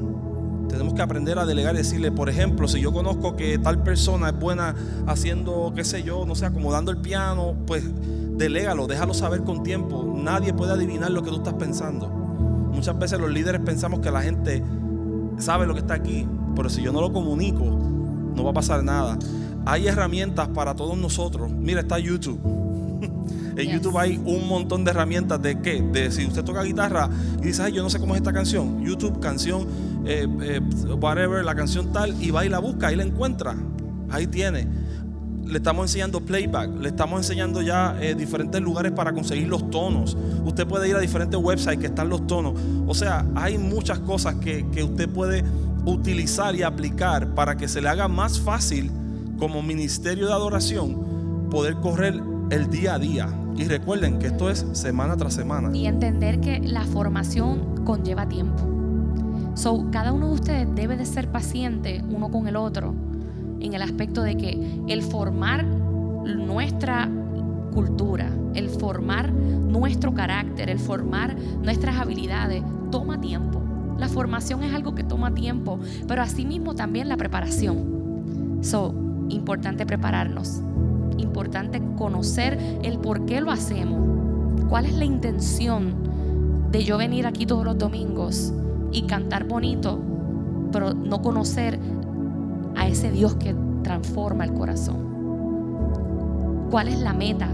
Tenemos 0.69 0.95
que 0.95 1.03
aprender 1.03 1.39
a 1.39 1.45
delegar 1.45 1.75
y 1.75 1.79
decirle, 1.79 2.11
por 2.11 2.31
ejemplo, 2.31 2.67
si 2.67 2.81
yo 2.81 2.95
conozco 2.95 3.37
que 3.37 3.59
tal 3.59 3.83
persona 3.83 4.31
es 4.31 4.39
buena 4.39 4.75
haciendo, 5.07 5.71
qué 5.77 5.85
sé 5.85 6.03
yo, 6.03 6.25
no 6.25 6.35
sé, 6.35 6.47
acomodando 6.47 6.91
el 6.91 6.97
piano, 6.97 7.55
pues 7.67 7.85
delégalo, 8.39 8.87
déjalo 8.87 9.13
saber 9.13 9.43
con 9.43 9.63
tiempo. 9.63 10.15
Nadie 10.17 10.55
puede 10.55 10.73
adivinar 10.73 11.11
lo 11.11 11.23
que 11.23 11.29
tú 11.29 11.37
estás 11.37 11.55
pensando. 11.55 12.09
Muchas 12.09 12.99
veces 12.99 13.21
los 13.21 13.31
líderes 13.31 13.61
pensamos 13.61 14.01
que 14.01 14.11
la 14.11 14.23
gente 14.23 14.63
sabe 15.37 15.67
lo 15.67 15.75
que 15.75 15.81
está 15.81 15.93
aquí, 15.93 16.27
pero 16.57 16.71
si 16.71 16.81
yo 16.81 16.91
no 16.91 17.03
lo 17.03 17.13
comunico, 17.13 17.65
no 18.35 18.43
va 18.43 18.51
a 18.51 18.55
pasar 18.55 18.83
nada. 18.83 19.19
Hay 19.67 19.87
herramientas 19.87 20.49
para 20.49 20.75
todos 20.75 20.97
nosotros. 20.97 21.51
Mira, 21.51 21.81
está 21.81 21.99
YouTube. 21.99 22.41
En 23.57 23.71
YouTube 23.71 23.99
hay 23.99 24.21
un 24.25 24.49
montón 24.49 24.85
de 24.85 24.91
herramientas 24.91 25.41
de 25.43 25.61
qué? 25.61 25.83
De 25.83 26.11
si 26.11 26.27
usted 26.27 26.45
toca 26.45 26.63
guitarra 26.63 27.09
y 27.41 27.47
dice, 27.47 27.63
ay, 27.63 27.73
yo 27.73 27.83
no 27.83 27.91
sé 27.91 27.99
cómo 27.99 28.15
es 28.15 28.21
esta 28.21 28.33
canción. 28.33 28.83
YouTube, 28.85 29.21
canción, 29.21 29.67
eh, 30.07 30.27
eh, 30.43 30.61
whatever, 31.01 31.45
la 31.45 31.55
canción 31.55 31.93
tal, 31.93 32.21
y 32.23 32.31
va 32.31 32.45
y 32.45 32.49
la 32.49 32.59
busca, 32.59 32.93
y 32.93 32.97
la 32.97 33.03
encuentra. 33.03 33.55
Ahí 34.11 34.27
tiene 34.27 34.67
le 35.53 35.59
estamos 35.59 35.85
enseñando 35.85 36.21
playback, 36.21 36.71
le 36.81 36.89
estamos 36.89 37.21
enseñando 37.21 37.61
ya 37.61 37.97
eh, 38.01 38.15
diferentes 38.15 38.61
lugares 38.61 38.93
para 38.93 39.13
conseguir 39.13 39.49
los 39.49 39.71
tonos. 39.71 40.17
Usted 40.45 40.67
puede 40.67 40.89
ir 40.89 40.97
a 40.97 40.99
diferentes 40.99 41.39
websites 41.39 41.79
que 41.79 41.87
están 41.87 42.09
los 42.09 42.27
tonos. 42.27 42.55
O 42.87 42.95
sea, 42.95 43.27
hay 43.35 43.59
muchas 43.59 43.99
cosas 43.99 44.37
que, 44.37 44.67
que 44.71 44.83
usted 44.83 45.09
puede 45.09 45.45
utilizar 45.85 46.55
y 46.55 46.63
aplicar 46.63 47.35
para 47.35 47.57
que 47.57 47.69
se 47.69 47.83
le 47.83 47.89
haga 47.89 48.09
más 48.09 48.41
fácil 48.41 48.91
como 49.39 49.63
ministerio 49.63 50.27
de 50.27 50.33
adoración 50.33 51.49
poder 51.51 51.75
correr 51.77 52.19
el 52.51 52.71
día 52.71 52.95
a 52.95 52.99
día. 52.99 53.42
Y 53.57 53.65
recuerden 53.65 54.19
que 54.19 54.29
esto 54.29 54.51
es 54.51 54.67
semana 54.73 55.17
tras 55.17 55.35
semana. 55.35 55.71
Y 55.77 55.87
entender 55.87 56.41
que 56.41 56.61
la 56.61 56.85
formación 56.85 57.85
conlleva 57.85 58.29
tiempo. 58.29 58.63
So, 59.55 59.87
cada 59.91 60.13
uno 60.13 60.29
de 60.29 60.35
ustedes 60.35 60.75
debe 60.75 60.97
de 60.97 61.05
ser 61.05 61.31
paciente 61.31 62.03
uno 62.09 62.31
con 62.31 62.49
el 62.49 62.57
otro 62.57 62.95
en 63.61 63.75
el 63.75 63.83
aspecto 63.83 64.23
de 64.23 64.37
que 64.37 64.83
el 64.89 65.03
formar 65.03 65.65
nuestra 65.65 67.09
cultura, 67.73 68.31
el 68.55 68.69
formar 68.69 69.33
nuestro 69.33 70.15
carácter, 70.15 70.71
el 70.71 70.79
formar 70.79 71.37
nuestras 71.63 71.97
habilidades, 71.97 72.63
toma 72.91 73.21
tiempo. 73.21 73.63
La 73.99 74.09
formación 74.09 74.63
es 74.65 74.75
algo 74.75 74.95
que 74.95 75.05
toma 75.05 75.35
tiempo, 75.35 75.79
pero 76.09 76.23
asimismo 76.23 76.75
también 76.75 77.09
la 77.09 77.17
preparación. 77.17 78.59
So, 78.63 78.95
importante 79.29 79.87
prepararnos, 79.87 80.63
importante 81.19 81.83
conocer 81.97 82.59
el 82.83 82.99
por 82.99 83.27
qué 83.27 83.41
lo 83.41 83.51
hacemos, 83.51 84.01
cuál 84.69 84.87
es 84.87 84.95
la 84.95 85.05
intención 85.05 85.95
de 86.71 86.85
yo 86.85 86.97
venir 86.99 87.27
aquí 87.27 87.47
todos 87.47 87.65
los 87.65 87.77
domingos 87.77 88.53
y 88.91 89.03
cantar 89.03 89.45
bonito, 89.45 89.99
pero 90.73 90.95
no 90.95 91.21
conocer 91.21 91.79
a 92.77 92.89
ese 92.89 93.11
Dios 93.11 93.35
que 93.35 93.55
transforma 93.83 94.45
el 94.45 94.55
corazón. 94.55 94.97
¿Cuál 96.71 96.89
es 96.89 97.01
la 97.01 97.13
meta? 97.13 97.49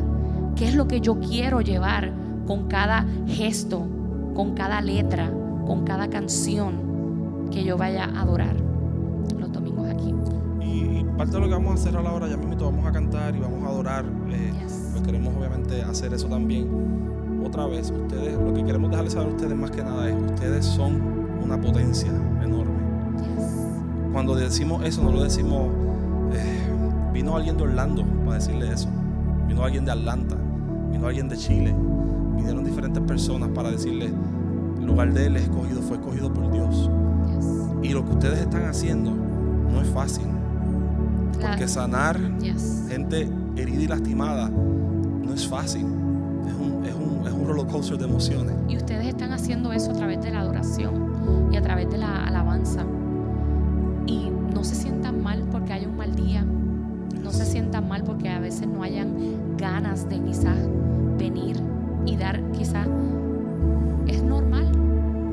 ¿Qué 0.54 0.68
es 0.68 0.74
lo 0.74 0.86
que 0.86 1.00
yo 1.00 1.18
quiero 1.18 1.60
llevar 1.60 2.12
con 2.46 2.68
cada 2.68 3.04
gesto, 3.26 3.86
con 4.34 4.54
cada 4.54 4.80
letra, 4.80 5.30
con 5.66 5.84
cada 5.84 6.08
canción 6.08 7.48
que 7.50 7.64
yo 7.64 7.76
vaya 7.76 8.04
a 8.04 8.22
adorar 8.22 8.56
los 9.36 9.52
domingos 9.52 9.88
aquí? 9.88 10.14
Y, 10.68 11.04
parte 11.16 11.32
de 11.32 11.40
lo 11.40 11.46
que 11.46 11.54
vamos 11.54 11.72
a 11.72 11.74
hacer 11.74 11.96
a 11.96 12.02
la 12.02 12.12
hora, 12.12 12.28
ya 12.28 12.36
mismo 12.36 12.56
vamos 12.56 12.86
a 12.86 12.92
cantar 12.92 13.34
y 13.34 13.40
vamos 13.40 13.64
a 13.64 13.68
adorar. 13.68 14.04
Eh, 14.30 14.52
pues 14.92 15.02
queremos 15.02 15.34
obviamente 15.36 15.82
hacer 15.82 16.14
eso 16.14 16.28
también. 16.28 16.68
Otra 17.44 17.66
vez, 17.66 17.90
ustedes, 17.90 18.38
lo 18.38 18.52
que 18.52 18.64
queremos 18.64 18.90
dejarles 18.90 19.14
saber 19.14 19.28
a 19.28 19.30
ustedes 19.32 19.56
más 19.56 19.70
que 19.70 19.82
nada 19.82 20.08
es, 20.08 20.14
ustedes 20.14 20.64
son 20.64 21.00
una 21.42 21.60
potencia 21.60 22.10
enorme 22.42 22.78
cuando 24.18 24.34
decimos 24.34 24.84
eso, 24.84 25.02
no 25.02 25.12
lo 25.12 25.22
decimos, 25.22 25.68
eh, 26.32 26.68
vino 27.12 27.36
alguien 27.36 27.56
de 27.56 27.62
Orlando 27.62 28.04
para 28.24 28.34
decirle 28.34 28.72
eso, 28.72 28.88
vino 29.46 29.62
alguien 29.62 29.84
de 29.84 29.92
Atlanta, 29.92 30.36
vino 30.90 31.06
alguien 31.06 31.28
de 31.28 31.36
Chile, 31.36 31.74
vinieron 32.34 32.64
diferentes 32.64 33.02
personas 33.04 33.50
para 33.50 33.70
decirle, 33.70 34.12
el 34.78 34.86
lugar 34.86 35.12
de 35.12 35.26
él 35.26 35.36
es 35.36 35.42
escogido, 35.42 35.82
fue 35.82 35.98
escogido 35.98 36.32
por 36.32 36.50
Dios. 36.50 36.90
Y 37.82 37.90
lo 37.90 38.04
que 38.04 38.12
ustedes 38.12 38.40
están 38.40 38.64
haciendo 38.64 39.12
no 39.12 39.80
es 39.80 39.88
fácil. 39.88 40.26
Porque 41.40 41.68
sanar 41.68 42.18
gente 42.88 43.28
herida 43.56 43.82
y 43.82 43.86
lastimada 43.86 44.48
no 44.48 45.32
es 45.32 45.46
fácil. 45.46 45.86
Es 46.46 46.54
un, 46.54 46.84
es, 46.84 46.94
un, 46.94 47.26
es 47.26 47.32
un 47.32 47.46
roller 47.46 47.66
coaster 47.66 47.98
de 47.98 48.04
emociones. 48.04 48.54
Y 48.68 48.76
ustedes 48.76 49.06
están 49.06 49.32
haciendo 49.32 49.72
eso 49.72 49.90
a 49.90 49.94
través 49.94 50.22
de 50.22 50.30
la 50.30 50.40
adoración 50.40 51.48
y 51.52 51.56
a 51.56 51.62
través 51.62 51.90
de 51.90 51.98
la 51.98 52.24
alabanza. 52.24 52.84
Y 54.06 54.30
no 54.54 54.64
se 54.64 54.74
sientan 54.74 55.22
mal 55.22 55.44
porque 55.50 55.72
hay 55.72 55.86
un 55.86 55.96
mal 55.96 56.14
día. 56.14 56.44
No 57.22 57.30
se 57.30 57.44
sientan 57.44 57.88
mal 57.88 58.04
porque 58.04 58.28
a 58.28 58.40
veces 58.40 58.66
no 58.66 58.82
hayan 58.82 59.56
ganas 59.56 60.08
de 60.08 60.20
quizás 60.20 60.56
venir 61.18 61.60
y 62.06 62.16
dar 62.16 62.40
quizás. 62.52 62.88
Es 64.06 64.22
normal. 64.22 64.66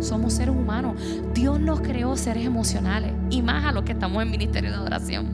Somos 0.01 0.33
seres 0.33 0.55
humanos. 0.55 0.99
Dios 1.33 1.59
nos 1.59 1.79
creó 1.79 2.17
seres 2.17 2.45
emocionales. 2.45 3.13
Y 3.29 3.41
más 3.41 3.65
a 3.65 3.71
los 3.71 3.83
que 3.83 3.93
estamos 3.93 4.21
en 4.21 4.29
ministerio 4.29 4.71
de 4.71 4.75
adoración. 4.75 5.25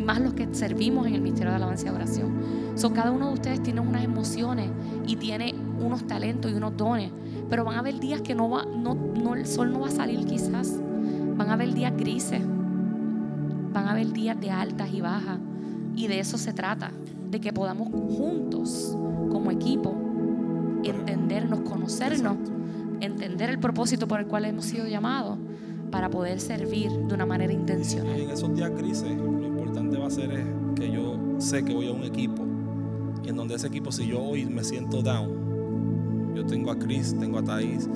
Y 0.00 0.02
más 0.02 0.20
los 0.20 0.32
que 0.32 0.48
servimos 0.54 1.06
en 1.06 1.14
el 1.14 1.20
ministerio 1.20 1.50
de 1.50 1.56
alabanza 1.56 1.86
y 1.86 1.88
adoración. 1.88 2.32
So, 2.74 2.92
cada 2.92 3.10
uno 3.10 3.28
de 3.28 3.34
ustedes 3.34 3.62
tiene 3.62 3.80
unas 3.80 4.02
emociones 4.02 4.70
y 5.06 5.16
tiene 5.16 5.54
unos 5.80 6.06
talentos 6.06 6.50
y 6.50 6.54
unos 6.54 6.76
dones. 6.76 7.10
Pero 7.50 7.64
van 7.64 7.76
a 7.76 7.80
haber 7.80 8.00
días 8.00 8.22
que 8.22 8.34
no 8.34 8.48
va, 8.48 8.64
no, 8.64 8.94
no, 8.94 9.34
el 9.34 9.46
sol 9.46 9.72
no 9.72 9.80
va 9.80 9.88
a 9.88 9.90
salir 9.90 10.24
quizás 10.24 10.80
van 11.40 11.48
a 11.48 11.52
haber 11.54 11.72
días 11.72 11.96
grises, 11.96 12.42
van 13.72 13.86
a 13.86 13.92
haber 13.92 14.12
días 14.12 14.38
de 14.38 14.50
altas 14.50 14.92
y 14.92 15.00
bajas. 15.00 15.38
Y 15.96 16.06
de 16.06 16.20
eso 16.20 16.36
se 16.36 16.52
trata, 16.52 16.92
de 17.30 17.40
que 17.40 17.50
podamos 17.50 17.88
juntos, 17.88 18.94
como 19.30 19.50
equipo, 19.50 19.96
entendernos, 20.84 21.60
conocernos, 21.60 22.36
entender 23.00 23.48
el 23.48 23.58
propósito 23.58 24.06
por 24.06 24.20
el 24.20 24.26
cual 24.26 24.44
hemos 24.44 24.66
sido 24.66 24.86
llamados 24.86 25.38
para 25.90 26.10
poder 26.10 26.40
servir 26.40 26.90
de 26.90 27.14
una 27.14 27.24
manera 27.24 27.54
intencional. 27.54 28.18
Y 28.18 28.24
en 28.24 28.30
esos 28.30 28.54
días 28.54 28.70
crisis, 28.76 29.16
lo 29.16 29.39
importante 29.70 29.98
va 29.98 30.06
a 30.08 30.10
ser 30.10 30.32
es 30.32 30.44
que 30.74 30.90
yo 30.90 31.16
sé 31.38 31.64
que 31.64 31.72
voy 31.72 31.86
a 31.86 31.92
un 31.92 32.02
equipo 32.02 32.42
y 33.22 33.28
en 33.28 33.36
donde 33.36 33.54
ese 33.54 33.68
equipo, 33.68 33.92
si 33.92 34.08
yo 34.08 34.20
hoy 34.20 34.44
me 34.44 34.64
siento 34.64 35.00
down, 35.00 36.34
yo 36.34 36.44
tengo 36.44 36.72
a 36.72 36.78
Chris, 36.78 37.16
tengo 37.20 37.38
a 37.38 37.44
Thais, 37.44 37.88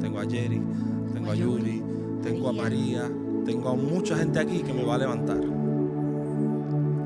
tengo 0.00 0.20
a 0.20 0.22
Jerry, 0.22 0.62
tengo 1.12 1.30
a 1.30 1.34
Yuri, 1.34 1.82
tengo 2.22 2.48
a 2.48 2.52
María, 2.52 3.10
tengo 3.44 3.68
a 3.68 3.74
mucha 3.74 4.16
gente 4.16 4.38
aquí 4.38 4.60
que 4.60 4.72
me 4.72 4.82
va 4.84 4.94
a 4.94 4.98
levantar. 4.98 5.40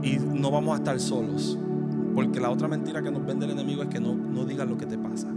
Y 0.02 0.18
no 0.18 0.50
vamos 0.50 0.74
a 0.74 0.76
estar 0.76 1.00
solos. 1.00 1.58
Porque 2.14 2.38
la 2.38 2.50
otra 2.50 2.68
mentira 2.68 3.02
que 3.02 3.10
nos 3.10 3.24
vende 3.24 3.46
el 3.46 3.52
enemigo 3.52 3.82
es 3.82 3.88
que 3.88 3.98
no, 3.98 4.14
no 4.14 4.44
digan 4.44 4.68
lo 4.68 4.76
que 4.76 4.86
te 4.86 4.98
pasa. 4.98 5.28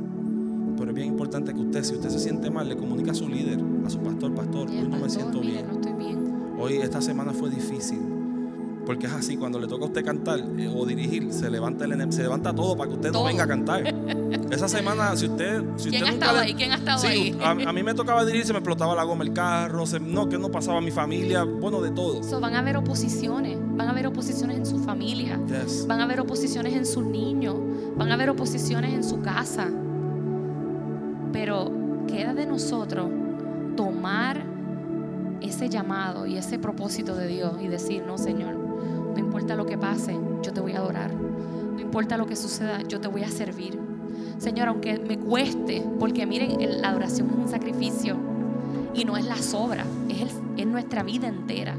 Pero 0.78 0.90
es 0.90 0.96
bien 0.96 1.08
importante 1.08 1.54
que 1.54 1.62
usted, 1.62 1.84
si 1.84 1.96
usted 1.96 2.10
se 2.10 2.20
siente 2.20 2.52
mal, 2.52 2.68
le 2.68 2.76
comunique 2.76 3.12
a 3.12 3.16
su 3.16 3.30
líder, 3.30 3.60
a 3.86 3.90
su 3.90 4.00
pastor, 4.00 4.36
pastor, 4.36 4.70
hoy 4.70 4.88
no 4.90 4.98
me 4.98 5.10
siento 5.10 5.40
bien. 5.40 5.66
Hoy 6.60 6.74
esta 6.74 7.02
semana 7.02 7.32
fue 7.32 7.50
difícil. 7.50 8.15
Porque 8.86 9.08
es 9.08 9.14
así, 9.14 9.36
cuando 9.38 9.60
le 9.60 9.68
toca 9.68 9.84
a 9.84 9.88
usted 9.88 10.06
cantar 10.06 10.40
eh, 10.40 10.72
o 10.74 10.86
dirigir, 10.86 11.32
se 11.34 11.50
levanta, 11.50 11.86
el, 11.86 12.14
se 12.14 12.22
levanta 12.22 12.54
todo 12.54 12.78
para 12.78 12.90
que 12.90 12.96
usted 12.96 13.12
no 13.12 13.24
venga 13.24 13.44
a 13.44 13.48
cantar. 13.48 13.84
Esa 14.52 14.68
semana, 14.68 15.16
si 15.16 15.26
usted... 15.26 15.64
Si 15.78 15.90
¿Quién 15.90 16.04
usted 16.04 16.14
ha 16.14 16.14
estado 16.14 16.40
ahí? 16.40 16.54
¿Quién 16.54 16.72
ha 16.72 16.76
estado 16.76 17.08
ahí? 17.08 17.38
A, 17.42 17.52
a, 17.52 17.74
mí 17.74 17.84
me 17.84 17.94
tocaba 17.94 18.24
dirigir, 18.26 18.46
se 18.46 18.54
me 18.54 18.60
explotaba 18.60 18.94
la 18.96 19.04
goma 19.04 19.24
el 19.24 19.34
carro, 19.34 19.86
no, 20.02 20.30
que 20.30 20.38
no 20.38 20.50
pasaba 20.50 20.78
a 20.78 20.82
mi 20.82 20.92
familia, 20.92 21.44
bueno, 21.44 21.82
de 21.82 21.92
todo. 21.92 22.22
So, 22.24 22.40
van 22.40 22.54
a 22.56 22.60
haber 22.60 22.78
oposiciones, 22.78 23.58
van 23.60 23.88
a 23.88 23.92
haber 23.92 24.08
oposiciones 24.08 24.58
en 24.58 24.66
su 24.66 24.80
familia, 24.80 25.40
Yes. 25.48 25.86
van 25.88 26.02
a 26.02 26.04
haber 26.04 26.20
oposiciones 26.20 26.74
en 26.74 26.86
sus 26.86 27.04
niños, 27.04 27.56
van 27.98 28.12
a 28.12 28.14
haber 28.14 28.30
oposiciones 28.30 28.94
en 28.94 29.04
su 29.04 29.22
casa. 29.22 29.68
Pero 31.34 31.72
queda 32.08 32.34
de 32.34 32.46
nosotros 32.46 33.10
tomar 33.76 34.46
ese 35.42 35.70
llamado 35.70 36.26
y 36.26 36.38
ese 36.38 36.60
propósito 36.60 37.16
de 37.16 37.28
Dios 37.28 37.54
y 37.62 37.68
decir, 37.68 38.04
no, 38.06 38.18
Señor, 38.18 38.65
importa 39.36 39.56
lo 39.58 39.66
que 39.66 39.78
pase, 39.78 40.18
yo 40.44 40.54
te 40.54 40.62
voy 40.62 40.72
a 40.74 40.78
adorar. 40.78 41.12
No 41.14 41.78
importa 41.82 42.16
lo 42.16 42.26
que 42.26 42.38
suceda, 42.38 42.82
yo 42.88 43.02
te 43.02 43.10
voy 43.10 43.24
a 43.24 43.28
servir. 43.30 43.78
Señor, 44.38 44.70
aunque 44.70 44.98
me 44.98 45.18
cueste, 45.20 45.84
porque 46.00 46.26
miren, 46.26 46.82
la 46.82 46.90
adoración 46.90 47.30
es 47.32 47.36
un 47.36 47.48
sacrificio 47.50 48.16
y 48.94 49.04
no 49.04 49.18
es 49.18 49.26
la 49.26 49.36
sobra, 49.36 49.84
es, 50.08 50.22
el- 50.22 50.30
es 50.56 50.66
nuestra 50.68 51.04
vida 51.04 51.28
entera. 51.28 51.76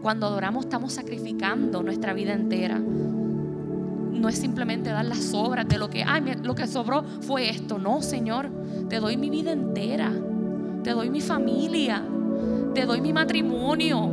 Cuando 0.00 0.24
adoramos 0.26 0.64
estamos 0.64 0.94
sacrificando 0.94 1.82
nuestra 1.82 2.14
vida 2.14 2.32
entera. 2.32 2.78
No 2.78 4.28
es 4.28 4.38
simplemente 4.38 4.88
dar 4.88 5.04
las 5.04 5.18
sobras 5.18 5.68
de 5.68 5.76
lo 5.76 5.90
que, 5.90 6.02
ay, 6.04 6.22
lo 6.42 6.54
que 6.54 6.66
sobró 6.66 7.04
fue 7.20 7.50
esto. 7.50 7.78
No, 7.78 8.00
Señor, 8.00 8.48
te 8.88 8.98
doy 8.98 9.18
mi 9.18 9.28
vida 9.28 9.52
entera. 9.52 10.10
Te 10.82 10.90
doy 10.92 11.10
mi 11.10 11.20
familia. 11.20 12.02
Te 12.74 12.86
doy 12.86 13.02
mi 13.02 13.12
matrimonio. 13.12 14.10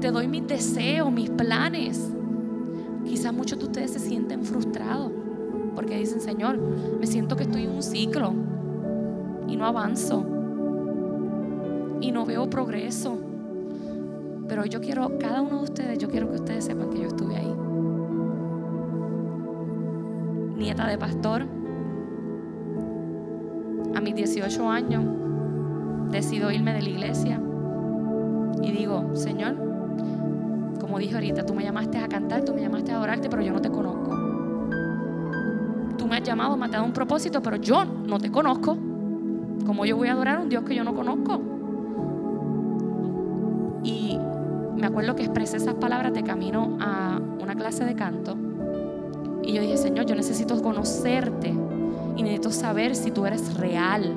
Te 0.00 0.10
doy 0.10 0.28
mis 0.28 0.46
deseos, 0.46 1.10
mis 1.10 1.30
planes. 1.30 2.10
Quizás 3.04 3.32
muchos 3.32 3.58
de 3.58 3.64
ustedes 3.64 3.92
se 3.92 3.98
sienten 3.98 4.44
frustrados 4.44 5.10
porque 5.74 5.96
dicen, 5.96 6.20
Señor, 6.20 6.58
me 6.58 7.06
siento 7.06 7.36
que 7.36 7.44
estoy 7.44 7.64
en 7.64 7.70
un 7.70 7.82
ciclo 7.82 8.32
y 9.46 9.56
no 9.56 9.66
avanzo 9.66 10.24
y 12.00 12.12
no 12.12 12.24
veo 12.24 12.48
progreso. 12.48 13.18
Pero 14.48 14.64
yo 14.64 14.80
quiero, 14.80 15.18
cada 15.18 15.40
uno 15.42 15.58
de 15.58 15.64
ustedes, 15.64 15.98
yo 15.98 16.08
quiero 16.08 16.30
que 16.30 16.36
ustedes 16.36 16.64
sepan 16.64 16.90
que 16.90 17.00
yo 17.00 17.08
estuve 17.08 17.36
ahí. 17.36 17.54
Nieta 20.56 20.86
de 20.86 20.98
pastor, 20.98 21.46
a 23.94 24.00
mis 24.00 24.14
18 24.14 24.68
años, 24.70 25.04
decido 26.10 26.50
irme 26.50 26.72
de 26.72 26.82
la 26.82 26.88
iglesia 26.88 27.40
y 28.62 28.72
digo, 28.72 29.14
Señor, 29.14 29.65
como 30.96 31.04
dije 31.04 31.14
ahorita, 31.14 31.44
tú 31.44 31.52
me 31.52 31.62
llamaste 31.62 31.98
a 31.98 32.08
cantar, 32.08 32.42
tú 32.42 32.54
me 32.54 32.62
llamaste 32.62 32.90
a 32.90 32.96
adorarte, 32.96 33.28
pero 33.28 33.42
yo 33.42 33.52
no 33.52 33.60
te 33.60 33.68
conozco. 33.68 34.12
Tú 35.98 36.06
me 36.06 36.16
has 36.16 36.22
llamado, 36.22 36.56
me 36.56 36.64
has 36.64 36.72
dado 36.72 36.86
un 36.86 36.94
propósito, 36.94 37.42
pero 37.42 37.56
yo 37.58 37.84
no 37.84 38.18
te 38.18 38.30
conozco. 38.30 38.78
¿Cómo 39.66 39.84
yo 39.84 39.98
voy 39.98 40.08
a 40.08 40.12
adorar 40.12 40.38
a 40.38 40.40
un 40.40 40.48
Dios 40.48 40.64
que 40.64 40.74
yo 40.74 40.84
no 40.84 40.94
conozco? 40.94 41.38
Y 43.84 44.18
me 44.74 44.86
acuerdo 44.86 45.14
que 45.14 45.24
expresé 45.24 45.58
esas 45.58 45.74
palabras 45.74 46.14
de 46.14 46.22
camino 46.22 46.78
a 46.80 47.20
una 47.42 47.54
clase 47.54 47.84
de 47.84 47.94
canto. 47.94 48.34
Y 49.42 49.52
yo 49.52 49.60
dije, 49.60 49.76
Señor, 49.76 50.06
yo 50.06 50.14
necesito 50.14 50.62
conocerte 50.62 51.52
y 52.16 52.22
necesito 52.22 52.52
saber 52.52 52.96
si 52.96 53.10
tú 53.10 53.26
eres 53.26 53.54
real. 53.58 54.14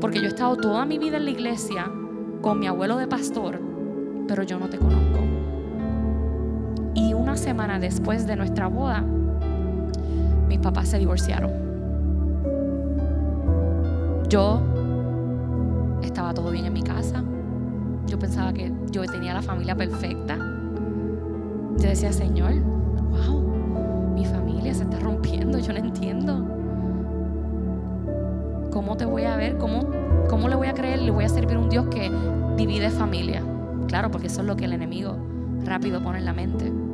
Porque 0.00 0.18
yo 0.18 0.26
he 0.26 0.28
estado 0.28 0.54
toda 0.54 0.84
mi 0.84 0.98
vida 0.98 1.16
en 1.16 1.24
la 1.24 1.32
iglesia 1.32 1.90
con 2.42 2.60
mi 2.60 2.68
abuelo 2.68 2.96
de 2.96 3.08
pastor, 3.08 3.60
pero 4.28 4.44
yo 4.44 4.60
no 4.60 4.68
te 4.68 4.78
conozco. 4.78 5.25
Una 7.36 7.44
semana 7.44 7.78
después 7.78 8.26
de 8.26 8.34
nuestra 8.34 8.66
boda, 8.66 9.04
mis 10.48 10.58
papás 10.58 10.88
se 10.88 10.98
divorciaron. 10.98 11.50
Yo 14.30 14.62
estaba 16.02 16.32
todo 16.32 16.50
bien 16.50 16.64
en 16.64 16.72
mi 16.72 16.82
casa. 16.82 17.22
Yo 18.06 18.18
pensaba 18.18 18.54
que 18.54 18.72
yo 18.90 19.04
tenía 19.04 19.34
la 19.34 19.42
familia 19.42 19.76
perfecta. 19.76 20.38
Yo 21.76 21.88
decía, 21.90 22.10
Señor, 22.10 22.54
wow, 23.10 24.14
mi 24.14 24.24
familia 24.24 24.72
se 24.72 24.84
está 24.84 24.98
rompiendo, 24.98 25.58
yo 25.58 25.74
no 25.74 25.78
entiendo. 25.80 26.42
¿Cómo 28.72 28.96
te 28.96 29.04
voy 29.04 29.24
a 29.24 29.36
ver? 29.36 29.58
¿Cómo, 29.58 29.90
cómo 30.30 30.48
le 30.48 30.54
voy 30.54 30.68
a 30.68 30.72
creer? 30.72 31.02
Le 31.02 31.10
voy 31.10 31.24
a 31.24 31.28
servir 31.28 31.58
a 31.58 31.60
un 31.60 31.68
Dios 31.68 31.86
que 31.88 32.10
divide 32.56 32.88
familia. 32.88 33.42
Claro, 33.88 34.10
porque 34.10 34.28
eso 34.28 34.40
es 34.40 34.46
lo 34.46 34.56
que 34.56 34.64
el 34.64 34.72
enemigo 34.72 35.18
rápido 35.66 36.02
pone 36.02 36.20
en 36.20 36.24
la 36.24 36.32
mente. 36.32 36.85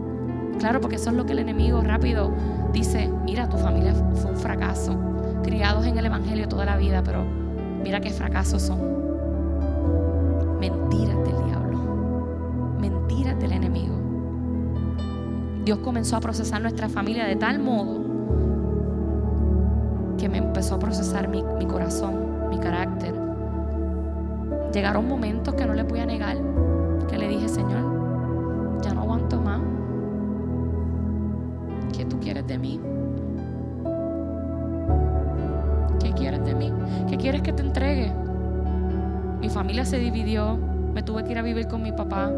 Claro, 0.58 0.80
porque 0.80 0.96
eso 0.96 1.10
es 1.10 1.16
lo 1.16 1.26
que 1.26 1.32
el 1.32 1.40
enemigo 1.40 1.80
rápido 1.80 2.32
dice, 2.72 3.10
mira, 3.24 3.48
tu 3.48 3.56
familia 3.56 3.94
fue 4.14 4.30
un 4.30 4.36
fracaso. 4.36 4.96
Criados 5.42 5.86
en 5.86 5.98
el 5.98 6.06
Evangelio 6.06 6.48
toda 6.48 6.64
la 6.64 6.76
vida, 6.76 7.02
pero 7.04 7.24
mira 7.82 8.00
qué 8.00 8.10
fracasos 8.10 8.62
son. 8.62 8.78
Mentiras 10.60 11.16
del 11.24 11.44
diablo. 11.46 11.78
Mentiras 12.80 13.38
del 13.40 13.52
enemigo. 13.52 13.94
Dios 15.64 15.78
comenzó 15.78 16.16
a 16.16 16.20
procesar 16.20 16.60
nuestra 16.60 16.88
familia 16.88 17.24
de 17.24 17.36
tal 17.36 17.58
modo 17.58 18.00
que 20.18 20.28
me 20.28 20.38
empezó 20.38 20.76
a 20.76 20.78
procesar 20.78 21.28
mi, 21.28 21.42
mi 21.58 21.66
corazón, 21.66 22.48
mi 22.50 22.58
carácter. 22.58 23.14
Llegaron 24.72 25.08
momentos 25.08 25.54
que 25.54 25.66
no 25.66 25.74
le 25.74 25.82
voy 25.82 26.00
a 26.00 26.06
negar, 26.06 26.36
¿Qué 36.12 36.18
quieres 36.18 36.44
de 36.44 36.54
mí? 36.54 36.70
¿Qué 37.08 37.16
quieres 37.16 37.40
que 37.40 37.54
te 37.54 37.62
entregue? 37.62 38.12
Mi 39.40 39.48
familia 39.48 39.86
se 39.86 39.98
dividió, 39.98 40.58
me 40.92 41.02
tuve 41.02 41.24
que 41.24 41.32
ir 41.32 41.38
a 41.38 41.42
vivir 41.42 41.68
con 41.68 41.82
mi 41.82 41.90
papá. 41.90 42.30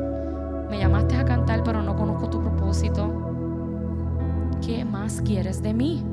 Me 0.70 0.78
llamaste 0.78 1.16
a 1.16 1.24
cantar, 1.24 1.64
pero 1.64 1.82
no 1.82 1.96
conozco 1.96 2.30
tu 2.30 2.40
propósito. 2.40 3.10
¿Qué 4.64 4.84
más 4.84 5.20
quieres 5.22 5.60
de 5.60 5.74
mí? 5.74 6.04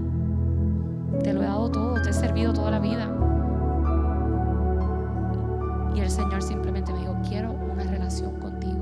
Te 1.24 1.34
lo 1.34 1.43
he 1.43 1.45
dado 1.45 1.70
todo, 1.70 2.01
te 2.01 2.09
he 2.09 2.14
servido 2.14 2.51
toda 2.51 2.72
la 2.72 2.80
vida. 2.80 3.07
Y 5.93 5.99
el 5.99 6.09
Señor 6.09 6.41
simplemente 6.41 6.91
me 6.91 7.01
dijo, 7.01 7.16
quiero 7.30 7.51
una 7.51 7.84
relación 7.84 8.39
contigo. 8.39 8.80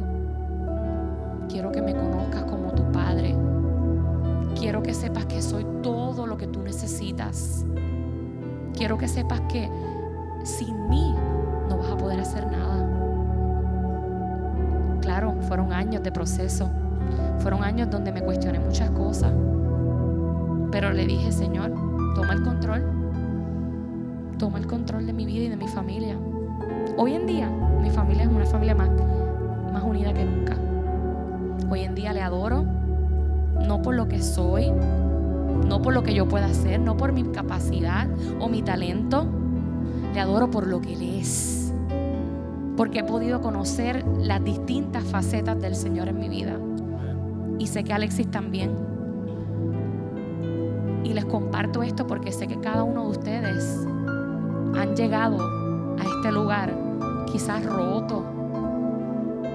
Quiero 1.49 1.69
que 1.73 1.81
me 1.81 1.93
conozcas 1.93 2.43
como 2.43 2.71
tu 2.71 2.89
Padre. 2.93 3.35
Quiero 4.57 4.81
que 4.81 4.93
sepas 4.93 5.25
que 5.25 5.41
soy 5.41 5.65
todo 5.83 6.25
lo 6.25 6.37
que 6.37 6.47
tú 6.47 6.61
necesitas. 6.61 7.65
Quiero 8.79 8.97
que 8.97 9.09
sepas 9.09 9.41
que 9.41 9.69
sin 10.43 10.87
mí 10.87 11.13
no 11.67 11.77
vas 11.79 11.91
a 11.91 11.97
poder 11.97 12.17
hacer 12.21 12.49
nada. 12.49 12.87
Claro, 15.01 15.35
fueron 15.41 15.73
años 15.73 16.01
de 16.01 16.13
proceso. 16.13 16.69
Fueron 17.39 17.61
años 17.61 17.89
donde 17.89 18.13
me 18.13 18.21
cuestioné 18.21 18.57
muchas 18.57 18.89
cosas. 18.91 19.33
Pero 20.71 20.93
le 20.93 21.05
dije, 21.05 21.29
Señor, 21.33 21.73
toma 22.15 22.31
el 22.31 22.41
control. 22.41 22.85
Toma 24.37 24.59
el 24.59 24.65
control 24.65 25.05
de 25.07 25.11
mi 25.11 25.25
vida 25.25 25.43
y 25.43 25.49
de 25.49 25.57
mi 25.57 25.67
familia. 25.67 26.15
Hoy 26.95 27.15
en 27.15 27.27
día, 27.27 27.49
mi 27.49 27.89
familia 27.89 28.23
es 28.23 28.29
una 28.29 28.45
familia 28.45 28.75
más, 28.75 28.91
más 29.73 29.83
unida 29.83 30.13
que 30.13 30.23
nunca. 30.23 30.55
Hoy 31.69 31.81
en 31.81 31.95
día 31.95 32.13
le 32.13 32.21
adoro, 32.21 32.63
no 33.67 33.81
por 33.81 33.95
lo 33.95 34.07
que 34.07 34.21
soy, 34.21 34.71
no 35.67 35.81
por 35.81 35.93
lo 35.93 36.03
que 36.03 36.13
yo 36.13 36.27
pueda 36.27 36.47
hacer, 36.47 36.79
no 36.79 36.97
por 36.97 37.11
mi 37.11 37.23
capacidad 37.23 38.07
o 38.39 38.49
mi 38.49 38.61
talento. 38.61 39.27
Le 40.13 40.19
adoro 40.19 40.49
por 40.49 40.67
lo 40.67 40.81
que 40.81 40.93
Él 40.93 41.19
es. 41.19 41.55
porque 42.75 42.99
he 42.99 43.03
podido 43.03 43.41
conocer 43.41 44.05
las 44.19 44.41
distintas 44.41 45.03
facetas 45.03 45.59
del 45.59 45.75
Señor 45.75 46.07
en 46.07 46.17
mi 46.17 46.29
vida. 46.29 46.57
Y 47.59 47.67
sé 47.67 47.83
que 47.83 47.91
Alexis 47.91 48.31
también. 48.31 48.71
Y 51.03 51.13
les 51.13 51.25
comparto 51.25 51.83
esto 51.83 52.07
porque 52.07 52.31
sé 52.31 52.47
que 52.47 52.57
cada 52.59 52.83
uno 52.83 53.03
de 53.03 53.09
ustedes 53.09 53.85
han 54.75 54.95
llegado 54.95 55.43
a 55.97 56.03
este 56.03 56.31
lugar 56.31 56.73
quizás 57.31 57.65
roto, 57.65 58.23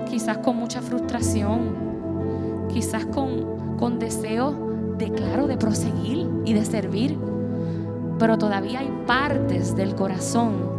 quizás 0.08 0.38
con 0.38 0.56
mucha 0.56 0.82
frustración, 0.82 2.68
quizás 2.68 3.06
con, 3.06 3.76
con 3.78 3.98
deseo 3.98 4.63
de, 4.98 5.10
claro, 5.10 5.46
de 5.46 5.56
proseguir 5.56 6.28
y 6.44 6.52
de 6.52 6.64
servir. 6.64 7.18
Pero 8.18 8.38
todavía 8.38 8.80
hay 8.80 8.92
partes 9.06 9.74
del 9.74 9.94
corazón 9.94 10.74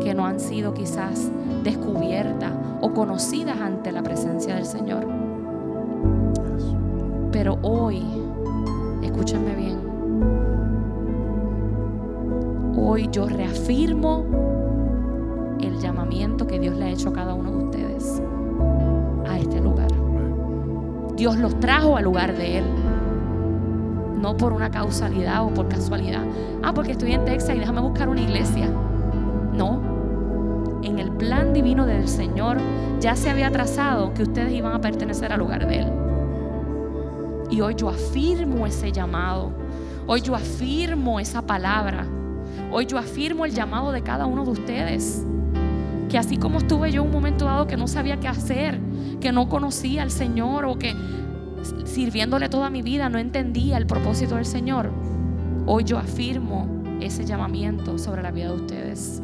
que 0.00 0.14
no 0.14 0.26
han 0.26 0.40
sido 0.40 0.74
quizás 0.74 1.30
descubiertas 1.62 2.52
o 2.80 2.92
conocidas 2.92 3.60
ante 3.60 3.92
la 3.92 4.02
presencia 4.02 4.56
del 4.56 4.66
Señor. 4.66 5.06
Pero 7.32 7.58
hoy, 7.62 8.02
escúchenme 9.02 9.54
bien, 9.54 9.78
hoy 12.76 13.08
yo 13.10 13.26
reafirmo 13.26 14.24
el 15.60 15.78
llamamiento 15.78 16.46
que 16.46 16.58
Dios 16.58 16.76
le 16.76 16.84
ha 16.84 16.90
hecho 16.90 17.08
a 17.08 17.12
cada 17.12 17.34
uno 17.34 17.50
de 17.50 17.64
ustedes 17.64 18.22
a 19.26 19.38
este 19.38 19.60
lugar. 19.60 19.88
Dios 21.16 21.36
los 21.38 21.58
trajo 21.60 21.96
al 21.96 22.04
lugar 22.04 22.36
de 22.36 22.58
Él. 22.58 22.64
No 24.24 24.34
por 24.38 24.54
una 24.54 24.70
causalidad 24.70 25.44
o 25.44 25.52
por 25.52 25.68
casualidad. 25.68 26.22
Ah, 26.62 26.72
porque 26.72 26.92
estoy 26.92 27.12
en 27.12 27.26
Texas 27.26 27.56
y 27.56 27.58
déjame 27.58 27.82
buscar 27.82 28.08
una 28.08 28.22
iglesia. 28.22 28.70
No. 29.52 29.82
En 30.82 30.98
el 30.98 31.10
plan 31.10 31.52
divino 31.52 31.84
del 31.84 32.08
Señor 32.08 32.56
ya 33.00 33.16
se 33.16 33.28
había 33.28 33.50
trazado 33.50 34.14
que 34.14 34.22
ustedes 34.22 34.50
iban 34.54 34.72
a 34.72 34.80
pertenecer 34.80 35.30
al 35.30 35.40
lugar 35.40 35.68
de 35.68 35.80
Él. 35.80 35.92
Y 37.50 37.60
hoy 37.60 37.74
yo 37.74 37.90
afirmo 37.90 38.66
ese 38.66 38.92
llamado. 38.92 39.52
Hoy 40.06 40.22
yo 40.22 40.34
afirmo 40.34 41.20
esa 41.20 41.42
palabra. 41.42 42.06
Hoy 42.72 42.86
yo 42.86 42.96
afirmo 42.96 43.44
el 43.44 43.52
llamado 43.52 43.92
de 43.92 44.00
cada 44.00 44.24
uno 44.24 44.46
de 44.46 44.52
ustedes. 44.52 45.22
Que 46.08 46.16
así 46.16 46.38
como 46.38 46.60
estuve 46.60 46.90
yo 46.90 47.02
un 47.02 47.12
momento 47.12 47.44
dado 47.44 47.66
que 47.66 47.76
no 47.76 47.86
sabía 47.86 48.18
qué 48.18 48.28
hacer, 48.28 48.80
que 49.20 49.32
no 49.32 49.50
conocía 49.50 50.02
al 50.02 50.10
Señor 50.10 50.64
o 50.64 50.78
que 50.78 50.94
sirviéndole 51.94 52.48
toda 52.48 52.70
mi 52.70 52.82
vida 52.82 53.08
no 53.08 53.18
entendía 53.18 53.76
el 53.76 53.86
propósito 53.86 54.34
del 54.34 54.46
Señor, 54.46 54.90
hoy 55.64 55.84
yo 55.84 55.96
afirmo 55.96 56.82
ese 57.00 57.24
llamamiento 57.24 57.98
sobre 57.98 58.20
la 58.20 58.32
vida 58.32 58.48
de 58.48 58.56
ustedes. 58.56 59.22